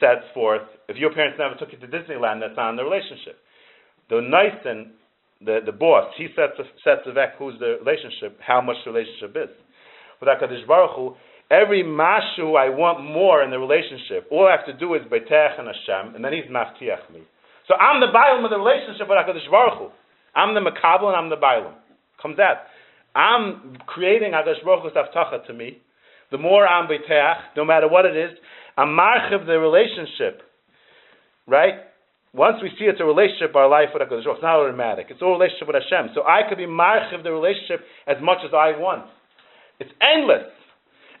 sets 0.00 0.24
forth. 0.32 0.62
If 0.88 0.96
your 0.96 1.12
parents 1.12 1.38
never 1.38 1.54
took 1.54 1.72
you 1.72 1.78
to 1.78 1.86
Disneyland, 1.86 2.40
that's 2.40 2.56
not 2.56 2.70
in 2.70 2.76
the 2.76 2.84
relationship. 2.84 3.36
The 4.08 4.16
Nyson, 4.16 4.92
the, 5.40 5.60
the 5.64 5.72
boss, 5.72 6.12
he 6.16 6.28
sets 6.34 6.58
sets 6.82 7.02
the 7.06 7.12
vec 7.12 7.38
who's 7.38 7.54
the 7.60 7.78
relationship, 7.84 8.38
how 8.40 8.60
much 8.60 8.76
the 8.84 8.90
relationship 8.90 9.36
is. 9.36 9.54
With 10.20 10.28
Hakadosh 10.28 10.66
Baruch 10.66 10.96
Hu, 10.96 11.14
every 11.50 11.84
mashu 11.84 12.58
I 12.58 12.68
want 12.70 13.04
more 13.04 13.42
in 13.42 13.50
the 13.50 13.58
relationship. 13.58 14.26
All 14.30 14.48
I 14.48 14.56
have 14.56 14.66
to 14.66 14.72
do 14.72 14.94
is 14.94 15.02
betech 15.02 15.58
and 15.58 15.68
Hashem, 15.68 16.16
and 16.16 16.24
then 16.24 16.32
he's 16.32 16.50
maftiach 16.50 17.12
me. 17.14 17.22
So 17.68 17.74
I'm 17.74 18.00
the 18.00 18.08
bailam 18.08 18.44
of 18.44 18.50
the 18.50 18.58
relationship 18.58 19.08
with 19.08 19.18
Hakadosh 19.18 19.50
Baruch 19.50 19.78
Hu. 19.78 19.88
I'm 20.34 20.54
the 20.54 20.60
makabel 20.60 21.06
and 21.06 21.16
I'm 21.16 21.30
the 21.30 21.36
bailam. 21.36 21.74
Comes 22.20 22.38
out. 22.38 22.66
I'm 23.14 23.78
creating 23.86 24.32
Hakadosh 24.32 24.64
Baruch 24.64 24.82
Hu's 24.82 24.92
avtacha 24.94 25.46
to 25.46 25.54
me. 25.54 25.78
The 26.32 26.38
more 26.38 26.66
I'm 26.66 26.88
beteach, 26.88 27.56
no 27.56 27.64
matter 27.64 27.88
what 27.88 28.06
it 28.06 28.16
is, 28.16 28.36
I'm 28.76 28.88
marchiv 28.88 29.46
the 29.46 29.58
relationship. 29.58 30.42
Right? 31.46 31.74
Once 32.34 32.56
we 32.62 32.68
see 32.78 32.84
it's 32.84 33.00
a 33.00 33.04
relationship, 33.04 33.56
our 33.56 33.68
life 33.68 33.88
with 33.94 34.02
HaKadosh 34.02 34.26
it's 34.26 34.42
not 34.42 34.60
automatic. 34.60 35.06
It's 35.08 35.22
a 35.22 35.24
relationship 35.24 35.68
with 35.68 35.76
Hashem. 35.80 36.12
So 36.14 36.22
I 36.24 36.42
could 36.48 36.58
be 36.58 36.66
marchiv 36.66 37.22
the 37.22 37.32
relationship 37.32 37.80
as 38.06 38.16
much 38.20 38.38
as 38.44 38.52
I 38.52 38.76
want. 38.76 39.08
It's 39.80 39.90
endless. 40.02 40.52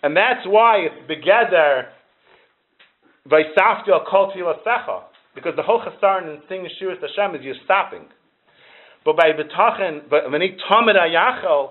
And 0.02 0.16
that's 0.16 0.44
why 0.46 0.84
it's 0.84 1.00
begeder 1.10 1.88
vaisafti 3.28 3.88
al 3.88 4.04
kol 4.08 4.32
tilasecha. 4.36 5.04
Because 5.34 5.54
the 5.56 5.62
whole 5.62 5.80
chasaron 5.80 6.34
in 6.34 6.42
singing 6.48 6.68
Shiras 6.80 7.00
Hashem 7.00 7.36
is 7.36 7.44
you're 7.44 7.54
stopping. 7.64 8.04
But 9.04 9.16
by 9.16 9.30
betachen, 9.32 10.10
when 10.30 10.42
he 10.42 10.56
tamid 10.70 10.96
ayachel, 10.96 11.70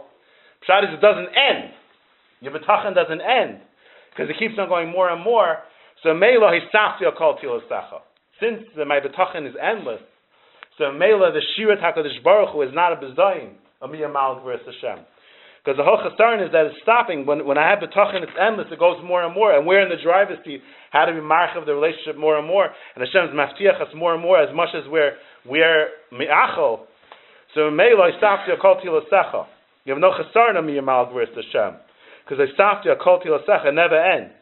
pshat 0.68 0.84
is 0.84 0.98
it 0.98 1.02
doesn't 1.02 1.30
end. 1.36 1.74
Your 2.42 2.54
betachan 2.54 2.96
doesn't 2.96 3.22
end 3.22 3.60
because 4.12 4.30
it 4.30 4.40
keeps 4.40 4.56
on 4.58 4.68
going 4.68 4.90
more 4.90 5.10
and 5.10 5.24
more. 5.24 5.58
So 6.02 6.14
Mela 6.14 6.58
hisafti 6.58 7.04
kol 7.16 7.38
tilasecha. 7.38 8.02
Since 8.40 8.64
the 8.76 8.86
my 8.86 9.00
betachan 9.00 9.48
is 9.48 9.56
endless, 9.62 10.02
so 10.78 10.92
Mela 10.92 11.32
the 11.32 11.42
shirat 11.58 11.82
hakadosh 11.82 12.24
baruch 12.24 12.54
Hu 12.54 12.62
is 12.62 12.70
not 12.74 12.94
a 12.94 12.96
bezayin 12.98 13.54
a 13.82 13.88
miyamal 13.88 14.44
versus 14.44 14.66
Hashem. 14.82 15.06
Because 15.64 15.78
the 15.78 15.84
whole 15.84 16.00
chasaron 16.00 16.46
is 16.46 16.52
that 16.54 16.66
it's 16.68 16.80
stopping. 16.82 17.26
When, 17.26 17.46
when 17.46 17.58
I 17.58 17.70
have 17.70 17.80
betachan, 17.80 18.24
it's 18.24 18.32
endless. 18.40 18.68
It 18.72 18.80
goes 18.80 18.98
more 19.04 19.24
and 19.24 19.36
more. 19.36 19.52
And 19.52 19.68
we're 19.68 19.82
in 19.82 19.90
the 19.90 20.02
driver's 20.02 20.38
seat. 20.46 20.62
How 20.92 21.06
to 21.06 21.14
be 21.14 21.20
march 21.20 21.52
of 21.58 21.66
the 21.66 21.74
relationship 21.74 22.16
more 22.16 22.38
and 22.38 22.48
more. 22.48 22.70
And 22.96 23.04
Hashem's 23.04 23.36
maftiach 23.36 23.82
us 23.82 23.94
more 23.94 24.14
and 24.14 24.24
more 24.24 24.42
as 24.42 24.56
much 24.56 24.70
as 24.74 24.84
we're 24.88 25.18
we're 25.46 25.90
mi'achol. 26.14 26.88
So 27.54 27.70
Mela 27.70 28.12
hisafti 28.16 28.56
kol 28.62 28.80
tilasecha. 28.80 29.46
You 29.84 29.94
have 29.94 30.02
no 30.02 30.12
chasaron 30.12 30.58
a 30.58 30.62
miyamal 30.62 31.14
versus 31.14 31.36
Hashem 31.36 31.80
because 32.24 32.38
they 32.38 32.54
stopped 32.54 32.86
you, 32.86 32.94
kol 33.04 33.20
tilasecha, 33.20 33.74
never 33.74 34.00
ends. 34.00 34.34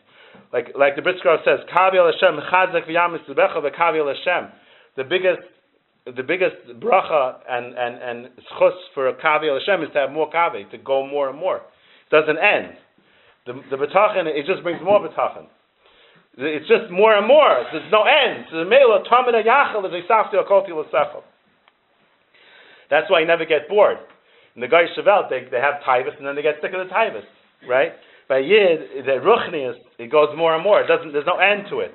Like 0.56 0.72
like 0.80 0.96
the 0.96 1.02
Britzkar 1.02 1.44
says, 1.44 1.60
Kavi 1.68 2.00
al 2.00 2.08
Hashem, 2.08 2.40
v'yamis 2.40 3.28
lebecha 3.28 3.60
v'kavi 3.60 4.00
al 4.00 4.08
Hashem. 4.08 4.52
The 4.96 5.04
biggest 5.04 5.44
the 6.06 6.24
biggest 6.24 6.56
bracha 6.80 7.40
and 7.50 7.76
and 7.76 8.00
and 8.02 8.30
schus 8.48 8.72
for 8.94 9.10
a 9.10 9.14
kavi 9.16 9.52
al 9.52 9.60
Hashem 9.60 9.84
is 9.84 9.92
to 9.92 10.00
have 10.00 10.12
more 10.12 10.32
kavi, 10.32 10.72
to 10.72 10.78
go 10.78 11.06
more 11.06 11.28
and 11.30 11.38
more. 11.38 11.58
It 11.58 12.10
doesn't 12.10 12.38
end. 12.40 12.72
The 13.46 13.60
the 13.70 13.76
betachin 13.76 14.32
it 14.32 14.46
just 14.48 14.64
brings 14.64 14.80
more 14.82 15.02
betachin. 15.04 15.48
It's 16.38 16.68
just 16.70 16.90
more 16.90 17.18
and 17.18 17.28
more. 17.28 17.66
There's 17.74 17.92
no 17.92 18.04
end. 18.04 18.46
The 18.50 18.64
mela 18.64 19.04
tamid 19.12 19.36
ayachal 19.36 19.84
is 19.84 19.92
a 20.08 20.48
kol 20.48 20.64
tilasecha. 20.64 21.20
That's 22.90 23.12
why 23.12 23.20
you 23.20 23.28
never 23.28 23.44
get 23.44 23.68
bored. 23.68 23.98
In 24.56 24.62
the 24.62 24.68
Guy 24.70 24.84
Chevelle, 24.98 25.30
they, 25.30 25.50
they 25.52 25.60
have 25.60 25.84
tivus 25.84 26.16
and 26.18 26.26
then 26.26 26.36
they 26.36 26.42
get 26.42 26.56
sick 26.62 26.72
of 26.72 26.88
the 26.88 26.94
tivus 26.94 27.28
right? 27.68 27.94
By 28.28 28.40
Yid, 28.40 29.06
the 29.06 29.22
Ruchnius, 29.22 29.78
it 30.00 30.12
goes 30.12 30.30
more 30.36 30.56
and 30.56 30.64
more. 30.64 30.82
It 30.82 30.88
doesn't, 30.88 31.14
there's 31.14 31.30
no 31.30 31.38
end 31.38 31.70
to 31.70 31.80
it. 31.80 31.94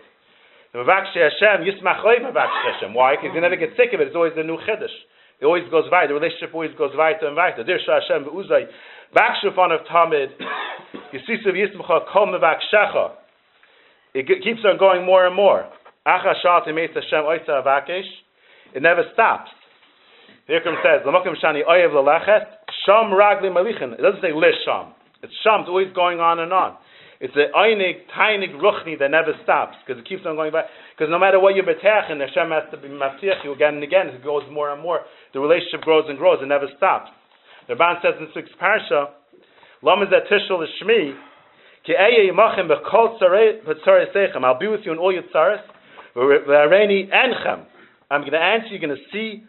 The 0.72 0.78
Mavakshi 0.78 1.18
Hashem, 1.18 1.66
Yismach 1.66 2.06
Mavakshi 2.06 2.72
Hashem. 2.72 2.94
Why? 2.94 3.16
Because 3.16 3.34
you 3.34 3.40
never 3.40 3.56
get 3.56 3.70
sick 3.76 3.92
of 3.92 4.00
it. 4.00 4.06
It's 4.08 4.16
always 4.16 4.32
the 4.36 4.44
new 4.44 4.56
Chiddush. 4.58 4.94
It 5.40 5.44
always 5.46 5.64
goes 5.70 5.90
weiter. 5.90 6.08
The 6.08 6.14
relationship 6.14 6.54
always 6.54 6.70
goes 6.78 6.92
weiter 6.94 7.26
and 7.26 7.34
weiter. 7.34 7.64
Dir 7.64 7.78
Hashem 7.78 8.30
Uzay. 8.30 8.70
Vakshu 9.16 9.54
fun 9.56 9.72
of 9.72 9.80
Tamid. 9.90 10.30
Yisisav 11.12 11.56
Yismacha 11.56 12.06
Kol 12.12 12.28
Mavakshecha. 12.28 13.18
It 14.14 14.26
keeps 14.44 14.60
on 14.64 14.78
going 14.78 15.04
more 15.04 15.26
and 15.26 15.34
more. 15.34 15.66
Acha 16.06 16.34
Shal 16.42 16.62
Timet 16.62 16.94
Hashem 16.94 17.24
Oisa 17.26 17.64
Avakesh. 17.64 18.06
It 18.74 18.82
never 18.82 19.02
stops. 19.12 19.50
The 20.46 20.54
Yikram 20.54 20.76
says, 20.82 21.06
Lamokim 21.06 21.34
Shani 21.42 21.62
Oyev 21.68 21.90
Lalechet. 21.90 22.46
Sham 22.86 23.10
Ragli 23.10 23.50
Malichin. 23.50 23.94
It 23.94 24.02
doesn't 24.02 24.20
say 24.20 24.30
Lisham. 24.30 24.92
It's 25.22 25.32
sham, 25.44 25.60
it's 25.60 25.68
always 25.68 25.92
going 25.94 26.20
on 26.20 26.38
and 26.40 26.52
on. 26.52 26.76
It's 27.20 27.36
an 27.36 27.52
einig, 27.52 28.08
tainig 28.16 28.56
ruchni 28.56 28.98
that 28.98 29.10
never 29.10 29.36
stops 29.44 29.76
because 29.84 30.00
it 30.00 30.08
keeps 30.08 30.24
on 30.24 30.36
going 30.36 30.52
back. 30.52 30.72
Because 30.96 31.12
no 31.12 31.18
matter 31.18 31.38
what 31.38 31.54
you 31.54 31.62
betach, 31.62 32.10
and 32.10 32.18
Hashem 32.20 32.48
has 32.48 32.64
to 32.72 32.80
be 32.80 32.88
maftiach 32.88 33.44
you 33.44 33.52
again 33.52 33.74
and 33.74 33.84
again. 33.84 34.08
It 34.08 34.24
goes 34.24 34.42
more 34.50 34.72
and 34.72 34.80
more. 34.80 35.00
The 35.34 35.40
relationship 35.40 35.82
grows 35.82 36.04
and 36.08 36.16
grows. 36.16 36.38
It 36.40 36.46
never 36.46 36.64
stops. 36.78 37.10
The 37.68 37.74
Rabban 37.74 38.00
says 38.00 38.14
in 38.18 38.28
sixth 38.32 38.56
parsha, 38.56 39.10
"Lam 39.82 40.02
is 40.02 40.08
that 40.08 40.32
tishul 40.32 40.64
shmi 40.80 41.14
ki 41.84 41.92
eye 41.94 42.32
yimachem 42.32 42.72
bechol 42.72 43.20
tzarei 43.20 44.42
I'll 44.42 44.58
be 44.58 44.68
with 44.68 44.80
you 44.86 44.92
in 44.92 44.98
all 44.98 45.12
your 45.12 45.24
tzares. 45.24 45.60
V'areni 46.16 47.10
enchem. 47.12 47.66
I'm 48.10 48.22
going 48.22 48.32
to 48.32 48.38
answer. 48.38 48.68
You're 48.68 48.80
going 48.80 48.96
to 48.96 49.12
see. 49.12 49.44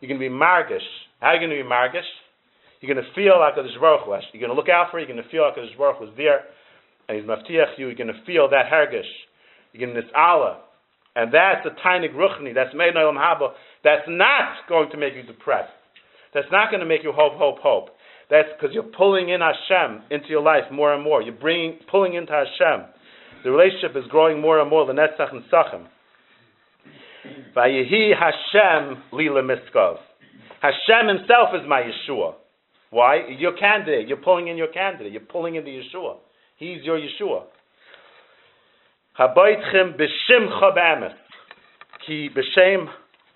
You're 0.00 0.08
going 0.08 0.20
to 0.20 0.28
be 0.28 0.34
margish. 0.34 0.82
How 1.20 1.28
are 1.28 1.34
you 1.36 1.46
going 1.46 1.56
to 1.56 1.62
be 1.62 1.70
margish? 1.70 2.02
You're 2.82 2.92
going 2.92 3.02
to 3.02 3.14
feel 3.14 3.40
like 3.40 3.54
a 3.56 3.64
Baruch 3.80 4.04
You're 4.34 4.42
going 4.42 4.52
to 4.52 4.58
look 4.58 4.68
out 4.68 4.90
for 4.90 4.98
it. 4.98 5.08
You're 5.08 5.14
going 5.16 5.24
to 5.24 5.30
feel 5.30 5.48
like 5.48 5.56
a 5.56 5.64
Baruch 5.78 6.00
was 6.00 6.10
there 6.18 6.44
and 7.08 7.18
he's 7.18 7.28
maftiach 7.28 7.78
you, 7.78 7.86
you're 7.86 7.94
going 7.94 8.08
to 8.08 8.24
feel 8.24 8.48
that 8.50 8.66
hergish. 8.72 9.08
You're 9.72 9.86
going 9.86 9.94
to 9.94 10.02
miss 10.02 10.10
Allah. 10.16 10.60
And 11.14 11.32
that's 11.32 11.66
a 11.66 11.82
tiny 11.82 12.08
ruchni, 12.08 12.54
that's 12.54 12.74
made 12.74 12.94
olam 12.94 13.16
haba, 13.16 13.52
that's 13.84 14.06
not 14.08 14.66
going 14.68 14.90
to 14.90 14.96
make 14.96 15.14
you 15.14 15.22
depressed. 15.22 15.72
That's 16.32 16.46
not 16.50 16.70
going 16.70 16.80
to 16.80 16.86
make 16.86 17.02
you 17.02 17.12
hope, 17.14 17.34
hope, 17.34 17.58
hope. 17.58 17.90
That's 18.30 18.48
because 18.58 18.74
you're 18.74 18.84
pulling 18.84 19.28
in 19.28 19.40
Hashem 19.40 20.04
into 20.10 20.28
your 20.28 20.40
life 20.40 20.64
more 20.72 20.94
and 20.94 21.04
more. 21.04 21.20
You're 21.20 21.34
bringing, 21.34 21.78
pulling 21.90 22.14
into 22.14 22.32
Hashem. 22.32 22.86
The 23.44 23.50
relationship 23.50 23.94
is 23.96 24.04
growing 24.08 24.40
more 24.40 24.60
and 24.60 24.70
more, 24.70 24.86
the 24.86 24.94
netzach 24.94 25.32
and 25.32 25.42
sachim. 25.52 25.86
Vayehi 27.54 28.12
Hashem 28.16 29.02
lila 29.12 29.42
miskov. 29.42 29.96
Hashem 30.62 31.08
himself 31.08 31.50
is 31.54 31.68
my 31.68 31.82
Yeshua. 31.82 32.34
Why? 32.92 33.26
Your 33.38 33.56
candidate. 33.56 34.06
You're 34.06 34.18
pulling 34.18 34.48
in 34.48 34.58
your 34.58 34.68
candidate. 34.68 35.12
You're 35.12 35.22
pulling 35.22 35.54
in 35.54 35.64
the 35.64 35.70
Yeshua. 35.70 36.16
He's 36.58 36.82
your 36.82 36.98
Yeshua. 36.98 37.44
Habaytchem 39.18 39.96
b'shimcha 39.98 40.76
b'emes. 40.76 41.14
Ki 42.06 42.28
b'shem 42.28 42.88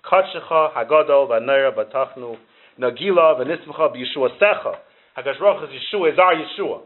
katshecha 0.05 0.75
hagadol 0.75 1.27
v'neira 1.27 1.75
b'tachnu 1.75 2.37
nagila 2.79 3.39
v'nismecha 3.39 3.95
b'yeshua 3.95 4.29
secha. 4.39 4.75
Hakadosh 5.17 5.63
is 5.63 5.81
Yeshua, 5.91 6.13
is 6.13 6.19
our 6.19 6.35
Yeshua. 6.35 6.81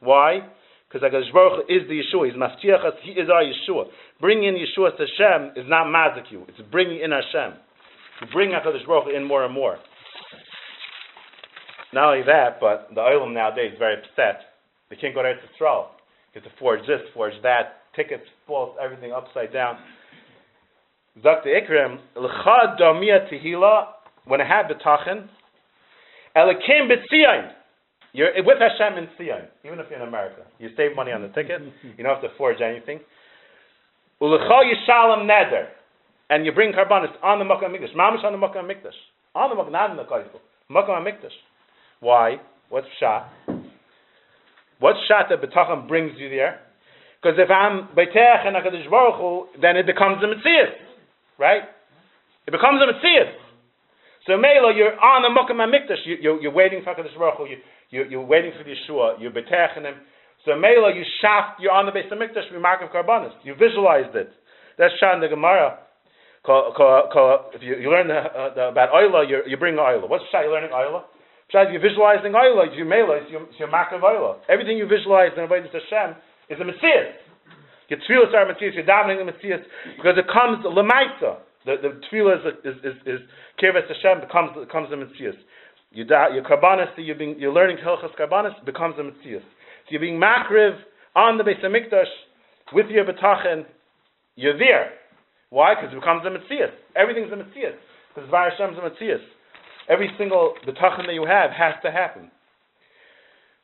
Why? 0.00 0.48
Because 0.90 1.06
Hakadosh 1.06 1.60
is 1.68 1.82
the 1.88 2.00
Yeshua. 2.00 2.30
He's 2.30 2.40
maftiach 2.40 2.90
He 3.02 3.10
is 3.10 3.28
our 3.28 3.42
Yeshua. 3.44 3.84
Bringing 4.18 4.44
in 4.44 4.54
Yeshua 4.54 4.96
to 4.96 5.04
Hashem 5.04 5.62
is 5.62 5.68
not 5.68 5.88
mazik 5.88 6.32
you. 6.32 6.46
It's 6.48 6.58
bringing 6.70 7.02
in 7.02 7.10
Hashem. 7.10 7.58
You 8.22 8.28
bring 8.32 8.52
Hakadosh 8.52 9.14
in 9.14 9.24
more 9.24 9.44
and 9.44 9.52
more. 9.52 9.76
Not 11.92 12.12
only 12.12 12.24
that, 12.26 12.60
but 12.60 12.88
the 12.94 13.00
Olam 13.00 13.32
nowadays 13.32 13.72
is 13.72 13.78
very 13.78 13.94
upset 13.94 14.48
they 14.90 14.96
can't 14.96 15.14
go 15.14 15.22
there 15.22 15.34
to 15.34 15.40
Eretz 15.40 15.60
Yisrael. 15.60 15.86
You 16.34 16.40
have 16.40 16.44
to 16.44 16.58
forge 16.58 16.80
this, 16.86 17.00
forge 17.14 17.34
that, 17.42 17.82
tickets, 17.94 18.24
false, 18.46 18.76
everything 18.82 19.12
upside 19.12 19.52
down. 19.52 19.78
Dr. 21.22 21.48
Ikrim, 21.48 21.98
L'cha 22.16 22.76
damia 22.78 23.26
tehila, 23.30 23.86
when 24.26 24.40
I 24.40 24.46
have 24.46 24.66
betachin, 24.66 25.28
Elikim 26.36 26.88
b'tzion. 26.88 27.52
You're 28.12 28.32
with 28.42 28.56
Hashem 28.58 28.96
in 28.96 29.08
Tzion, 29.18 29.48
even 29.64 29.78
if 29.78 29.86
you're 29.90 30.00
in 30.00 30.08
America. 30.08 30.42
You 30.58 30.70
save 30.76 30.96
money 30.96 31.12
on 31.12 31.22
the 31.22 31.28
ticket. 31.28 31.60
You 31.82 32.04
don't 32.04 32.14
have 32.14 32.22
to 32.22 32.36
forge 32.38 32.60
anything. 32.62 33.00
Ulecha 34.20 34.62
yishalom 34.64 35.28
neder. 35.28 35.66
And 36.30 36.46
you 36.46 36.52
bring 36.52 36.72
karbanis 36.72 37.12
on 37.22 37.38
the 37.38 37.44
Makkah 37.44 37.66
Mikdash. 37.66 37.94
Mamish 37.94 38.24
on 38.24 38.32
the 38.32 38.38
Makkah 38.38 38.58
Mikdash. 38.58 38.96
On 39.34 39.50
the 39.50 39.56
Makkah, 39.56 39.70
not 39.70 39.90
in 39.90 39.96
the. 39.96 40.04
Makkah 40.70 40.92
Mikdash. 40.92 41.36
Why? 42.00 42.36
What's 42.68 42.86
shot? 43.00 43.30
What 44.78 44.94
that 45.08 45.40
betacham 45.42 45.88
brings 45.88 46.12
you 46.18 46.28
there? 46.28 46.60
Because 47.20 47.38
if 47.38 47.50
I'm 47.50 47.88
beitech 47.96 48.46
and 48.46 48.54
Hakadosh 48.54 48.88
Baruch 48.88 49.18
Hu, 49.18 49.60
then 49.60 49.76
it 49.76 49.86
becomes 49.86 50.22
a 50.22 50.28
mitzvah, 50.28 50.78
right? 51.38 51.62
It 52.46 52.52
becomes 52.52 52.78
a 52.80 52.86
mitzvah. 52.86 53.34
So 54.26 54.36
Mela, 54.36 54.72
you're 54.76 54.94
on 55.00 55.26
the 55.26 55.32
Mokum 55.34 55.58
HaMikdash, 55.58 56.06
you, 56.06 56.16
you're, 56.20 56.40
you're 56.40 56.52
waiting 56.52 56.82
for 56.84 56.94
Hakadosh 56.94 57.18
Baruch 57.18 57.38
Hu, 57.38 57.46
you, 57.46 57.56
you, 57.90 58.04
you're 58.08 58.24
waiting 58.24 58.52
for 58.56 58.62
the 58.62 58.70
Yeshua, 58.70 59.18
you're 59.18 59.32
beitech 59.32 59.74
him. 59.74 59.84
So 60.44 60.54
Mela, 60.54 60.94
you 60.94 61.02
shaft, 61.20 61.58
you're 61.60 61.72
on 61.72 61.86
the 61.86 61.92
base 61.92 62.06
of 62.12 62.18
Mikdash, 62.18 62.52
we 62.52 62.60
mark 62.60 62.80
of 62.82 62.90
Karbanis. 62.90 63.32
You 63.42 63.54
visualized 63.58 64.14
it. 64.14 64.30
That's 64.78 64.94
Shan 65.00 65.16
in 65.16 65.20
the 65.22 65.28
Gemara. 65.28 65.78
If 66.46 67.62
you, 67.62 67.76
you 67.76 67.90
learn 67.90 68.06
the, 68.06 68.14
uh, 68.14 68.54
the, 68.54 68.68
about 68.68 68.90
Oila, 68.94 69.28
you, 69.28 69.42
you 69.46 69.56
bring 69.56 69.74
Oila. 69.74 70.08
What's 70.08 70.24
Shah? 70.30 70.42
You 70.42 70.52
learning 70.52 70.70
Oila? 70.70 71.02
Besides, 71.48 71.70
you're 71.72 71.80
you 71.80 72.84
Mela, 72.84 73.24
it's 73.24 73.30
your, 73.32 73.42
it's 73.48 73.58
your 73.58 73.68
Makav 73.68 74.04
Oila. 74.04 74.36
Everything 74.50 74.76
you 74.76 74.86
visualize 74.86 75.32
in 75.32 75.48
Avodah 75.48 75.72
Hashem 75.72 76.16
is 76.50 76.60
a 76.60 76.64
Messias. 76.64 77.16
Your 77.88 77.98
tefillas 78.04 78.34
are 78.34 78.44
Messias, 78.44 78.76
you're 78.76 78.84
davening 78.84 79.16
the 79.16 79.32
Messias, 79.32 79.64
because 79.96 80.20
it 80.20 80.26
comes 80.28 80.60
Lamaisa. 80.66 81.40
The, 81.64 81.80
the 81.80 82.00
tefillah 82.04 82.36
is, 82.36 82.52
is, 82.64 82.76
is, 82.84 82.96
is 83.06 83.20
Kirvis 83.56 83.88
Hashem, 83.88 84.28
becomes, 84.28 84.50
becomes 84.60 84.92
a 84.92 84.96
Messias. 84.96 85.36
You 85.90 86.04
da, 86.04 86.28
your 86.28 86.44
karbanis 86.44 86.92
you're, 86.98 87.16
being, 87.16 87.36
you're 87.38 87.52
learning 87.52 87.78
Hilchas 87.78 88.12
karbanis 88.20 88.52
becomes 88.66 88.96
a 88.98 89.04
Messias. 89.04 89.40
So 89.40 89.88
you're 89.88 90.04
being 90.04 90.20
makriv 90.20 90.76
on 91.16 91.38
the 91.38 91.44
Beis 91.44 91.64
Hamikdash 91.64 92.12
with 92.74 92.88
your 92.90 93.06
betachin, 93.06 93.64
you're 94.36 94.58
there. 94.58 94.90
Why? 95.48 95.74
Because 95.74 95.96
it 95.96 95.98
becomes 95.98 96.26
a 96.26 96.30
Messias. 96.30 96.76
Everything's 96.94 97.32
a 97.32 97.36
Messias. 97.36 97.80
Because 98.14 98.28
Var 98.28 98.50
Hashem's 98.50 98.76
a 98.76 98.82
Messias. 98.82 99.24
Every 99.88 100.10
single 100.18 100.54
betachan 100.66 101.06
that 101.06 101.14
you 101.14 101.24
have 101.24 101.50
has 101.50 101.74
to 101.82 101.90
happen. 101.90 102.30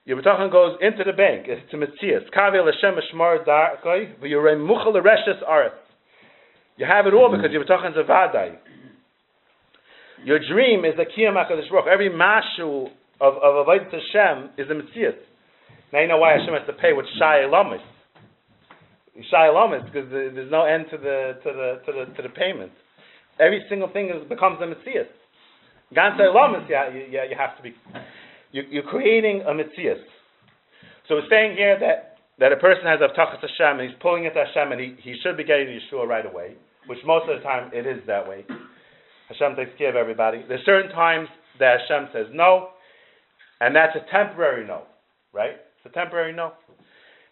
Your 0.07 0.21
betachan 0.21 0.51
goes 0.51 0.77
into 0.81 1.05
the 1.05 1.13
bank. 1.13 1.47
It's 1.47 1.71
to 1.71 1.77
mitzias. 1.77 2.29
Kavi 2.37 2.65
l'shem 2.65 2.95
shmar 3.13 3.45
darkoi 3.47 4.19
v'yorei 4.21 4.57
muchal 4.57 4.95
l'reshes 4.95 5.43
aretz. 5.49 5.73
You 6.77 6.87
have 6.87 7.07
it 7.07 7.15
all 7.15 7.31
because 7.31 7.53
your 7.53 7.65
betachan's 7.65 7.97
a 7.97 8.03
vaday. 8.03 8.57
Your 10.25 10.39
dream 10.39 10.85
is 10.85 10.95
the 10.97 11.05
kiyam 11.05 11.35
hakadosh 11.35 11.71
baruch. 11.71 11.87
Every 11.87 12.11
mashu 12.11 12.89
of 13.21 13.35
of 13.35 13.67
avodah 13.67 13.93
Hashem 13.93 14.51
is 14.57 14.71
a 14.71 14.75
mitzias. 14.75 15.17
Now 15.93 16.01
you 16.01 16.09
know 16.09 16.19
why 16.19 16.33
Hashem 16.33 16.55
has 16.55 16.67
to 16.67 16.73
pay 16.73 16.93
with 16.93 17.07
shay 17.19 17.45
lamis. 17.47 17.85
Shay 19.31 19.49
lamis 19.53 19.85
because 19.85 20.11
there's 20.11 20.51
no 20.51 20.65
end 20.65 20.87
to 20.91 20.97
the 20.97 21.39
to 21.45 21.53
the 21.53 21.81
to 21.87 21.93
the 21.93 22.15
to 22.17 22.23
the 22.23 22.35
payment. 22.35 22.73
Every 23.39 23.63
single 23.69 23.89
thing 23.93 24.11
is, 24.11 24.29
becomes 24.29 24.59
a 24.61 24.65
mitzias. 24.65 25.09
Ganze 25.93 26.33
Lamas, 26.33 26.63
yeah, 26.69 26.89
yeah, 26.89 27.25
you 27.25 27.37
have 27.37 27.57
to 27.57 27.63
be. 27.63 27.75
You, 28.53 28.81
are 28.81 28.91
creating 28.91 29.43
a 29.43 29.51
mitzias. 29.51 30.01
So 31.09 31.17
we're 31.17 31.29
saying 31.29 31.57
here 31.57 31.79
that, 31.81 32.17
that 32.39 32.53
a 32.53 32.57
person 32.57 32.85
has 32.87 33.01
Avtachas 33.01 33.41
Hashem 33.41 33.81
and 33.81 33.91
he's 33.91 33.99
pulling 34.01 34.25
to 34.25 34.31
Hashem 34.31 34.73
and 34.73 34.81
he, 34.81 34.97
he 35.03 35.17
should 35.23 35.37
be 35.37 35.45
getting 35.45 35.67
Yeshua 35.67 36.07
right 36.07 36.25
away, 36.25 36.55
which 36.87 36.99
most 37.05 37.29
of 37.29 37.37
the 37.37 37.43
time 37.43 37.71
it 37.75 37.87
is 37.87 38.01
that 38.07 38.27
way. 38.27 38.45
Hashem 39.29 39.57
takes 39.57 39.77
care 39.77 39.91
of 39.91 39.97
everybody. 39.97 40.45
There's 40.49 40.65
certain 40.65 40.91
times 40.93 41.29
that 41.59 41.81
Hashem 41.81 42.09
says 42.13 42.27
no, 42.33 42.71
and 43.61 43.75
that's 43.75 43.97
a 43.97 44.11
temporary 44.11 44.67
no, 44.67 44.85
right? 45.33 45.57
It's 45.85 45.87
a 45.87 45.95
temporary 45.95 46.33
no. 46.33 46.53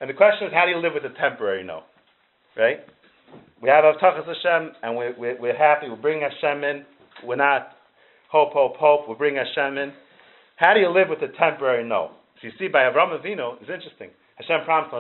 And 0.01 0.11
the 0.11 0.15
question 0.15 0.49
is, 0.49 0.53
how 0.53 0.65
do 0.65 0.73
you 0.73 0.79
live 0.79 0.93
with 0.95 1.05
a 1.05 1.15
temporary 1.17 1.65
no, 1.65 1.83
right? 2.57 2.81
We 3.63 3.69
have 3.69 3.85
Avtachas 3.85 4.27
Hashem 4.27 4.73
and 4.83 4.97
we're, 4.97 5.15
we're, 5.17 5.41
we're 5.41 5.57
happy. 5.57 5.89
We're 5.89 5.97
bringing 5.97 6.29
Hashem 6.29 6.65
in. 6.65 6.85
We're 7.25 7.37
not 7.37 7.69
hope, 8.33 8.55
hope, 8.55 8.77
hope, 8.77 9.07
we'll 9.07 9.17
bring 9.17 9.37
Hashem 9.37 9.77
in. 9.77 9.93
How 10.57 10.73
do 10.73 10.81
you 10.81 10.89
live 10.89 11.09
with 11.11 11.21
a 11.21 11.29
temporary 11.37 11.85
no? 11.87 12.13
So 12.41 12.49
you 12.49 12.53
see, 12.59 12.67
by 12.67 12.81
Avram 12.89 13.13
Avinu, 13.13 13.61
it's 13.61 13.71
interesting. 13.71 14.09
Hashem 14.37 14.65
promised, 14.65 14.95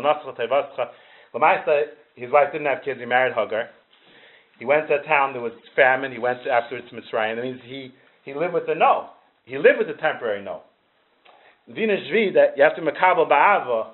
Lamaisa, 1.35 1.83
his 2.15 2.31
wife 2.31 2.53
didn't 2.53 2.67
have 2.67 2.85
kids, 2.85 3.01
he 3.01 3.07
married 3.07 3.33
Hagar. 3.33 3.71
He 4.59 4.67
went 4.67 4.87
to 4.89 5.01
a 5.01 5.03
town, 5.09 5.33
there 5.33 5.41
was 5.41 5.53
famine, 5.75 6.13
he 6.13 6.19
went 6.19 6.47
afterwards 6.47 6.87
to 6.91 6.97
Mitzrayim. 6.97 7.37
That 7.37 7.43
means 7.43 7.61
he, 7.65 7.91
he 8.23 8.35
lived 8.35 8.53
with 8.53 8.69
a 8.69 8.75
no. 8.75 9.09
He 9.47 9.57
lived 9.57 9.79
with 9.79 9.89
a 9.89 9.99
temporary 9.99 10.45
no. 10.45 10.61
Vina 11.67 11.97
Zvi, 11.97 12.35
that 12.35 12.57
you 12.57 12.63
have 12.63 12.77
to 12.77 12.83
makabel 12.83 13.29
ba'ava, 13.31 13.93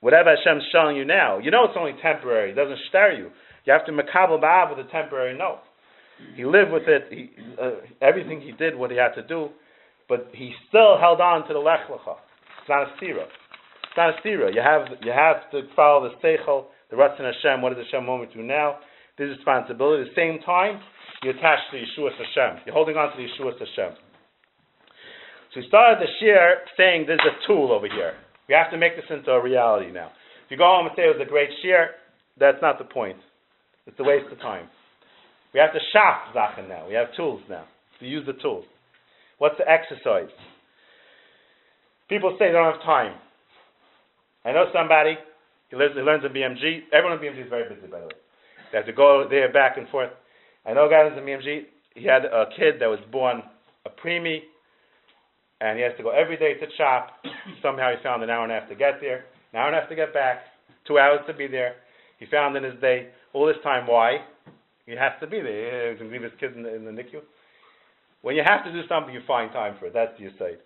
whatever 0.00 0.36
Hashem's 0.36 0.64
showing 0.70 0.96
you 0.96 1.06
now. 1.06 1.38
You 1.38 1.50
know 1.50 1.64
it's 1.64 1.78
only 1.78 1.94
temporary, 2.02 2.50
it 2.50 2.54
doesn't 2.54 2.78
stare 2.90 3.14
you. 3.14 3.30
You 3.64 3.72
have 3.72 3.86
to 3.86 3.92
makabel 3.92 4.38
ba'ava 4.38 4.78
a 4.78 4.90
temporary 4.92 5.36
no. 5.36 5.60
He 6.36 6.44
lived 6.44 6.72
with 6.72 6.86
it. 6.86 7.06
He, 7.10 7.30
uh, 7.60 7.82
everything 8.00 8.40
he 8.40 8.52
did, 8.52 8.76
what 8.76 8.90
he 8.90 8.96
had 8.96 9.14
to 9.14 9.26
do, 9.26 9.50
but 10.08 10.28
he 10.32 10.52
still 10.68 10.98
held 10.98 11.20
on 11.20 11.46
to 11.48 11.52
the 11.52 11.58
lech 11.58 11.88
lecha. 11.88 12.16
It's 12.60 12.68
not 12.68 12.88
a 12.88 12.90
stira. 12.96 13.24
It's 13.24 13.96
not 13.96 14.10
a 14.10 14.20
stira. 14.26 14.54
You 14.54 14.62
have 14.62 14.86
you 15.02 15.12
have 15.12 15.50
to 15.52 15.62
follow 15.74 16.08
the 16.08 16.14
seichel, 16.22 16.66
the 16.90 16.96
ratzon 16.96 17.24
Hashem. 17.24 17.62
What 17.62 17.74
does 17.74 17.84
Hashem 17.86 18.06
want 18.06 18.22
me 18.22 18.28
to 18.28 18.34
do 18.34 18.42
now? 18.42 18.78
This 19.18 19.28
responsibility. 19.36 20.08
At 20.08 20.14
the 20.14 20.20
same 20.20 20.40
time, 20.42 20.80
you 21.22 21.30
attach 21.30 21.58
to 21.72 21.76
Yeshua 21.76 22.10
Hashem. 22.16 22.62
You're 22.64 22.74
holding 22.74 22.96
on 22.96 23.14
to 23.14 23.18
Yeshua 23.18 23.52
Hashem. 23.58 23.96
So 25.52 25.60
we 25.60 25.66
started 25.66 25.98
the 26.00 26.10
shir 26.20 26.58
saying 26.76 27.04
there's 27.06 27.20
a 27.20 27.46
tool 27.46 27.72
over 27.72 27.86
here. 27.86 28.14
We 28.48 28.54
have 28.54 28.70
to 28.70 28.78
make 28.78 28.94
this 28.96 29.04
into 29.10 29.30
a 29.32 29.42
reality 29.42 29.90
now. 29.90 30.10
If 30.46 30.50
you 30.50 30.56
go 30.56 30.64
home 30.64 30.86
and 30.86 30.94
say 30.96 31.02
it 31.02 31.18
was 31.18 31.26
a 31.26 31.28
great 31.28 31.50
shir, 31.62 31.90
that's 32.38 32.58
not 32.62 32.78
the 32.78 32.84
point. 32.84 33.18
It's 33.86 33.98
a 33.98 34.04
waste 34.04 34.30
of 34.30 34.38
time. 34.38 34.68
We 35.52 35.60
have 35.60 35.72
to 35.72 35.80
shaft 35.92 36.34
Zachen 36.34 36.68
now. 36.68 36.86
We 36.88 36.94
have 36.94 37.08
tools 37.16 37.40
now. 37.48 37.64
To 37.98 38.06
use 38.06 38.24
the 38.26 38.34
tools. 38.34 38.64
What's 39.38 39.56
the 39.58 39.68
exercise? 39.68 40.30
People 42.08 42.36
say 42.38 42.48
they 42.48 42.52
don't 42.52 42.72
have 42.72 42.82
time. 42.82 43.14
I 44.44 44.52
know 44.52 44.66
somebody, 44.72 45.16
He 45.70 45.76
lives. 45.76 45.94
He 45.94 46.00
learns 46.00 46.24
in 46.24 46.32
BMG. 46.32 46.92
Everyone 46.92 47.18
in 47.18 47.24
BMG 47.24 47.44
is 47.44 47.50
very 47.50 47.68
busy, 47.68 47.86
by 47.86 48.00
the 48.00 48.06
way. 48.06 48.18
They 48.72 48.78
have 48.78 48.86
to 48.86 48.92
go 48.92 49.26
there 49.28 49.52
back 49.52 49.76
and 49.76 49.88
forth. 49.88 50.10
I 50.64 50.72
know 50.72 50.86
a 50.86 50.90
guys 50.90 51.12
in 51.16 51.24
BMG. 51.24 51.62
He 51.94 52.04
had 52.04 52.24
a 52.24 52.46
kid 52.56 52.80
that 52.80 52.86
was 52.86 53.00
born 53.10 53.42
a 53.84 53.90
preemie, 53.90 54.40
and 55.60 55.76
he 55.76 55.84
has 55.84 55.92
to 55.96 56.02
go 56.02 56.10
every 56.10 56.36
day 56.36 56.54
to 56.54 56.66
chop. 56.76 57.10
Somehow 57.62 57.90
he 57.90 58.02
found 58.02 58.22
an 58.22 58.30
hour 58.30 58.44
and 58.44 58.52
a 58.52 58.60
half 58.60 58.68
to 58.68 58.74
get 58.74 59.00
there, 59.00 59.24
an 59.52 59.60
hour 59.60 59.66
and 59.66 59.76
a 59.76 59.80
half 59.80 59.88
to 59.88 59.96
get 59.96 60.14
back, 60.14 60.40
two 60.86 60.98
hours 60.98 61.20
to 61.26 61.34
be 61.34 61.46
there. 61.46 61.74
He 62.18 62.26
found 62.26 62.56
in 62.56 62.64
his 62.64 62.78
day 62.80 63.08
all 63.32 63.46
this 63.46 63.56
time. 63.62 63.86
Why? 63.86 64.18
He 64.86 64.92
has 64.92 65.12
to 65.20 65.26
be 65.26 65.40
there. 65.40 65.92
He 65.92 65.98
can 65.98 66.10
leave 66.10 66.22
his 66.22 66.32
kids 66.40 66.54
in 66.56 66.62
the, 66.62 66.74
in 66.74 66.84
the 66.84 66.90
NICU. 66.90 67.20
When 68.22 68.36
you 68.36 68.42
have 68.44 68.64
to 68.64 68.72
do 68.72 68.82
something, 68.88 69.14
you 69.14 69.20
find 69.26 69.52
time 69.52 69.76
for 69.78 69.86
it. 69.86 69.94
That's 69.94 70.12
the 70.18 70.28
say. 70.38 70.56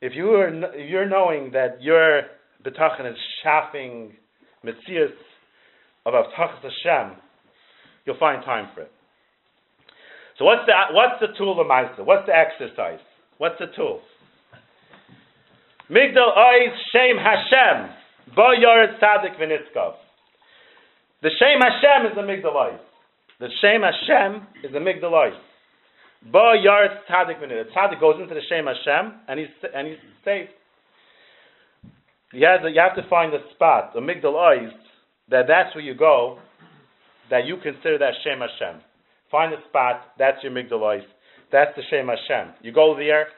If 0.00 0.14
you 0.14 0.30
are, 0.30 0.48
if 0.74 0.90
you're 0.90 1.08
knowing 1.08 1.52
that 1.52 1.82
your 1.82 2.22
betachin 2.64 3.10
is 3.10 3.16
shaffing 3.44 4.12
mitzias 4.64 5.14
of 6.04 6.14
avtachas 6.14 6.62
Hashem, 6.62 7.16
you'll 8.04 8.18
find 8.18 8.44
time 8.44 8.68
for 8.74 8.82
it. 8.82 8.90
So 10.38 10.44
what's 10.44 10.66
the 10.66 10.72
what's 10.92 11.20
the 11.20 11.28
tool 11.38 11.60
of 11.60 11.66
Maisa? 11.66 12.04
What's 12.04 12.26
the 12.26 12.34
exercise? 12.34 13.00
What's 13.38 13.58
the 13.58 13.66
tool? 13.74 14.00
Migdal 15.90 16.36
Ois 16.36 16.74
Shem 16.92 17.16
Hashem 17.16 17.90
Bo 18.34 18.52
Yored 18.52 18.98
Tzadik 19.00 19.38
V'Nitzkov. 19.40 19.94
The 21.22 21.30
Shem 21.38 21.60
Hashem 21.60 22.10
is 22.10 22.16
the 22.16 22.22
Migdal 22.22 22.54
Ois. 22.54 22.78
The 23.38 23.48
Shem 23.60 23.82
Hashem 23.82 24.46
is 24.64 24.72
the 24.72 24.78
Migdal 24.78 25.12
Ois. 25.12 25.36
Bo 26.32 26.54
Yored 26.54 26.90
Tzadik 27.08 27.40
V'Nitzkov. 27.40 27.72
Tzadik 27.72 28.00
goes 28.00 28.16
into 28.20 28.34
the 28.34 28.40
Shem 28.48 28.66
Hashem 28.66 29.12
and 29.28 29.38
he's 29.38 29.48
and 29.74 29.88
he's 29.88 29.96
saved. 30.24 30.50
You 32.32 32.46
have, 32.46 32.62
to, 32.62 32.70
you 32.70 32.80
have 32.80 32.96
to 32.96 33.08
find 33.08 33.32
a 33.34 33.38
spot, 33.54 33.92
a 33.94 34.00
Migdal 34.00 34.34
Ois, 34.34 34.70
that 35.28 35.44
that's 35.46 35.74
where 35.74 35.84
you 35.84 35.94
go, 35.94 36.38
that 37.30 37.46
you 37.46 37.56
consider 37.62 37.98
that 37.98 38.14
Shem 38.24 38.40
Hashem. 38.40 38.80
Find 39.30 39.52
a 39.52 39.58
spot, 39.68 40.12
that's 40.18 40.42
your 40.42 40.52
Migdal 40.52 41.00
That's 41.52 41.70
the 41.76 41.82
Shem 41.90 42.08
Hashem. 42.08 42.54
You 42.62 42.72
go 42.72 42.96
there, 42.96 43.28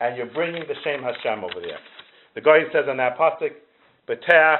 and 0.00 0.16
you're 0.16 0.32
bringing 0.32 0.62
the 0.66 0.74
Shem 0.84 1.02
Hashem 1.02 1.44
over 1.44 1.60
there. 1.60 1.78
The 2.34 2.40
guy 2.40 2.60
says 2.72 2.84
on 2.88 2.98
that 2.98 3.16
pasuk, 3.16 3.52
Beteach, 4.08 4.58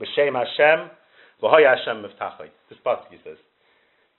B'Shem 0.00 0.34
Hashem, 0.34 0.90
V'hoy 1.42 1.66
Hashem 1.66 2.02
Miftachai. 2.02 2.48
This 2.68 2.78
pasuk 2.84 3.10
he 3.10 3.16
says. 3.24 3.36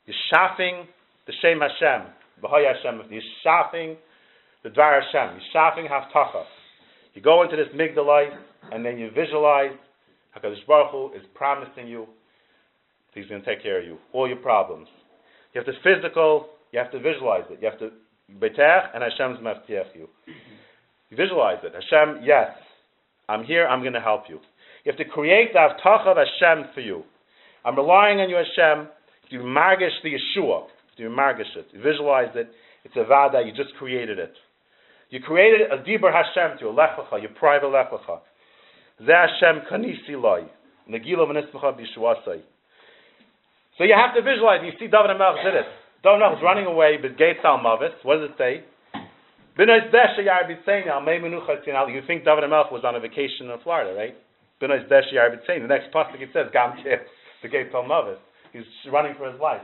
You're 0.05 0.15
shafting 0.33 0.87
the 1.25 1.33
Shem 1.41 1.59
Hashem, 1.61 2.07
V'hoy 2.43 2.65
Hashem 2.73 3.01
You're 3.09 3.21
shafting 3.43 3.95
the 4.63 4.69
Dvar 4.69 5.01
Hashem. 5.01 5.37
You're 5.37 5.51
shafting 5.53 5.85
Haftacha. 5.85 6.43
You 7.13 7.21
go 7.21 7.43
into 7.43 7.55
this 7.55 7.67
Migdal 7.75 8.29
and 8.71 8.85
then 8.85 8.97
you 8.97 9.09
visualize 9.11 9.71
HaKadosh 10.37 10.65
Baruch 10.67 10.91
Hu 10.91 11.11
is 11.17 11.23
promising 11.35 11.87
you 11.87 12.07
He's 13.13 13.27
going 13.27 13.41
to 13.41 13.47
take 13.47 13.61
care 13.61 13.79
of 13.79 13.85
you, 13.85 13.97
all 14.11 14.27
your 14.27 14.37
problems. 14.37 14.87
You 15.53 15.61
have 15.61 15.65
to 15.67 15.79
physical, 15.83 16.47
you 16.71 16.79
have 16.79 16.91
to 16.91 16.99
visualize 16.99 17.43
it. 17.49 17.59
You 17.61 17.69
have 17.69 17.79
to 17.79 17.91
betech 18.39 18.89
and 18.93 19.03
Hashem's 19.03 19.39
maftiach 19.39 19.93
you. 19.93 20.07
You 21.09 21.17
visualize 21.17 21.59
it. 21.63 21.73
Hashem, 21.73 22.23
yes, 22.23 22.49
I'm 23.29 23.43
here, 23.43 23.67
I'm 23.67 23.81
going 23.81 23.93
to 23.93 24.01
help 24.01 24.23
you. 24.29 24.39
You 24.83 24.91
have 24.91 24.97
to 24.97 25.05
create 25.05 25.53
the 25.53 25.59
avtach 25.59 26.07
of 26.07 26.17
Hashem 26.17 26.71
for 26.73 26.81
you. 26.81 27.03
I'm 27.65 27.75
relying 27.75 28.19
on 28.19 28.29
you, 28.29 28.35
Hashem, 28.35 28.87
to 29.31 29.37
margish 29.37 30.01
the 30.03 30.11
Yeshua, 30.13 30.67
to 30.97 31.03
margish 31.03 31.55
it. 31.55 31.67
You 31.71 31.81
visualize 31.81 32.35
it. 32.35 32.51
It's 32.83 32.95
a 32.97 33.03
vada, 33.05 33.41
you 33.45 33.53
just 33.53 33.73
created 33.79 34.19
it. 34.19 34.37
You 35.09 35.19
created 35.21 35.71
a 35.71 35.77
dibur 35.77 36.11
Hashem 36.11 36.57
to 36.59 36.65
lechacha, 36.65 37.21
your 37.21 37.31
private 37.39 37.67
lechacha. 37.67 38.19
Ze 38.99 39.11
Hashem 39.11 39.61
kanisi 39.71 40.15
loy, 40.19 40.43
negilo 40.89 41.25
v'nismacha 41.27 41.73
b'yishuasai. 41.79 42.41
So 43.77 43.83
you 43.85 43.95
have 43.95 44.13
to 44.15 44.21
visualize. 44.21 44.61
You 44.63 44.71
see 44.77 44.87
David 44.87 45.17
Melch 45.17 45.43
did 45.43 45.55
it. 45.55 45.65
David 46.03 46.21
Melch 46.21 46.37
is 46.37 46.43
running 46.43 46.65
away, 46.65 46.97
but 47.01 47.17
gates 47.17 47.43
al 47.43 47.57
mavis. 47.57 47.93
What 48.03 48.17
does 48.17 48.29
it 48.29 48.37
say? 48.37 48.63
You 49.55 49.65
think 52.07 52.25
David 52.25 52.43
Melch 52.49 52.71
was 52.71 52.83
on 52.83 52.95
a 52.95 52.99
vacation 52.99 53.49
in 53.49 53.59
Florida, 53.63 53.93
right? 53.95 54.15
The 54.59 54.67
next 54.67 54.89
pasuk 55.93 56.21
it 56.21 56.29
says 56.33 56.49
Gam 56.51 56.73
the 57.43 57.83
mavis. 57.87 58.19
He's 58.51 58.63
running 58.91 59.15
for 59.17 59.31
his 59.31 59.39
life, 59.39 59.61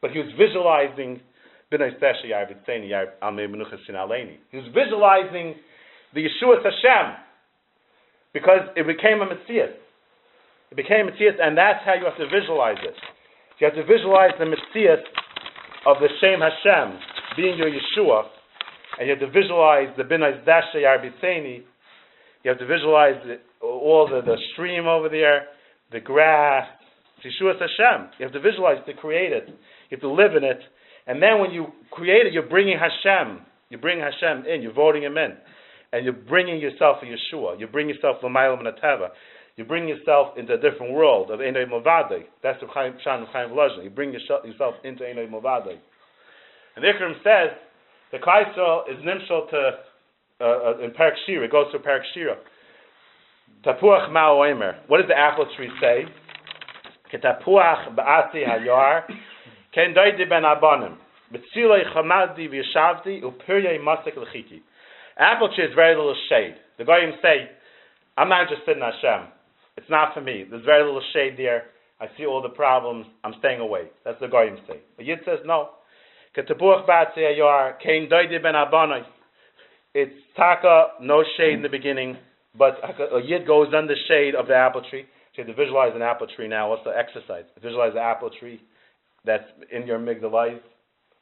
but 0.00 0.10
he 0.10 0.18
was 0.18 0.28
visualizing. 0.38 1.20
He 1.70 1.78
was 1.78 1.92
visualizing 4.74 5.54
the 6.14 6.20
Yeshua 6.20 6.62
Hashem 6.62 7.16
because 8.32 8.68
it 8.76 8.86
became 8.86 9.22
a 9.22 9.26
Messias. 9.26 9.72
It 10.70 10.76
became 10.76 11.08
a 11.08 11.10
Messias, 11.10 11.36
and 11.40 11.56
that's 11.56 11.84
how 11.84 11.94
you 11.94 12.04
have 12.04 12.18
to 12.18 12.28
visualize 12.28 12.76
it. 12.82 12.94
You 13.58 13.66
have 13.66 13.76
to 13.76 13.84
visualize 13.84 14.32
the 14.38 14.46
Messias 14.46 15.00
of 15.86 15.96
the 16.00 16.08
Shem 16.20 16.40
Hashem 16.40 16.98
being 17.36 17.56
your 17.56 17.70
Yeshua, 17.70 18.24
and 18.98 19.08
you 19.08 19.14
have 19.14 19.20
to 19.20 19.30
visualize 19.30 19.88
the 19.96 20.02
Binais 20.02 20.44
Dasha 20.44 20.78
Yarbitseni. 20.78 21.62
You 22.42 22.50
have 22.50 22.58
to 22.58 22.66
visualize 22.66 23.14
the, 23.24 23.38
all 23.64 24.08
the, 24.08 24.20
the 24.20 24.36
stream 24.52 24.86
over 24.86 25.08
there, 25.08 25.46
the 25.92 26.00
grass. 26.00 26.66
Yeshua 27.24 27.54
Hashem. 27.54 28.10
You 28.18 28.26
have 28.26 28.32
to 28.32 28.40
visualize 28.40 28.78
to 28.86 28.94
create 28.94 29.32
it. 29.32 29.48
You 29.48 29.96
have 29.96 30.00
to 30.00 30.12
live 30.12 30.34
in 30.36 30.44
it. 30.44 30.60
And 31.06 31.22
then 31.22 31.40
when 31.40 31.50
you 31.50 31.66
create 31.90 32.26
it, 32.26 32.32
you're 32.32 32.48
bringing 32.48 32.78
Hashem. 32.78 33.40
You 33.70 33.78
bring 33.78 34.00
Hashem 34.00 34.46
in. 34.46 34.62
You're 34.62 34.72
voting 34.72 35.02
him 35.02 35.16
in. 35.16 35.32
And 35.92 36.04
you're 36.04 36.14
bringing 36.14 36.60
yourself 36.60 36.98
a 37.02 37.06
Yeshua. 37.06 37.58
You 37.58 37.66
bring 37.66 37.88
yourself 37.88 38.16
L'mayel 38.22 38.56
Teva. 38.82 39.08
You 39.56 39.64
bring 39.64 39.86
yourself 39.86 40.38
into 40.38 40.54
a 40.54 40.56
different 40.56 40.92
world 40.94 41.30
of 41.30 41.40
Enoi 41.40 41.66
Movadei. 41.66 42.24
That's 42.42 42.60
the 42.60 42.66
Chaim 42.68 42.94
Shan 43.04 43.26
Chaim 43.32 43.50
Lajna. 43.50 43.84
You 43.84 43.90
bring 43.90 44.12
yourself 44.12 44.74
into 44.84 45.02
Enoi 45.04 45.28
Movadei. 45.28 45.76
And 46.74 46.82
the 46.82 46.88
Ikram 46.88 47.14
says 47.22 47.56
the 48.12 48.18
Kaisel 48.18 48.90
is 48.90 49.04
nimshal 49.04 49.50
to 49.50 49.70
uh, 50.40 50.44
uh, 50.44 50.78
in 50.84 50.90
Parak 50.90 51.12
Shira. 51.26 51.44
It 51.44 51.52
goes 51.52 51.70
to 51.72 51.78
Parak 51.78 52.00
Shira. 52.14 52.36
Tapuach 53.64 54.10
Mao 54.12 54.42
Omer. 54.42 54.78
What 54.88 54.98
does 54.98 55.08
the 55.08 55.18
apple 55.18 55.46
tree 55.56 55.70
say? 55.80 56.04
Ketapuach 57.12 57.94
Ba'ati 57.94 58.46
Hayar. 58.46 59.04
Ken 59.74 59.94
Doidi 59.94 60.28
Ben 60.28 60.42
Abanim. 60.42 60.96
Mitzilei 61.32 61.84
Chamadi 61.94 62.48
V'Yashavdi 62.48 63.22
Upirye 63.22 63.78
Masik 63.80 64.16
L'Chiti. 64.16 64.62
Apple 65.18 65.50
tree 65.54 65.64
is 65.64 65.74
very 65.74 65.94
little 65.94 66.16
shade. 66.28 66.54
The 66.78 66.84
Goyim 66.84 67.12
say, 67.20 67.50
I'm 68.16 68.28
not 68.28 68.42
interested 68.42 68.76
in 68.76 68.82
Hashem. 68.82 69.28
It's 69.76 69.90
not 69.90 70.14
for 70.14 70.20
me. 70.20 70.44
There's 70.48 70.64
very 70.64 70.84
little 70.84 71.02
shade 71.12 71.36
there. 71.36 71.64
I 72.00 72.06
see 72.16 72.26
all 72.26 72.42
the 72.42 72.48
problems. 72.48 73.06
I'm 73.22 73.34
staying 73.38 73.60
away. 73.60 73.90
That's 74.04 74.18
the 74.20 74.28
Goyim 74.28 74.56
say. 74.66 74.80
But 74.96 75.06
Yid 75.06 75.20
says 75.24 75.38
no. 75.44 75.70
It's 76.34 76.48
taka, 80.36 80.86
no 81.00 81.24
shade 81.36 81.54
in 81.54 81.62
the 81.62 81.68
beginning, 81.68 82.16
but 82.56 82.78
a 82.82 83.20
Yid 83.22 83.46
goes 83.46 83.68
under 83.76 83.94
the 83.94 84.00
shade 84.08 84.34
of 84.34 84.46
the 84.46 84.54
apple 84.54 84.82
tree. 84.88 85.04
To 85.36 85.44
visualize 85.44 85.92
an 85.94 86.02
apple 86.02 86.26
tree 86.36 86.46
now. 86.46 86.68
What's 86.68 86.84
the 86.84 86.90
exercise? 86.90 87.44
Visualize 87.62 87.94
the 87.94 88.00
apple 88.00 88.30
tree 88.38 88.60
that's 89.24 89.44
in 89.70 89.86
your 89.86 89.98
migdal 89.98 90.60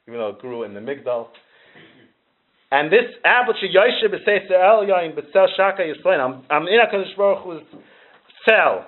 even 0.09 0.19
though 0.19 0.31
it 0.31 0.41
grew 0.41 0.65
in 0.65 0.75
the 0.75 0.81
migdal. 0.81 1.29
And 2.73 2.93
this 2.93 3.05
apple 3.25 3.55
tree, 3.59 3.73
Yoshe 3.75 4.05
b'seitzer 4.09 4.53
el 4.53 4.85
yoin 4.87 5.15
b'tzel 5.17 5.47
shaka 5.57 5.83
yislein. 5.83 6.19
I'm, 6.19 6.43
I'm 6.51 6.67
in 6.67 6.81
HaKadosh 6.81 7.17
Baruch 7.17 7.45
Hu's 7.45 7.63
cell. 8.49 8.87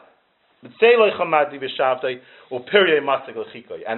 And 0.63 0.73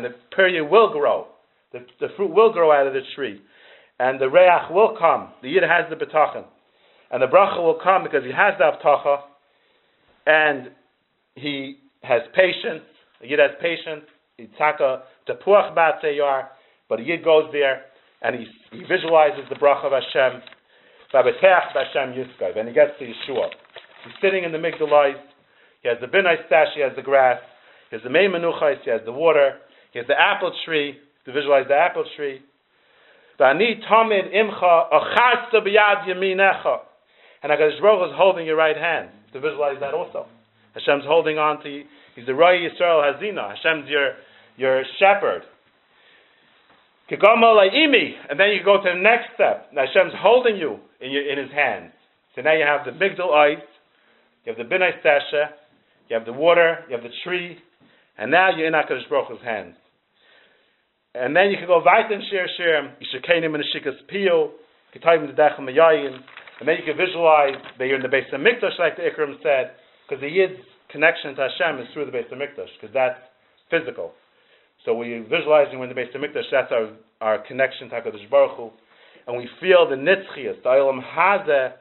the 0.05 0.15
period 0.35 0.71
will 0.71 0.93
grow. 0.93 1.27
The, 1.73 1.87
the 2.01 2.09
fruit 2.17 2.33
will 2.33 2.53
grow 2.53 2.73
out 2.73 2.87
of 2.87 2.95
the 2.95 3.03
tree. 3.15 3.43
And 3.99 4.21
the 4.21 4.29
reach 4.29 4.71
will 4.71 4.97
come. 4.99 5.33
The 5.43 5.51
yid 5.51 5.63
has 5.63 5.85
the 5.91 5.97
betachin. 5.97 6.45
And 7.11 7.23
the 7.23 7.27
bracha 7.27 7.59
will 7.63 7.79
come 7.83 8.03
because 8.03 8.25
he 8.25 8.33
has 8.33 8.55
the 8.59 8.65
avtacha. 8.65 9.21
And 10.27 10.71
he 11.35 11.79
has 12.03 12.23
patience. 12.35 12.83
The 13.21 13.29
yid 13.29 13.39
has 13.39 13.53
patience. 13.61 14.05
Yitzhaka 14.39 15.03
tepuach 15.29 15.75
batzeyar. 15.75 16.49
But 16.89 16.99
the 16.99 17.05
yid 17.05 17.25
goes 17.25 17.51
there 17.53 17.83
and 18.23 18.37
he, 18.37 18.47
he 18.73 18.85
visualizes 18.85 19.45
the 19.49 19.57
bracha 19.57 19.87
of 19.87 19.93
Hashem. 19.93 20.43
And 21.13 22.69
he 22.69 22.75
gets 22.75 22.91
to 22.99 23.05
Yeshua. 23.05 23.49
He's 24.05 24.15
sitting 24.21 24.45
in 24.45 24.53
the 24.53 24.59
Migdalite. 24.59 25.21
He 25.85 25.89
has 25.89 25.99
the 26.01 26.07
binai 26.07 26.47
stash, 26.47 26.69
he 26.75 26.81
has 26.81 26.93
the 26.97 27.03
grass, 27.03 27.39
he 27.91 27.97
has 27.97 28.03
the 28.03 28.11
main 28.11 28.31
menuchais, 28.31 28.83
he 28.85 28.91
has 28.91 29.03
the 29.05 29.13
water, 29.13 29.59
he 29.93 29.99
has 29.99 30.09
the 30.09 30.19
apple 30.19 30.51
tree, 30.65 30.97
to 31.27 31.33
visualize 31.33 31.67
the 31.69 31.75
apple 31.75 32.05
tree. 32.17 32.41
V'ani 33.39 33.85
tamid 33.87 34.35
imcha 34.35 34.89
achasta 34.91 35.57
b'yad 35.57 36.09
yaminecha. 36.09 36.79
And 37.43 37.53
HaKadosh 37.53 37.81
Baruch 37.83 38.09
is 38.09 38.17
holding 38.17 38.47
your 38.47 38.57
right 38.57 38.77
hand, 38.77 39.11
to 39.35 39.41
visualize 39.41 39.77
that 39.81 39.93
also. 39.93 40.27
Hashem's 40.75 41.05
holding 41.07 41.39
on 41.39 41.63
to 41.63 41.69
you. 41.69 41.85
He's 42.15 42.27
the 42.27 42.35
Roy 42.35 42.59
Yisrael 42.59 43.03
Hazina. 43.03 43.55
Hashem's 43.57 43.89
your, 43.89 44.13
your 44.57 44.83
shepherd. 44.99 45.43
And 47.11 48.41
then 48.41 48.49
you 48.49 48.65
go 48.65 48.83
to 48.83 48.91
the 48.95 49.01
next 49.01 49.35
step. 49.35 49.71
Now 49.73 49.85
Hashem's 49.87 50.15
holding 50.17 50.57
you 50.57 50.79
in, 51.01 51.11
your, 51.11 51.31
in 51.31 51.39
his 51.39 51.53
hands. 51.53 51.93
So 52.35 52.43
now 52.43 52.55
you 52.55 52.65
have 52.67 52.85
the 52.85 52.93
Migdal 52.93 53.33
ice, 53.33 53.63
you 54.45 54.53
have 54.53 54.59
the 54.59 54.75
Binay 54.75 54.91
Stasha, 55.05 55.51
you 56.09 56.17
have 56.17 56.27
the 56.27 56.33
water, 56.33 56.79
you 56.89 56.97
have 56.97 57.05
the 57.05 57.15
tree, 57.23 57.57
and 58.19 58.31
now 58.31 58.51
you're 58.51 58.67
in 58.67 58.73
HaKadosh 58.73 59.09
Baruch 59.09 59.29
Hu's 59.29 59.43
hands. 59.45 59.77
And 61.15 61.37
then 61.37 61.51
you 61.51 61.57
can 61.57 61.69
go 61.69 61.79
in 61.79 62.23
Shir 62.29 62.47
Shir, 62.57 62.93
Yishakeinim 62.99 63.55
in 63.55 63.63
the 63.63 63.65
Shikas 63.73 63.95
Pio, 64.09 64.51
Ketayim 64.97 65.29
the 65.29 65.33
Dechem 65.33 65.61
Mayayin, 65.61 66.19
and 66.59 66.69
then 66.69 66.77
you 66.77 66.85
can 66.85 66.97
visualize 66.97 67.55
that 67.79 67.87
you're 67.87 67.97
in 67.97 68.03
the 68.03 68.09
base 68.09 68.25
of 68.33 68.41
Mikdash, 68.41 68.79
like 68.79 68.97
the 68.97 69.03
Ikram 69.03 69.35
said, 69.43 69.75
because 70.07 70.21
the 70.21 70.29
Yid's 70.29 70.61
connection 70.91 71.35
to 71.35 71.49
Hashem 71.49 71.81
is 71.81 71.89
through 71.93 72.07
the 72.07 72.13
base 72.13 72.27
of 72.31 72.39
Mikdash, 72.39 72.69
because 72.81 72.93
that's 72.95 73.19
physical. 73.71 74.13
So 74.85 74.95
we're 74.95 75.23
visualizing 75.25 75.79
we're 75.79 75.85
in 75.85 75.89
the 75.89 75.95
base 75.95 76.15
of 76.15 76.21
Mikdash, 76.21 76.51
that's 76.53 76.73
our, 76.73 76.91
our 77.21 77.39
connection 77.47 77.89
to 77.91 77.97
HaKadosh 77.97 78.31
Baruch 78.31 78.57
Hu, 78.57 78.71
and 79.27 79.37
we 79.37 79.49
feel 79.61 79.89
the 79.89 79.97
Nitzchias, 79.97 80.63
the 80.63 80.69
Olam 80.69 81.01
Hazeh, 81.03 81.73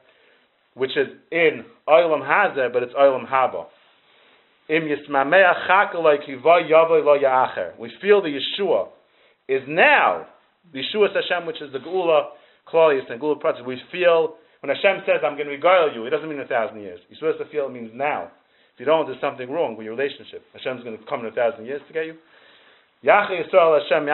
which 0.75 0.91
is 0.91 1.07
in 1.31 1.65
Olam 1.87 2.21
Hazeh, 2.21 2.71
but 2.71 2.83
it's 2.83 2.93
Olam 2.93 3.27
Haba. 3.29 3.65
We 4.69 4.79
feel 8.01 8.21
the 8.21 8.39
Yeshua 8.39 8.87
is 9.49 9.61
now 9.67 10.25
the 10.71 10.79
Yeshua 10.79 11.07
Hashem, 11.13 11.45
which 11.45 11.61
is 11.61 11.73
the 11.73 11.79
Geula 11.79 12.29
Klalis 12.71 13.11
and 13.11 13.21
Geula 13.21 13.41
Pratis. 13.41 13.65
We 13.65 13.81
feel 13.91 14.35
when 14.63 14.73
Hashem 14.73 15.03
says, 15.05 15.19
"I'm 15.27 15.35
going 15.35 15.51
to 15.51 15.59
regale 15.59 15.91
you," 15.93 16.07
it 16.07 16.09
doesn't 16.09 16.29
mean 16.29 16.39
a 16.39 16.47
thousand 16.47 16.79
years. 16.79 16.99
You're 17.09 17.19
supposed 17.19 17.43
to 17.43 17.51
feel 17.51 17.67
it 17.67 17.75
means 17.75 17.91
now. 17.93 18.31
If 18.73 18.79
you 18.79 18.85
don't, 18.85 19.05
there's 19.05 19.19
something 19.19 19.51
wrong 19.51 19.75
with 19.75 19.83
your 19.83 19.95
relationship. 19.95 20.41
Hashem's 20.53 20.83
going 20.83 20.97
to 20.97 21.03
come 21.03 21.19
in 21.19 21.25
a 21.27 21.35
thousand 21.35 21.65
years 21.65 21.81
to 21.87 21.93
get 21.93 22.05
you. 22.05 22.15
Yisrael 23.03 23.77
Hashem. 23.83 24.07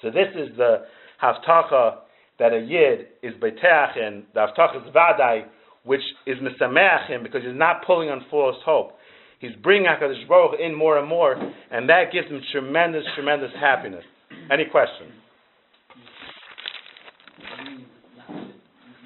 So 0.00 0.10
this 0.10 0.28
is 0.34 0.56
the 0.56 0.86
haftacha 1.22 1.98
that 2.38 2.52
a 2.52 2.60
yid 2.60 3.08
is 3.22 3.34
beteach 3.40 3.96
in. 3.96 4.24
The 4.32 4.46
haftacha 4.48 4.88
is 4.88 4.94
vadai, 4.94 5.44
which 5.84 6.00
is 6.26 6.38
misameach 6.38 7.08
him 7.08 7.22
because 7.22 7.42
he's 7.44 7.54
not 7.54 7.84
pulling 7.86 8.08
on 8.08 8.24
false 8.30 8.56
hope. 8.64 8.92
He's 9.38 9.54
bringing 9.62 9.88
Hakadosh 9.88 10.26
Baruch 10.28 10.58
in 10.60 10.74
more 10.74 10.98
and 10.98 11.08
more, 11.08 11.34
and 11.34 11.88
that 11.88 12.12
gives 12.12 12.28
him 12.28 12.40
tremendous, 12.52 13.04
tremendous 13.16 13.50
happiness. 13.60 14.04
Any 14.50 14.64
questions? 14.70 15.12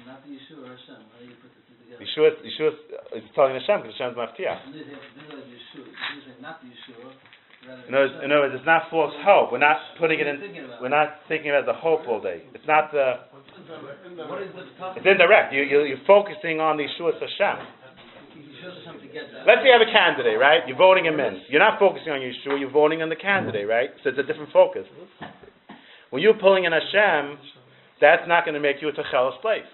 Not 0.05 0.23
the 0.23 0.29
Yeshua 0.29 0.63
or 0.63 0.77
Hashem. 0.77 0.95
How 0.95 1.19
do 1.19 1.25
you 1.25 1.35
put 1.41 1.49
the 1.51 1.61
two 1.65 1.73
together? 1.83 1.86
Yeshua, 2.01 2.29
Yeshua 2.45 2.71
is 3.17 3.23
telling 3.35 3.53
Hashem 3.57 3.81
because 3.81 3.95
Hashem's 3.97 4.17
maftiach. 4.17 4.59
Is 4.69 4.73
this 4.73 4.85
is 4.85 4.93
Yeshua. 4.93 5.85
This 5.85 6.35
is 6.35 6.39
not 6.41 6.61
the 6.61 6.69
Yeshua. 6.69 7.09
rather 7.67 7.83
In 7.87 7.93
other, 7.93 8.05
words- 8.07 8.23
in 8.23 8.31
other 8.31 8.41
words, 8.47 8.55
it's 8.55 8.65
not 8.65 8.89
false 8.89 9.13
hope. 9.25 9.51
We're 9.51 9.63
not 9.63 9.77
putting 9.99 10.19
it 10.19 10.27
in. 10.27 10.37
We're 10.81 10.93
not 10.93 11.21
thinking 11.27 11.49
about 11.51 11.65
the 11.65 11.73
hope 11.73 12.07
all 12.07 12.21
day. 12.21 12.43
It's 12.53 12.67
not 12.67 12.91
the. 12.91 13.27
What 14.29 14.41
is 14.41 14.53
the 14.53 14.63
tough? 14.79 14.95
It's 14.97 15.05
indirect. 15.05 15.53
You, 15.53 15.63
you, 15.63 15.83
you're 15.83 16.05
focusing 16.05 16.61
on 16.61 16.77
the 16.77 16.85
Yeshua 16.85 17.13
Hashem. 17.17 17.57
Yeshua 18.37 18.71
Hashem 18.77 19.01
to 19.01 19.07
get 19.09 19.27
that. 19.33 19.45
Let's 19.49 19.61
say 19.65 19.73
you 19.73 19.75
have 19.75 19.83
a 19.83 19.91
candidate, 19.91 20.37
right? 20.39 20.61
You're 20.67 20.77
voting 20.77 21.05
him 21.05 21.19
in. 21.19 21.41
You're 21.49 21.63
not 21.63 21.79
focusing 21.79 22.13
on 22.13 22.21
Yeshua. 22.21 22.59
You're 22.59 22.71
voting 22.71 23.01
on 23.01 23.09
the 23.09 23.17
candidate, 23.19 23.67
right? 23.67 23.89
So 24.03 24.09
it's 24.13 24.19
a 24.19 24.23
different 24.23 24.53
focus. 24.53 24.85
When 26.09 26.21
you're 26.21 26.37
pulling 26.39 26.63
in 26.63 26.71
Hashem, 26.71 27.37
that's 27.99 28.23
not 28.27 28.45
going 28.45 28.53
to 28.53 28.61
make 28.61 28.77
you 28.81 28.87
a 28.87 28.93
Techel 28.93 29.31
slave. 29.41 29.65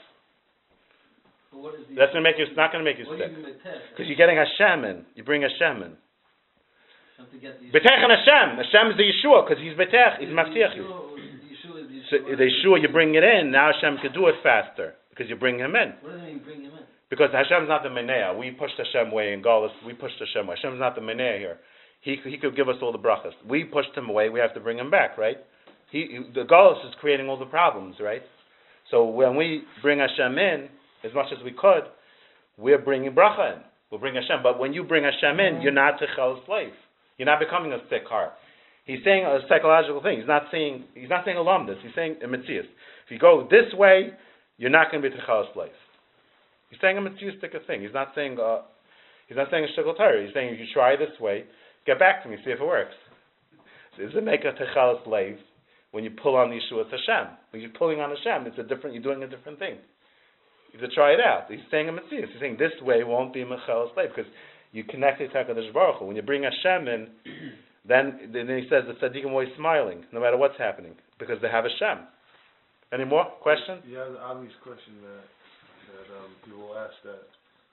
What 1.54 1.76
is 1.78 1.86
the? 1.88 1.96
That's 1.96 2.12
going 2.12 2.24
to 2.24 2.28
make 2.30 2.38
you. 2.42 2.46
It's 2.50 2.58
not 2.58 2.72
going 2.74 2.84
to 2.84 2.88
make 2.90 2.98
you 3.00 3.06
What 3.08 3.20
sick 3.22 3.30
do 3.32 3.40
you 3.40 3.46
mean 3.46 3.56
by 3.56 3.64
test? 3.64 3.82
because 3.94 4.06
you're 4.10 4.20
getting 4.20 4.38
Hashem 4.38 4.84
in. 4.86 5.06
You 5.16 5.24
bring 5.24 5.42
Hashem 5.46 5.82
in. 5.86 5.94
Hashem 5.94 7.26
to 7.32 7.38
get 7.40 7.62
the 7.62 7.70
Betech 7.72 8.00
and 8.02 8.12
Hashem. 8.12 8.48
Hashem 8.60 8.86
is 8.92 8.98
the 8.98 9.08
Yeshua 9.08 9.46
because 9.48 9.62
he's 9.62 9.78
Betech. 9.78 10.20
He's 10.20 10.34
Maftiach 10.34 10.76
you. 10.76 10.84
Yeshua 10.84 10.98
or 10.98 11.18
the 11.18 11.48
Yeshua 11.54 11.78
is 11.84 11.88
the 11.90 12.00
So 12.10 12.16
the 12.36 12.48
Yeshua, 12.50 12.82
you 12.82 12.90
bring 12.90 13.16
it 13.16 13.24
in. 13.24 13.52
Now 13.52 13.72
Hashem 13.72 13.98
can 14.02 14.12
do 14.14 14.28
it 14.28 14.36
faster 14.44 14.96
because 15.10 15.30
you 15.30 15.36
bring 15.38 15.60
him 15.60 15.76
in. 15.78 15.94
What 16.02 16.14
does 16.18 16.22
it 16.22 16.26
mean 16.26 16.42
bring 16.44 16.62
him 16.66 16.74
in? 16.74 16.84
Because 17.10 17.30
Hashem's 17.32 17.70
not 17.70 17.84
the 17.84 17.90
Menea. 17.94 18.34
We 18.38 18.50
pushed 18.52 18.74
Hashem 18.82 19.12
away 19.14 19.34
in 19.34 19.44
Galus. 19.44 19.70
We 19.86 19.94
pushed 19.94 20.18
Hashem 20.18 20.48
away. 20.48 20.56
Hashem's 20.58 20.80
not 20.80 20.96
the 20.96 21.02
Menea 21.02 21.38
here. 21.38 21.60
He, 22.02 22.18
he 22.26 22.38
could 22.38 22.56
give 22.56 22.68
us 22.68 22.76
all 22.82 22.92
the 22.92 22.98
brachas. 22.98 23.32
We 23.48 23.64
pushed 23.66 23.96
him 23.96 24.10
away. 24.10 24.30
We 24.30 24.40
have 24.40 24.54
to 24.56 24.60
bring 24.60 24.80
him 24.80 24.90
back, 24.90 25.18
right? 25.18 25.38
He, 25.92 26.08
he- 26.10 26.32
the 26.34 26.42
Galus 26.46 26.84
is 26.88 26.94
creating 27.00 27.30
all 27.30 27.38
the 27.38 27.46
problems, 27.46 27.98
right? 28.02 28.24
So 28.90 29.06
when 29.06 29.36
we 29.36 29.62
bring 29.84 30.00
Hashem 30.00 30.38
in, 30.40 30.70
as 31.04 31.14
much 31.14 31.28
as 31.36 31.44
we 31.44 31.52
could, 31.52 31.84
we're 32.58 32.80
bringing 32.80 33.12
bracha 33.12 33.56
in. 33.56 33.62
We'll 33.92 34.00
bring 34.00 34.16
Hashem. 34.16 34.42
But 34.42 34.60
when 34.60 34.74
you 34.74 34.84
bring 34.84 35.04
Hashem 35.04 35.40
in, 35.40 35.62
you're 35.62 35.72
not 35.72 36.00
Techel 36.00 36.44
slave. 36.46 36.74
You're 37.18 37.28
not 37.28 37.40
becoming 37.40 37.72
a 37.74 37.80
sick 37.90 38.04
heart. 38.10 38.34
He's 38.86 39.00
saying 39.06 39.24
a 39.26 39.40
psychological 39.48 40.02
thing. 40.02 40.20
He's 40.20 40.28
not 40.28 40.44
saying 40.52 40.86
he's 40.94 41.10
not 41.10 41.24
saying 41.26 41.38
alumnus. 41.38 41.78
He's 41.84 41.96
saying 41.96 42.18
a 42.24 42.28
mitzias. 42.28 42.68
If 43.06 43.12
you 43.12 43.20
go 43.20 43.48
this 43.50 43.74
way, 43.74 44.12
you're 44.58 44.72
not 44.72 44.92
going 44.92 45.04
to 45.04 45.10
be 45.10 45.16
Techel 45.16 45.46
slave. 45.54 45.72
He's 46.74 46.82
saying 46.82 46.98
a 46.98 47.02
mitzvahstic 47.02 47.54
thing. 47.68 47.82
He's 47.82 47.94
not 47.94 48.10
saying 48.16 48.38
uh, 48.42 48.62
he's 49.28 49.38
not 49.38 49.48
saying 49.52 49.64
a 49.64 49.80
shtickle 49.80 49.96
Torah. 49.96 50.26
He's 50.26 50.34
saying 50.34 50.54
if 50.54 50.60
you 50.60 50.66
try 50.74 50.96
this 50.96 51.14
way, 51.20 51.44
get 51.86 52.00
back 52.00 52.24
to 52.24 52.30
me, 52.30 52.38
see 52.44 52.50
if 52.50 52.60
it 52.60 52.66
works. 52.66 52.96
So 53.96 54.04
does 54.04 54.16
it 54.16 54.24
make 54.24 54.42
a 54.42 54.54
techal 54.58 55.04
slave 55.06 55.38
when 55.92 56.04
you 56.04 56.10
pull 56.10 56.36
on 56.36 56.50
Yeshua 56.50 56.90
Hashem? 56.90 57.38
When 57.52 57.62
you're 57.62 57.72
pulling 57.78 58.00
on 58.00 58.10
Hashem, 58.10 58.48
it's 58.48 58.58
a 58.58 58.64
different. 58.64 58.96
You're 58.96 59.04
doing 59.04 59.22
a 59.22 59.28
different 59.28 59.60
thing. 59.60 59.78
You 60.74 60.80
have 60.80 60.90
to 60.90 60.96
try 60.96 61.14
it 61.14 61.20
out. 61.22 61.46
He's 61.50 61.62
saying 61.70 61.88
a 61.88 61.92
mitzvah. 61.92 62.26
He's 62.26 62.40
saying 62.42 62.58
this 62.58 62.74
way 62.82 63.04
won't 63.04 63.32
be 63.34 63.42
a 63.42 63.46
mechal 63.46 63.94
slave 63.94 64.10
because 64.16 64.30
you 64.72 64.84
connect 64.84 65.22
it 65.22 65.30
to 65.30 65.38
Hakadosh 65.38 65.72
Baruch 65.72 66.00
Hu. 66.00 66.06
When 66.06 66.16
you 66.16 66.24
bring 66.24 66.44
Hashem 66.44 66.88
in, 66.88 67.08
then 67.88 68.34
then 68.34 68.50
he 68.50 68.66
says 68.70 68.84
the 68.90 68.98
tzaddikim 68.98 69.30
always 69.30 69.50
smiling 69.56 70.04
no 70.12 70.20
matter 70.20 70.36
what's 70.36 70.58
happening 70.58 70.96
because 71.20 71.38
they 71.42 71.50
have 71.50 71.64
Hashem. 71.64 72.08
Any 72.92 73.06
more 73.06 73.26
questions? 73.42 73.82
Yeah, 73.88 74.10
the 74.10 74.20
obvious 74.20 74.54
question 74.64 74.98
that 75.06 75.26
that 75.94 76.08
um, 76.18 76.34
people 76.44 76.74
ask 76.74 76.98
that 77.06 77.22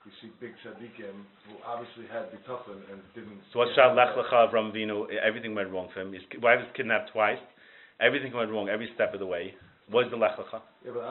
you 0.05 0.11
see 0.21 0.29
big 0.39 0.53
tzaddikim 0.61 1.25
who 1.49 1.57
obviously 1.65 2.05
had 2.05 2.29
the 2.29 2.37
bitachon 2.37 2.85
and 2.93 3.01
didn't. 3.15 3.41
So 3.51 3.59
what's 3.59 3.73
get 3.73 3.81
Shad 3.81 3.97
Lech. 3.97 4.13
Lecha 4.13 4.45
Avram 4.45 4.69
Vinu? 4.69 5.09
Everything 5.25 5.55
went 5.55 5.69
wrong 5.69 5.89
for 5.93 6.01
him. 6.01 6.13
His 6.13 6.21
wife 6.41 6.59
was 6.61 6.69
kidnapped 6.77 7.11
twice. 7.13 7.41
Everything 7.99 8.33
went 8.33 8.51
wrong 8.51 8.69
every 8.69 8.89
step 8.93 9.13
of 9.13 9.19
the 9.19 9.25
way. 9.25 9.53
What's 9.91 10.09
the 10.09 10.15
Lech 10.17 10.39
Lecha? 10.39 10.63
Yeah, 10.87 10.95
but 10.95 11.03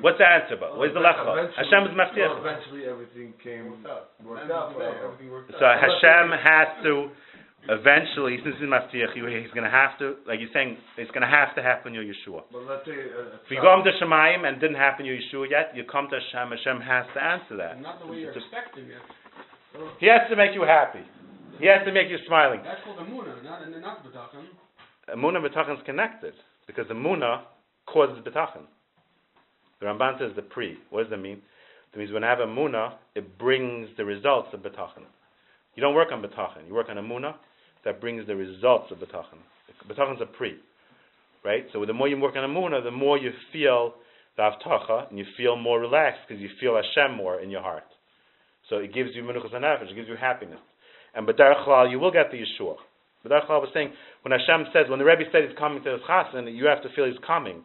What's 0.00 0.18
the 0.22 0.26
answer? 0.26 0.54
But 0.56 0.78
where's 0.78 0.94
the 0.94 1.02
Lech 1.02 1.18
Lecha? 1.18 1.50
Hashem 1.58 1.82
is 1.90 1.94
no, 1.94 1.98
Maftiach. 1.98 2.38
Eventually, 2.40 2.86
everything 2.86 3.34
came 3.42 3.74
Worked 3.82 3.90
out. 3.90 4.04
worked 4.22 4.42
End 4.46 4.52
out 4.54 4.70
of 4.70 4.72
for 4.74 4.78
the 4.78 4.86
day, 4.86 4.94
Avram. 4.94 5.04
everything 5.04 5.28
worked 5.34 5.50
So 5.58 5.66
out. 5.66 5.82
Hashem 5.82 6.26
has 6.38 6.68
to 6.86 6.92
eventually, 7.68 8.38
since 8.42 8.56
he's 8.56 8.70
Maftiach, 8.70 9.12
he- 9.12 9.42
he's 9.42 9.50
going 9.52 9.66
to 9.68 9.70
have 9.74 9.98
to, 9.98 10.16
like 10.24 10.40
you're 10.40 10.48
saying, 10.54 10.78
it's 10.96 11.10
going 11.10 11.26
to 11.26 11.28
have 11.28 11.54
to 11.58 11.62
happen. 11.62 11.92
You're 11.92 12.06
Yeshua. 12.06 12.46
But 12.54 12.64
let's 12.64 12.86
say 12.86 12.94
a, 12.96 13.34
a 13.34 13.42
If 13.44 13.50
you 13.50 13.60
child- 13.60 13.84
go 13.84 13.90
to 13.90 13.92
Shemayim 13.98 14.46
and 14.48 14.60
didn't 14.62 14.78
happen, 14.80 15.04
you're 15.04 15.18
Yeshua 15.18 15.50
yet. 15.50 15.74
You 15.74 15.84
come 15.84 16.08
to 16.08 16.16
Hashem. 16.16 16.54
Hashem 16.56 16.80
has 16.80 17.04
to 17.14 17.20
answer 17.22 17.56
that. 17.58 17.82
Not 17.82 18.00
the 18.00 18.06
way 18.06 18.22
you're 18.24 18.30
It's 18.32 18.38
a- 18.38 18.46
expecting 18.46 18.86
it. 18.88 19.02
He 19.98 20.06
has 20.06 20.22
to 20.30 20.36
make 20.36 20.54
you 20.54 20.62
happy. 20.62 21.02
He 21.58 21.66
has 21.66 21.84
to 21.84 21.92
make 21.92 22.08
you 22.08 22.16
smiling. 22.26 22.60
That's 22.64 22.80
called 22.82 22.98
a 22.98 23.04
muna, 23.04 23.42
not 23.44 23.62
and 23.62 23.74
not 23.82 24.02
betachon. 24.06 24.46
Muna 25.18 25.38
B'tachon 25.44 25.76
is 25.78 25.82
connected 25.84 26.32
because 26.66 26.86
the 26.88 26.94
Muna 26.94 27.42
causes 27.92 28.24
B'tachon. 28.24 28.62
The 29.80 29.86
Ramban 29.86 30.18
says 30.18 30.32
the 30.36 30.42
pre. 30.42 30.78
What 30.90 31.02
does 31.02 31.10
that 31.10 31.18
mean? 31.18 31.40
It 31.92 31.98
means 31.98 32.12
when 32.12 32.24
I 32.24 32.30
have 32.30 32.40
a 32.40 32.46
Muna, 32.46 32.94
it 33.14 33.38
brings 33.38 33.88
the 33.96 34.04
results 34.04 34.48
of 34.52 34.60
B'tachon. 34.60 35.04
You 35.74 35.80
don't 35.80 35.94
work 35.94 36.08
on 36.12 36.22
B'tachon. 36.22 36.66
You 36.68 36.74
work 36.74 36.88
on 36.88 36.98
a 36.98 37.02
Muna 37.02 37.34
that 37.84 38.00
brings 38.00 38.26
the 38.26 38.36
results 38.36 38.92
of. 38.92 38.98
B'tachon 38.98 40.14
is 40.14 40.20
a 40.20 40.26
pre. 40.26 40.56
Right? 41.44 41.64
So 41.72 41.84
the 41.86 41.92
more 41.92 42.08
you 42.08 42.18
work 42.18 42.36
on 42.36 42.44
a 42.44 42.48
Muna, 42.48 42.84
the 42.84 42.90
more 42.90 43.18
you 43.18 43.30
feel 43.52 43.94
the 44.36 44.42
Avtacha 44.42 45.08
and 45.10 45.18
you 45.18 45.24
feel 45.36 45.56
more 45.56 45.80
relaxed 45.80 46.20
because 46.28 46.40
you 46.40 46.48
feel 46.60 46.76
Hashem 46.76 47.16
more 47.16 47.40
in 47.40 47.50
your 47.50 47.62
heart. 47.62 47.84
So 48.68 48.76
it 48.76 48.94
gives 48.94 49.10
you 49.14 49.22
Menuchas 49.22 49.52
it 49.52 49.94
gives 49.94 50.08
you 50.08 50.16
happiness. 50.16 50.60
And 51.14 51.26
Klal, 51.26 51.90
you 51.90 51.98
will 51.98 52.12
get 52.12 52.30
the 52.30 52.38
Yeshua. 52.38 52.76
B'derech 53.24 53.46
Klal 53.48 53.60
was 53.60 53.70
saying, 53.74 53.92
when 54.22 54.32
Hashem 54.32 54.66
says, 54.72 54.88
when 54.88 54.98
the 54.98 55.04
Rebbe 55.04 55.22
said 55.32 55.42
he's 55.46 55.58
coming 55.58 55.82
to 55.84 55.92
his 55.92 56.00
chasen, 56.08 56.54
you 56.54 56.66
have 56.66 56.82
to 56.82 56.88
feel 56.94 57.04
he's 57.06 57.20
coming. 57.26 57.64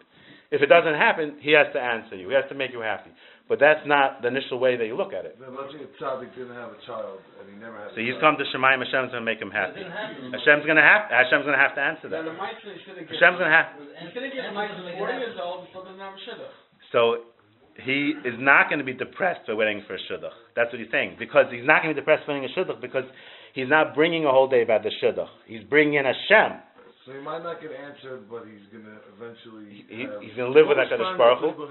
If 0.51 0.61
it 0.61 0.69
doesn't 0.69 0.93
happen, 0.93 1.37
he 1.41 1.51
has 1.57 1.67
to 1.73 1.81
answer 1.81 2.15
you. 2.15 2.29
He 2.29 2.35
has 2.35 2.45
to 2.49 2.55
make 2.55 2.71
you 2.71 2.81
happy. 2.81 3.09
But 3.45 3.61
that's 3.61 3.81
not 3.85 4.25
the 4.25 4.29
initial 4.29 4.57
way 4.57 4.73
that 4.77 4.89
you 4.89 4.97
look 4.97 5.13
at 5.13 5.25
it. 5.25 5.37
Then 5.37 5.53
let's 5.53 5.69
say 5.69 5.85
a 5.85 5.89
tzaddik 6.01 6.33
didn't 6.33 6.57
have 6.57 6.73
a 6.73 6.81
child 6.89 7.21
and 7.37 7.45
he 7.45 7.53
never 7.61 7.77
had. 7.77 7.93
So 7.93 8.01
he's 8.01 8.17
come 8.17 8.37
to 8.41 8.45
Shemayim, 8.49 8.81
Hashem's 8.81 9.13
going 9.13 9.21
to 9.21 9.29
make 9.29 9.37
him 9.37 9.53
happy. 9.53 9.85
didn't. 9.85 10.33
Hashem's 10.33 10.65
going 10.65 10.81
to 10.81 10.85
have, 10.85 11.13
Hashem's 11.13 11.45
going 11.45 11.53
to 11.53 11.61
have 11.61 11.77
to 11.77 11.83
answer 11.85 12.09
that. 12.09 12.25
the 12.25 12.33
mitzvah 12.33 12.73
shouldn't 12.85 13.05
get. 13.05 13.13
Hashem's 13.13 13.37
going 13.37 13.49
to 13.49 13.57
have, 13.57 13.67
He 13.77 14.09
shouldn't 14.13 14.33
get 14.33 14.49
a 14.49 14.53
years 14.53 15.37
old 15.37 15.69
before 15.69 15.85
the 15.85 15.93
so 16.95 17.27
he 17.83 18.13
is 18.23 18.35
not 18.39 18.69
going 18.69 18.79
to 18.79 18.85
be 18.85 18.93
depressed 18.93 19.41
by 19.47 19.53
waiting 19.53 19.83
for 19.85 19.95
a 19.95 19.99
shidduch. 20.07 20.31
That's 20.55 20.71
what 20.71 20.79
he's 20.79 20.91
saying. 20.91 21.17
Because 21.19 21.45
he's 21.51 21.65
not 21.65 21.83
going 21.83 21.93
to 21.93 21.99
be 21.99 22.01
depressed 22.01 22.25
by 22.27 22.33
waiting 22.33 22.49
a 22.49 22.57
shidduch 22.57 22.79
because 22.79 23.03
he's 23.53 23.67
not 23.67 23.93
bringing 23.93 24.25
a 24.25 24.31
whole 24.31 24.47
day 24.47 24.61
about 24.61 24.83
the 24.83 24.91
shidduch. 25.03 25.27
He's 25.45 25.63
bringing 25.63 25.95
in 25.95 26.05
Hashem. 26.05 26.59
So 27.05 27.13
he 27.13 27.19
might 27.19 27.43
not 27.43 27.61
get 27.61 27.69
answered, 27.71 28.25
but 28.29 28.45
he's 28.49 28.65
gonna 28.73 28.97
eventually. 29.13 29.85
He, 29.87 30.01
have- 30.09 30.21
he's 30.21 30.33
going 30.33 30.51
to 30.51 30.57
live 30.57 30.67
with 30.67 30.77
HaKadosh 30.77 31.17
Baruch 31.17 31.39
Hu. 31.39 31.67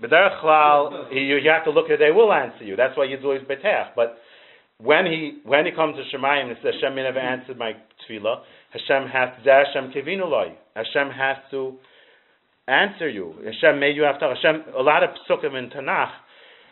But 0.00 0.10
Derech 0.10 0.40
Klal, 0.40 1.12
you, 1.12 1.36
you 1.36 1.50
have 1.50 1.64
to 1.64 1.70
look 1.70 1.90
at 1.90 1.98
they 1.98 2.12
will 2.12 2.32
answer 2.32 2.62
you. 2.64 2.76
That's 2.76 2.96
why 2.96 3.04
you 3.04 3.16
do 3.16 3.24
always 3.24 3.42
betech. 3.42 3.90
But 3.96 4.18
when 4.78 5.06
he 5.06 5.40
when 5.44 5.66
he 5.66 5.72
comes 5.72 5.96
to 5.96 6.16
Shemayim 6.16 6.48
and 6.48 6.56
says 6.62 6.74
Hashem 6.80 6.94
never 6.94 7.18
answered 7.18 7.58
my 7.58 7.72
tefillah, 8.08 8.42
Hashem 8.72 9.08
has 9.08 9.30
Zeh 9.44 9.64
Hashem 9.66 9.90
kivinu 9.90 10.30
loy. 10.30 10.54
Hashem 10.76 11.10
has 11.10 11.38
to 11.50 11.78
answer 12.68 13.08
you. 13.08 13.34
Hashem 13.44 13.80
made 13.80 13.96
you 13.96 14.04
after 14.04 14.32
Hashem. 14.32 14.74
A 14.78 14.82
lot 14.82 15.02
of 15.02 15.10
psukim 15.28 15.58
in 15.58 15.70
Tanakh, 15.70 16.10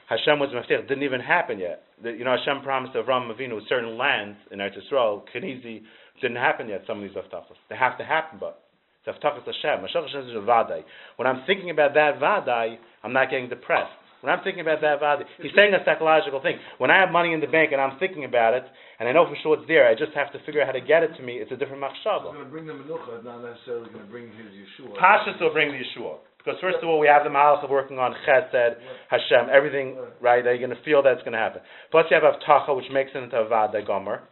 Hashem 0.08 0.38
was 0.38 0.50
Maftech 0.50 0.88
didn't 0.88 1.02
even 1.02 1.20
happen 1.20 1.58
yet. 1.58 1.82
The, 2.02 2.10
you 2.12 2.24
know, 2.24 2.36
Hashem 2.36 2.62
promised 2.62 2.94
Avram 2.94 3.34
Avinu 3.34 3.60
certain 3.68 3.98
lands 3.98 4.38
in 4.50 4.58
Eretz 4.58 4.76
Yisrael, 4.78 5.22
Kenizi, 5.34 5.82
didn't 6.20 6.36
happen 6.36 6.68
yet, 6.68 6.82
some 6.86 7.02
of 7.02 7.08
these 7.08 7.16
Avtachos. 7.16 7.58
They 7.68 7.76
have 7.76 7.98
to 7.98 8.04
happen, 8.04 8.38
but 8.38 8.62
it's 9.06 9.16
Hashem. 9.16 9.80
Mashiach 9.80 10.06
Hashem 10.06 10.28
is 10.28 10.36
a 10.36 10.44
Vadai. 10.44 10.82
When 11.16 11.26
I'm 11.26 11.42
thinking 11.46 11.70
about 11.70 11.94
that 11.94 12.20
Vadai, 12.20 12.76
I'm 13.02 13.12
not 13.12 13.30
getting 13.30 13.48
depressed. 13.48 13.92
When 14.20 14.28
I'm 14.28 14.44
thinking 14.44 14.60
about 14.60 14.82
that 14.82 15.00
Vadai, 15.00 15.24
he's 15.40 15.52
saying 15.56 15.72
a 15.72 15.80
psychological 15.84 16.42
thing. 16.42 16.58
When 16.76 16.90
I 16.90 17.00
have 17.00 17.10
money 17.10 17.32
in 17.32 17.40
the 17.40 17.48
bank 17.48 17.72
and 17.72 17.80
I'm 17.80 17.98
thinking 17.98 18.24
about 18.24 18.52
it, 18.52 18.64
and 18.98 19.08
I 19.08 19.12
know 19.12 19.24
for 19.24 19.36
sure 19.42 19.56
it's 19.56 19.66
there, 19.66 19.88
I 19.88 19.94
just 19.96 20.12
have 20.12 20.30
to 20.32 20.38
figure 20.44 20.60
out 20.60 20.66
how 20.66 20.76
to 20.76 20.84
get 20.84 21.02
it 21.02 21.16
to 21.16 21.22
me, 21.22 21.40
it's 21.40 21.50
a 21.50 21.56
different 21.56 21.80
machshava. 21.80 22.28
going 22.28 22.44
to 22.44 22.52
bring 22.52 22.66
the 22.66 22.76
menucha, 22.76 23.24
not 23.24 23.40
necessarily 23.40 23.88
going 23.88 24.04
to 24.04 24.10
bring 24.10 24.28
his 24.36 24.52
Yeshua. 24.52 24.92
Pashas 25.00 25.40
will 25.40 25.52
bring 25.52 25.72
the 25.72 25.80
Yeshua. 25.80 26.20
Because 26.36 26.60
first 26.60 26.78
of 26.82 26.88
all, 26.88 26.98
we 26.98 27.06
have 27.06 27.24
the 27.24 27.30
Malach 27.30 27.64
of 27.64 27.68
working 27.68 27.98
on 27.98 28.14
Chesed, 28.26 28.76
Hashem, 29.08 29.48
everything, 29.52 29.96
right, 30.20 30.44
that 30.44 30.56
you're 30.56 30.66
going 30.66 30.76
to 30.76 30.84
feel 30.84 31.02
that's 31.02 31.20
going 31.20 31.32
to 31.32 31.38
happen. 31.38 31.60
Plus 31.90 32.06
you 32.10 32.16
have 32.16 32.24
Avtacha, 32.24 32.74
which 32.74 32.86
makes 32.92 33.10
it 33.14 33.18
into 33.18 33.36
Avada 33.36 33.86
Gomer. 33.86 34.22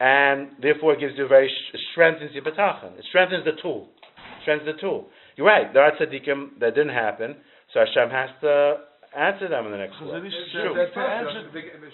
And 0.00 0.56
therefore 0.62 0.94
it 0.94 1.00
gives 1.00 1.12
you 1.16 1.26
a 1.26 1.28
very, 1.28 1.46
it 1.46 1.80
strengthens 1.92 2.32
your 2.32 2.42
Betachan. 2.42 2.96
It 2.98 3.04
strengthens 3.08 3.44
the 3.44 3.52
tool. 3.60 3.88
It 4.16 4.42
Strengthens 4.42 4.74
the 4.74 4.80
tool. 4.80 5.06
You're 5.36 5.46
right, 5.46 5.72
there 5.72 5.84
are 5.84 5.92
tzaddikim 5.92 6.58
that 6.60 6.74
didn't 6.74 6.96
happen, 6.96 7.36
so 7.72 7.80
Hashem 7.84 8.08
has 8.08 8.30
to 8.40 8.88
answer 9.12 9.48
them 9.50 9.66
in 9.66 9.72
the 9.72 9.78
next 9.78 10.00
Chazal 10.00 10.22
one. 10.22 10.24
Ish 10.24 10.32
True. 10.56 10.72
said 10.72 10.88
that 10.88 10.94
to 10.94 11.00
answer. 11.04 11.40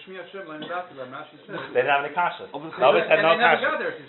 Shmi 0.06 0.22
Hashem 0.22 0.46
learned 0.46 0.70
after 0.70 0.94
that, 1.02 1.10
Rashi 1.10 1.34
said. 1.50 1.56
They 1.74 1.82
didn't 1.82 1.90
have 1.90 2.04
any 2.06 2.14
kashas. 2.14 2.48
Novice 2.54 3.08
had 3.10 3.24
no 3.24 3.34
they 3.34 3.42
never 3.42 3.58
kashas. 3.58 3.66
got 3.66 3.78
there 3.82 3.94
to 3.96 4.04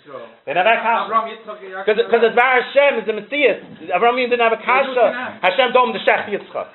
They 0.45 0.54
never 0.54 0.70
had 0.70 0.82
kashas. 0.86 1.10
Avram, 1.10 1.26
Yitzchak, 1.34 1.60
Yaakov, 1.66 1.98
Because 2.06 2.22
the 2.22 2.34
Bar 2.38 2.62
Hashem 2.62 2.91
is 3.02 3.06
the 3.10 3.16
Messiah. 3.18 3.58
Avram 3.98 4.14
didn't 4.22 4.43
have 4.43 4.54
a 4.54 4.62
kasha. 4.62 5.41
Hashem 5.41 5.74
told 5.74 5.89
him 5.89 5.98
to 5.98 6.04
shech 6.06 6.30
Yitzchak. 6.30 6.68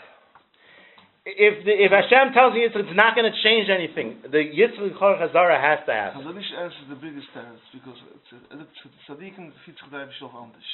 If 1.23 1.62
the, 1.62 1.70
if 1.70 1.95
Hashem 1.95 2.35
tells 2.35 2.51
you 2.59 2.66
Yitzchak, 2.66 2.83
it's 2.83 2.99
not 2.99 3.14
going 3.14 3.31
to 3.31 3.37
change 3.47 3.70
anything. 3.70 4.27
The 4.27 4.43
Yitzchak 4.43 4.99
Chor 4.99 5.14
Chazara 5.23 5.55
has 5.55 5.79
to 5.87 5.95
happen. 5.95 6.18
Chazon 6.18 6.35
Ish 6.35 6.51
answers 6.59 6.87
the 6.91 6.99
biggest 6.99 7.31
answer 7.39 7.62
because 7.70 7.95
it's 8.11 8.31
a, 8.35 8.59
it's 8.59 8.83
a 8.83 8.91
tzaddikim 9.07 9.55
fit 9.62 9.79
zich 9.79 9.91
daar 9.95 10.11
zelf 10.18 10.35
anders. 10.35 10.70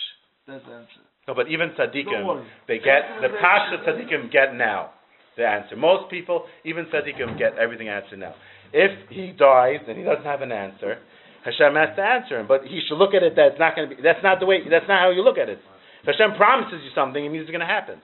That's 0.48 0.64
the 0.64 0.72
answer. 0.72 1.04
No, 1.28 1.36
but 1.36 1.52
even 1.52 1.76
Don't 1.76 1.92
tzaddikim, 1.92 2.48
they 2.64 2.80
get 2.80 3.20
the 3.20 3.28
pasha 3.36 3.84
tzaddikim 3.84 4.32
get 4.32 4.56
now 4.56 4.96
the 5.36 5.44
answer. 5.44 5.76
Most 5.76 6.08
people, 6.08 6.48
even 6.64 6.86
tzaddikim, 6.88 7.36
get 7.36 7.58
everything 7.60 7.92
answered 7.92 8.18
now. 8.18 8.32
If 8.72 9.08
he 9.12 9.36
dies 9.36 9.84
and 9.86 9.98
he 9.98 10.04
doesn't 10.04 10.24
have 10.24 10.40
an 10.40 10.52
answer, 10.52 10.96
Hashem 11.44 11.76
has 11.76 11.92
to 11.96 12.02
answer 12.02 12.40
him. 12.40 12.48
But 12.48 12.64
he 12.64 12.80
should 12.88 12.96
look 12.96 13.12
at 13.12 13.22
it 13.22 13.36
that 13.36 13.52
it's 13.52 13.60
not 13.60 13.76
going 13.76 13.90
to 13.90 13.96
be. 13.96 14.00
That's 14.00 14.24
not 14.24 14.40
the 14.40 14.46
way. 14.46 14.64
That's 14.64 14.88
not 14.88 15.00
how 15.00 15.10
you 15.10 15.20
look 15.20 15.36
at 15.36 15.48
it. 15.52 15.60
If 16.02 16.08
Hashem 16.08 16.36
promises 16.40 16.80
you 16.80 16.90
something, 16.94 17.20
it 17.20 17.28
means 17.28 17.42
it's 17.42 17.52
going 17.52 17.60
to 17.60 17.68
happen, 17.68 18.00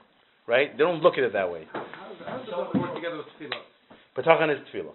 right? 0.46 0.76
They 0.76 0.84
don't 0.84 1.00
look 1.00 1.16
at 1.16 1.24
it 1.24 1.32
that 1.32 1.50
way. 1.50 1.64
How 2.26 2.38
does 2.38 2.48
it 2.48 2.78
work 2.78 2.94
together 2.94 3.18
with 3.20 3.28
tefillah? 3.36 3.62
Patachan 4.16 4.50
is 4.54 4.60
tefillah. 4.72 4.94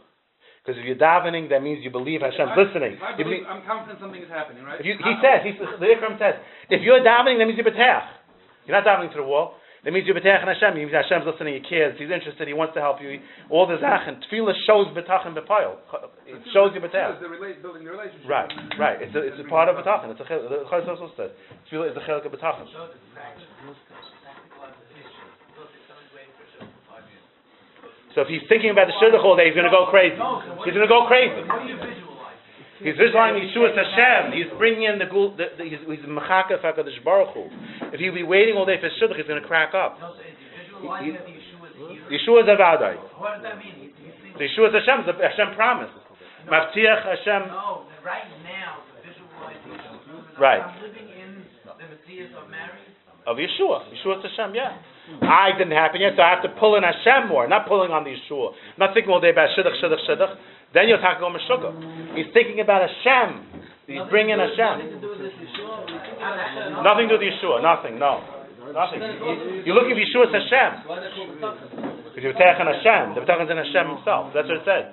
Because 0.65 0.75
if 0.79 0.85
you're 0.85 0.99
davening, 0.99 1.49
that 1.49 1.63
means 1.63 1.83
you 1.83 1.89
believe 1.89 2.19
Hashem's 2.21 2.51
If 2.51 2.57
I- 2.57 2.61
listening. 2.67 2.93
If 2.99 3.03
I 3.03 3.11
If 3.15 3.17
believe, 3.23 3.41
you- 3.41 3.47
I'm 3.47 3.63
confident 3.63 3.99
something 3.99 4.21
is 4.21 4.29
happening, 4.29 4.63
right? 4.63 4.79
If 4.79 4.85
you, 4.85 4.97
he 4.99 5.13
says, 5.23 5.39
he, 5.43 5.51
the 5.55 5.87
Ikram 5.95 6.19
says, 6.19 6.35
if 6.69 6.81
you're 6.83 6.99
davening, 6.99 7.39
that 7.39 7.45
means 7.47 7.57
you're 7.57 7.65
betach. 7.65 8.05
You're 8.67 8.75
not 8.75 8.85
davening 8.85 9.09
to 9.15 9.23
the 9.23 9.23
wall. 9.23 9.55
That 9.87 9.93
means 9.95 10.03
you're 10.05 10.19
betach 10.19 10.43
and 10.43 10.51
Hashem. 10.51 10.75
It 10.75 10.83
means 10.83 10.91
Hashem's 10.91 11.23
listening, 11.25 11.55
he 11.55 11.63
cares, 11.63 11.95
he's 11.97 12.11
interested, 12.11 12.43
he 12.45 12.53
wants 12.53 12.73
to 12.75 12.81
help 12.83 12.99
you. 13.01 13.17
All 13.49 13.65
the 13.65 13.79
zachin. 13.79 14.19
Tefillah 14.27 14.51
shows 14.67 14.87
betach 14.91 15.23
and 15.25 15.31
bepayil. 15.35 15.79
It 16.27 16.43
shows 16.51 16.75
you 16.75 16.81
betach. 16.83 17.21
The 17.23 17.29
relate, 17.31 17.63
building 17.63 17.85
the 17.87 17.91
relationship. 17.95 18.27
Right, 18.27 18.51
right. 18.77 19.01
It's 19.01 19.15
a, 19.15 19.19
it's 19.23 19.39
a 19.39 19.47
part 19.47 19.69
of 19.71 19.79
betachin. 19.79 20.11
It's 20.11 20.19
a 20.19 20.27
chil- 20.27 20.49
the 20.51 20.67
Chayes 20.67 20.83
also 20.89 21.09
says. 21.15 21.31
Tefillah 21.71 21.91
is 21.91 21.97
a 21.97 22.01
chelik 22.03 22.25
of 22.27 22.33
betachin. 22.35 22.67
So 28.15 28.21
if 28.25 28.27
he's 28.27 28.41
thinking 28.49 28.73
about 28.73 28.87
the 28.89 28.97
shidduch 28.97 29.21
all 29.23 29.37
day, 29.37 29.45
he's 29.45 29.57
going 29.57 29.69
to 29.69 29.73
go 29.73 29.85
crazy. 29.93 30.17
He's 30.65 30.73
going 30.73 30.87
to 30.87 30.91
go 30.91 31.05
crazy. 31.05 31.39
He's 32.81 32.95
visualizing 32.95 33.43
Yeshua 33.43 33.75
Hashem. 33.75 34.31
He's 34.31 34.47
bringing 34.57 34.87
in 34.87 34.97
the 34.99 35.05
gul. 35.05 35.35
The, 35.35 35.51
the, 35.59 35.63
he's 35.67 35.83
he's 35.83 36.05
mechaka 36.07 36.55
of 36.57 36.63
Hakadosh 36.63 36.95
Baruch 37.03 37.35
Hu. 37.35 37.51
If 37.91 37.99
he'll 37.99 38.15
be 38.15 38.23
waiting 38.23 38.55
all 38.55 38.65
day 38.65 38.79
for 38.79 38.87
shidduch, 38.97 39.19
he's 39.19 39.27
going 39.27 39.41
to 39.41 39.47
crack 39.47 39.75
up. 39.75 39.99
He- 39.99 41.17
Yeshua 42.09 42.43
is 42.43 42.49
Avadai. 42.49 42.95
What 43.19 43.35
does 43.39 43.43
that 43.43 43.59
mean? 43.59 43.75
He's, 43.77 43.91
he's 43.99 44.15
thinking, 44.23 44.41
Yeshua 44.41 44.71
is 44.71 44.75
Hashem. 44.79 45.05
The 45.05 45.13
Hashem 45.19 45.55
promise. 45.55 45.91
Maftiach 46.47 47.03
Hashem. 47.03 47.51
no, 47.51 47.83
right 48.01 48.25
now, 48.47 48.79
the 48.95 49.11
visualization. 49.11 50.39
Right. 50.39 50.63
I'm 50.63 50.81
living 50.81 51.07
in 51.13 51.43
the 51.67 51.75
Messiah 51.83 52.31
of 52.41 52.49
Mary. 52.49 52.88
Of 53.27 53.37
Yeshua. 53.37 53.83
Yeshua 53.93 54.19
is 54.19 54.31
Hashem. 54.31 54.55
Yeah. 54.55 54.77
I 55.21 55.51
didn't 55.57 55.73
happen 55.73 56.01
yet, 56.01 56.13
so 56.15 56.21
I 56.21 56.29
have 56.29 56.43
to 56.43 56.49
pull 56.59 56.75
in 56.77 56.83
Hashem 56.83 57.27
more, 57.27 57.47
not 57.47 57.67
pulling 57.67 57.91
on 57.91 58.03
the 58.03 58.13
Yeshua. 58.13 58.53
not 58.77 58.93
thinking 58.93 59.11
all 59.11 59.19
day 59.21 59.31
about 59.31 59.49
shidduch, 59.57 59.81
shidduch, 59.81 60.05
shidduch. 60.07 60.35
Then 60.73 60.87
you're 60.87 61.01
talking 61.01 61.17
about 61.17 61.33
Meshuggah. 61.33 62.15
He's 62.15 62.29
thinking 62.33 62.59
about 62.61 62.85
Hashem. 62.85 63.41
He's 63.89 64.05
bringing 64.09 64.37
Hashem. 64.37 65.01
Nothing 66.85 67.09
to 67.09 67.17
do 67.17 67.17
with 67.17 67.33
Yeshua. 67.33 67.61
Nothing. 67.65 67.97
No. 67.97 68.21
Nothing. 68.69 69.01
You- 69.01 69.63
You're 69.65 69.73
looking 69.75 69.97
for 69.97 70.03
Yeshua's 70.05 70.29
Hashem. 70.29 70.85
Why 70.85 70.99
they 71.01 71.09
call 71.09 71.25
it 71.25 71.41
Taka? 71.41 71.65
Because 72.13 72.21
you're 72.21 72.33
Betech 72.37 72.57
Hashem. 72.61 73.15
The 73.17 73.21
Betech 73.25 73.41
is 73.45 73.49
in 73.49 73.57
Hashem 73.57 73.85
himself. 73.97 74.29
That's 74.33 74.45
what 74.47 74.57
it 74.61 74.65
says. 74.69 74.85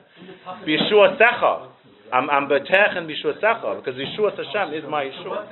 Yeshua 0.65 1.21
Secha. 1.21 1.69
I'm, 2.13 2.31
I'm 2.31 2.49
Betech 2.49 2.97
and 2.97 3.05
Yeshua 3.05 3.37
Secha. 3.37 3.77
Because 3.77 4.01
Yeshua 4.01 4.33
Hashem 4.33 4.73
is 4.73 4.85
my 4.89 5.05
Yeshua. 5.05 5.45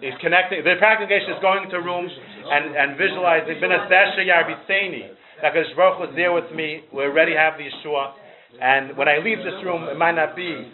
He's 0.00 0.16
connecting. 0.20 0.64
The 0.64 0.80
practication 0.80 1.36
is 1.36 1.40
going 1.44 1.68
to 1.68 1.78
rooms 1.78 2.10
and, 2.10 2.76
and 2.76 2.96
visualizing. 2.96 3.60
Benasesha 3.60 4.24
Yarbiseni. 4.24 5.12
That 5.42 5.52
because 5.52 5.68
Baruch 5.76 6.00
was 6.00 6.12
there 6.16 6.32
with 6.32 6.52
me. 6.52 6.84
We 6.92 7.04
already 7.04 7.36
have 7.36 7.54
the 7.56 7.64
Yeshua. 7.64 8.12
And 8.60 8.96
when 8.96 9.08
I 9.08 9.18
leave 9.18 9.38
this 9.38 9.56
room, 9.64 9.88
it 9.88 9.96
might 9.96 10.16
not 10.16 10.36
be 10.36 10.68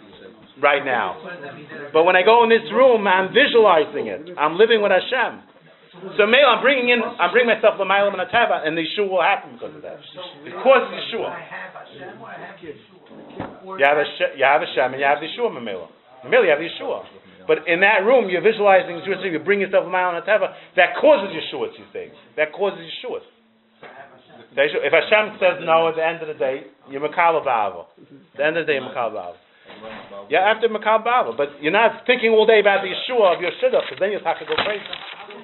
right 0.61 0.83
now. 0.83 1.19
But 1.93 2.03
when 2.03 2.15
I 2.15 2.23
go 2.23 2.43
in 2.43 2.49
this 2.49 2.65
room, 2.73 3.07
I'm 3.07 3.29
visualizing 3.31 4.07
it. 4.07 4.35
I'm 4.37 4.57
living 4.57 4.81
with 4.81 4.91
Hashem. 4.91 5.43
So 6.17 6.27
Mele, 6.29 6.45
I'm 6.45 6.61
bringing 6.61 6.89
in, 6.89 7.01
I'm 7.01 7.31
bringing 7.31 7.49
myself 7.55 7.79
L'maylam 7.79 8.13
and 8.13 8.21
Ateva, 8.21 8.65
and 8.67 8.77
the 8.77 8.85
Yeshua 8.85 9.09
will 9.09 9.21
happen 9.21 9.53
because 9.57 9.75
of 9.75 9.81
that. 9.81 9.97
Because 10.45 10.83
of 10.85 10.93
Yeshua. 10.93 11.31
You 13.65 13.85
have, 13.85 13.97
Hashem, 13.97 14.29
you 14.37 14.45
have 14.45 14.61
Hashem 14.61 14.93
and 14.93 14.99
you 15.01 15.07
have 15.07 15.19
the 15.19 15.27
Yeshua 15.27 15.49
Mamela. 15.49 15.87
Mamela, 16.25 16.43
you 16.43 16.51
have 16.53 16.59
the 16.59 16.69
Yeshua. 16.69 17.01
But 17.47 17.67
in 17.67 17.79
that 17.79 18.03
room, 18.03 18.29
you're 18.29 18.43
visualizing 18.43 18.99
Yeshua, 18.99 19.23
so 19.23 19.25
you 19.25 19.39
bring 19.39 19.61
yourself 19.61 19.87
L'maylam 19.87 20.19
and 20.19 20.25
Ateva, 20.27 20.53
that 20.75 20.95
causes 20.99 21.31
Yeshua, 21.31 21.71
you 21.79 21.85
say. 21.93 22.11
That 22.35 22.51
causes 22.51 22.79
Yeshua. 22.79 23.23
If 24.57 24.93
Hashem 24.93 25.37
says 25.39 25.63
no 25.63 25.87
at 25.87 25.95
the 25.95 26.05
end 26.05 26.21
of 26.21 26.27
the 26.27 26.33
day, 26.33 26.67
you're 26.89 27.01
Ba'ava. 27.01 27.85
At 27.85 28.37
the 28.37 28.45
end 28.45 28.57
of 28.57 28.65
the 28.67 28.73
day, 28.73 28.79
you're 28.79 28.91
Ba'ava. 28.91 29.35
Yeah, 30.29 30.39
after 30.39 30.67
Makal 30.69 31.03
Baba, 31.03 31.33
but 31.35 31.61
you're 31.61 31.71
not 31.71 32.05
thinking 32.07 32.31
all 32.31 32.45
day 32.45 32.59
about 32.59 32.81
the 32.81 32.89
Yeshua 32.89 33.35
of 33.35 33.41
your 33.41 33.51
shidduch, 33.61 33.83
because 33.85 33.99
then 33.99 34.11
have 34.11 34.39
to 34.39 34.45
go 34.45 34.55
crazy. 34.63 34.83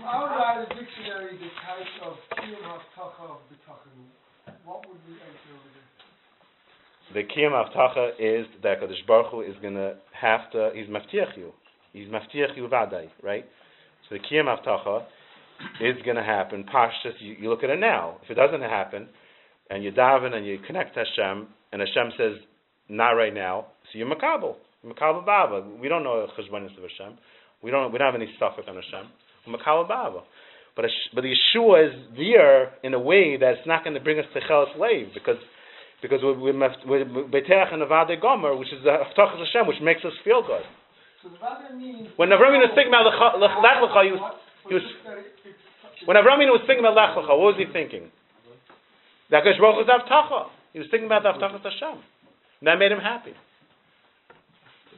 I'll 0.03 0.25
write 0.27 0.63
a 0.63 0.67
dictionary 0.73 1.37
the 1.37 1.51
type 1.61 1.87
of 2.07 2.17
Kiyum 2.39 2.63
Haftacha 2.63 3.23
of 3.29 3.39
B'tachanu. 3.51 4.03
What 4.65 4.87
would 4.87 4.97
we 5.07 5.13
enter 5.13 5.51
over 5.53 5.69
there? 5.75 5.87
The 7.13 7.23
Kiyam 7.27 7.53
Avtacha 7.53 8.11
is 8.17 8.47
that 8.63 8.81
Kadosh 8.81 9.05
Baruch 9.05 9.31
Hu 9.31 9.41
is 9.41 9.55
going 9.61 9.75
to 9.75 9.95
have 10.13 10.49
to, 10.51 10.71
he's 10.73 10.87
maftiach 10.87 11.37
you. 11.37 11.53
He's 11.93 12.07
maftiach 12.07 12.57
you 12.57 12.67
vadai, 12.67 13.09
right? 13.21 13.45
So 14.09 14.15
the 14.15 14.19
Kiyam 14.19 14.45
Avtacha 14.45 15.05
is 15.79 16.01
going 16.03 16.17
to 16.17 16.23
happen. 16.23 16.65
Pashtus, 16.65 17.13
you, 17.19 17.35
you 17.39 17.49
look 17.49 17.63
at 17.63 17.69
it 17.69 17.79
now. 17.79 18.17
If 18.23 18.31
it 18.31 18.33
doesn't 18.35 18.61
happen, 18.61 19.07
and 19.69 19.83
you 19.83 19.91
daven 19.91 20.33
and 20.33 20.45
you 20.45 20.59
connect 20.67 20.95
to 20.95 21.03
Hashem, 21.05 21.47
and 21.71 21.81
Hashem 21.81 22.11
says, 22.17 22.33
not 22.89 23.11
right 23.11 23.33
now, 23.33 23.67
so 23.91 23.97
you're 23.97 24.13
makabel. 24.13 24.55
Makabel 24.85 25.25
baba. 25.25 25.63
We 25.81 25.87
don't 25.87 26.03
know 26.03 26.27
the 26.27 26.33
cheshbonis 26.33 26.77
of 26.77 26.83
Hashem. 26.83 27.17
We 27.61 27.71
don't, 27.71 27.93
we 27.93 27.97
don't 27.97 28.11
have 28.11 28.21
any 28.21 28.33
suffix 28.37 28.67
on 28.67 28.75
Hashem. 28.75 29.09
Makabel 29.47 29.87
baba. 29.87 30.19
But, 30.75 30.85
but 31.13 31.21
the 31.21 31.33
Yeshua 31.33 31.87
is 31.87 31.93
there 32.17 32.73
in 32.83 32.93
a 32.93 32.99
way 32.99 33.37
that's 33.39 33.65
not 33.65 33.83
going 33.83 33.93
to 33.93 34.01
bring 34.01 34.19
us 34.19 34.25
to 34.33 34.39
Chelas 34.41 34.77
Lev, 34.77 35.13
because 35.13 35.37
because 36.01 36.19
we're 36.21 36.37
we're 36.37 36.51
and 36.51 37.81
avade 37.81 38.21
gomer, 38.21 38.57
which 38.57 38.67
is 38.67 38.83
the 38.83 38.89
Haftachas 38.89 39.39
Hashem, 39.39 39.67
which 39.67 39.81
makes 39.81 40.03
us 40.03 40.11
feel 40.25 40.41
good. 40.45 40.63
So 41.23 41.31
the 41.31 41.39
Vada 41.39 41.71
means. 41.73 42.11
When 42.19 42.29
Avram 42.29 42.59
was 42.59 42.67
oh. 42.69 42.75
thinking 42.75 42.91
about 42.91 43.07
Lech 43.07 43.39
Lech- 43.39 43.63
Lech 43.63 43.79
Lecha, 43.79 43.99
he 44.03 44.11
was 44.11 44.19
What- 44.19 44.43
he 44.67 44.73
was- 44.75 44.83
what 44.83 44.91
is 44.91 44.99
that 45.03 45.17
it's- 45.47 46.03
when 46.03 46.17
Avram 46.19 46.43
was 46.51 46.61
thinking 46.67 46.83
about 46.83 46.99
Lech 46.99 47.15
Lecha, 47.15 47.31
what 47.31 47.55
was 47.55 47.57
he 47.57 47.65
thinking? 47.71 48.11
That 49.31 49.43
Hakadosh 49.43 49.59
Baruch 49.59 49.75
Hu 49.75 49.81
is 49.81 49.87
Avtacha. 49.87 50.49
He 50.73 50.79
was 50.79 50.87
thinking 50.89 51.05
about 51.07 51.23
the 51.23 51.31
Haftachas 51.33 51.63
Hashem. 51.63 51.97
And 52.59 52.67
that 52.67 52.77
made 52.77 52.91
him 52.91 52.99
happy. 52.99 53.33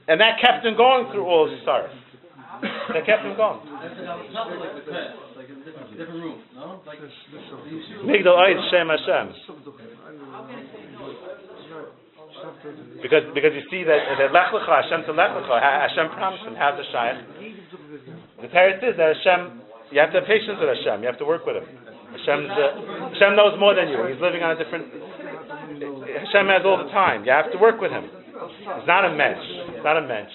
And 0.08 0.20
that 0.20 0.40
kept 0.42 0.66
him 0.66 0.76
going 0.76 1.12
through 1.12 1.26
all 1.26 1.48
his 1.48 1.64
sorrows. 1.64 1.94
That 2.90 3.06
kept 3.06 3.24
him 3.24 3.36
going. 3.36 3.60
Nothing 3.70 4.60
like 4.60 4.76
the 4.76 4.92
past, 4.92 5.18
like 5.36 5.50
in 5.50 5.62
a 5.62 5.66
different, 5.66 5.98
different 5.98 6.24
room, 6.24 6.44
no? 6.56 6.82
Like, 6.86 7.00
Migdal 8.04 8.38
Oid 8.38 8.70
Shem 8.72 8.88
Hashem. 8.90 9.36
Because 13.02 13.24
because 13.34 13.54
you 13.56 13.64
see 13.72 13.84
that 13.84 14.00
that 14.20 14.32
Lech 14.36 14.52
Lecha, 14.52 14.68
Hashem 14.68 15.06
to 15.08 15.14
Lech 15.14 15.32
Lecha, 15.32 15.56
Ha- 15.56 15.88
Hashem 15.88 16.12
promised 16.16 16.44
him 16.44 16.56
have 16.56 16.76
the 16.76 16.86
Shaykh. 16.92 17.18
The 18.42 18.48
Torah 18.52 18.76
says 18.82 18.96
that 18.98 19.16
Hashem, 19.16 19.62
you 19.92 20.00
have 20.00 20.12
to 20.12 20.20
have 20.20 20.28
patience 20.28 20.60
with 20.60 20.70
Hashem. 20.70 21.02
You 21.02 21.08
have 21.08 21.20
to 21.20 21.26
work 21.26 21.46
with 21.48 21.64
him. 21.64 21.68
Hashem's, 22.16 22.52
uh, 22.52 23.12
Hashem 23.12 23.36
knows 23.36 23.60
more 23.60 23.76
than 23.76 23.88
you. 23.92 24.00
He's 24.08 24.22
living 24.22 24.44
on 24.44 24.56
a 24.56 24.58
different. 24.60 24.88
Hashem 24.92 26.48
has 26.48 26.64
all 26.64 26.80
the 26.80 26.92
time. 26.92 27.24
You 27.24 27.32
have 27.32 27.52
to 27.52 27.60
work 27.60 27.80
with 27.80 27.92
him. 27.92 28.08
It's 28.08 28.88
not 28.88 29.06
a 29.08 29.12
mensch. 29.16 29.44
It's 29.72 29.84
not 29.84 29.96
a 29.96 30.04
mensch. 30.04 30.32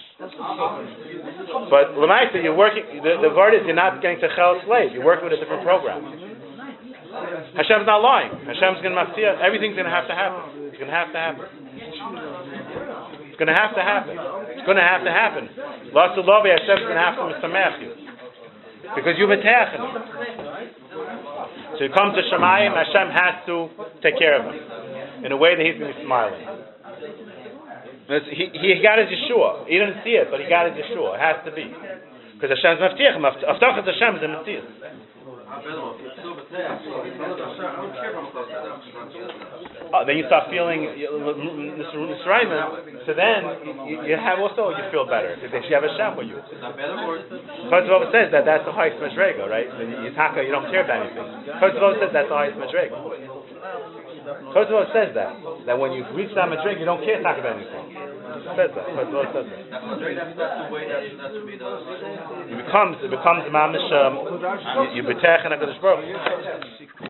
But 1.69 1.97
Lamaita, 1.97 2.41
you're 2.43 2.57
working. 2.57 2.85
The, 3.05 3.21
the 3.29 3.33
word 3.33 3.53
is 3.53 3.61
you're 3.65 3.77
not 3.77 4.01
getting 4.01 4.21
to 4.21 4.29
Chel 4.37 4.61
slave. 4.65 4.93
You're 4.93 5.05
working 5.05 5.29
with 5.29 5.37
a 5.37 5.41
different 5.41 5.65
program. 5.65 6.30
Hashem's 7.57 7.87
not 7.87 8.01
lying. 8.01 8.33
Hashem's 8.47 8.81
going 8.83 8.95
to 8.95 9.01
maftia. 9.01 9.41
Everything's 9.41 9.75
going 9.75 9.89
to 9.89 9.95
have 9.95 10.09
to 10.09 10.15
happen. 10.15 10.71
It's 10.71 10.79
going 10.79 10.91
to 10.91 10.97
have 10.97 11.13
to 11.13 11.21
happen. 11.21 11.45
It's 13.27 13.39
going 13.39 13.51
to 13.51 13.59
have 13.59 13.73
to 13.75 13.83
happen. 13.83 14.15
It's 14.57 14.67
going 14.67 14.81
to 14.81 14.85
have 14.85 15.03
to 15.05 15.13
happen. 15.13 15.45
Lost 15.93 16.15
to 16.17 16.23
love 16.23 16.45
Hashem's 16.45 16.85
going 16.85 16.99
to 16.99 17.05
have 17.05 17.17
to 17.17 17.25
misamech 17.33 17.77
you 17.83 18.11
because 18.95 19.15
you've 19.19 19.31
attacked 19.31 19.77
him. 19.77 19.85
So 21.79 21.85
you 21.85 21.91
come 21.95 22.13
to 22.13 22.23
Shemayim, 22.33 22.75
Hashem 22.75 23.09
has 23.15 23.35
to 23.47 23.69
take 24.03 24.19
care 24.19 24.41
of 24.41 24.51
him 24.51 25.25
in 25.25 25.33
a 25.33 25.37
way 25.37 25.55
that 25.57 25.65
he's 25.65 25.79
going 25.79 25.93
to 25.93 25.99
be 25.99 26.05
smiling. 26.05 26.43
He, 28.35 28.51
he 28.51 28.83
got 28.83 28.99
his 28.99 29.07
Yeshua. 29.07 29.67
He 29.71 29.79
didn't 29.79 30.03
see 30.03 30.19
it, 30.19 30.29
but 30.31 30.41
he 30.41 30.49
got 30.51 30.67
his 30.67 30.75
Yeshua. 30.83 31.15
It 31.15 31.23
has 31.23 31.37
to 31.47 31.53
be. 31.55 31.71
Because 32.35 32.59
Hashem's 32.59 32.83
maftiach. 32.83 33.15
Aftachas 33.47 33.87
Hashem 33.87 34.17
is 34.19 34.23
a 34.27 34.31
maftiach. 34.35 34.67
Uh, 39.91 40.07
then 40.07 40.15
you 40.17 40.23
start 40.31 40.47
feeling 40.51 40.87
Nisraima, 40.87 42.87
so 43.07 43.15
then 43.15 43.45
you, 44.07 44.15
have 44.15 44.39
also 44.39 44.71
you 44.71 44.85
feel 44.95 45.05
better 45.07 45.35
because 45.43 45.65
you 45.67 45.75
have 45.75 45.83
a 45.83 45.91
Shem 45.99 46.15
with 46.17 46.29
you. 46.29 46.37
Kotzvov 47.67 48.13
says 48.15 48.31
that 48.31 48.45
that's 48.47 48.65
the 48.65 48.73
highest 48.73 49.03
Madrega, 49.03 49.49
right? 49.51 49.67
You, 49.67 50.15
you 50.15 50.53
don't 50.55 50.71
care 50.71 50.85
about 50.85 51.07
anything. 51.07 51.27
Kotzvov 51.59 51.99
says 51.99 52.11
that's 52.15 52.29
the 52.31 52.39
highest 52.39 52.55
Madrega. 52.55 52.95
Kotzvov 54.53 54.93
says 54.93 55.15
that 55.15 55.33
that 55.67 55.79
when 55.79 55.93
you 55.93 56.05
reach 56.13 56.35
that 56.35 56.49
Madrega, 56.49 56.79
you 56.79 56.85
don't 56.85 57.05
care 57.05 57.23
taka 57.23 57.41
about 57.41 57.57
anything. 57.57 57.97
It 57.97 58.53
says 58.57 58.71
that. 58.77 58.87
Kotzvov 58.93 59.33
says 59.33 59.47
that. 59.49 59.61
It 62.51 62.57
becomes 62.65 62.97
it 63.01 63.11
becomes 63.11 63.45
mamish. 63.49 63.89
Um, 63.93 64.21
you 64.95 65.03
and 65.07 65.19
Hakadosh 65.55 65.81
Baruch. 65.81 66.05
Hu. 66.05 66.91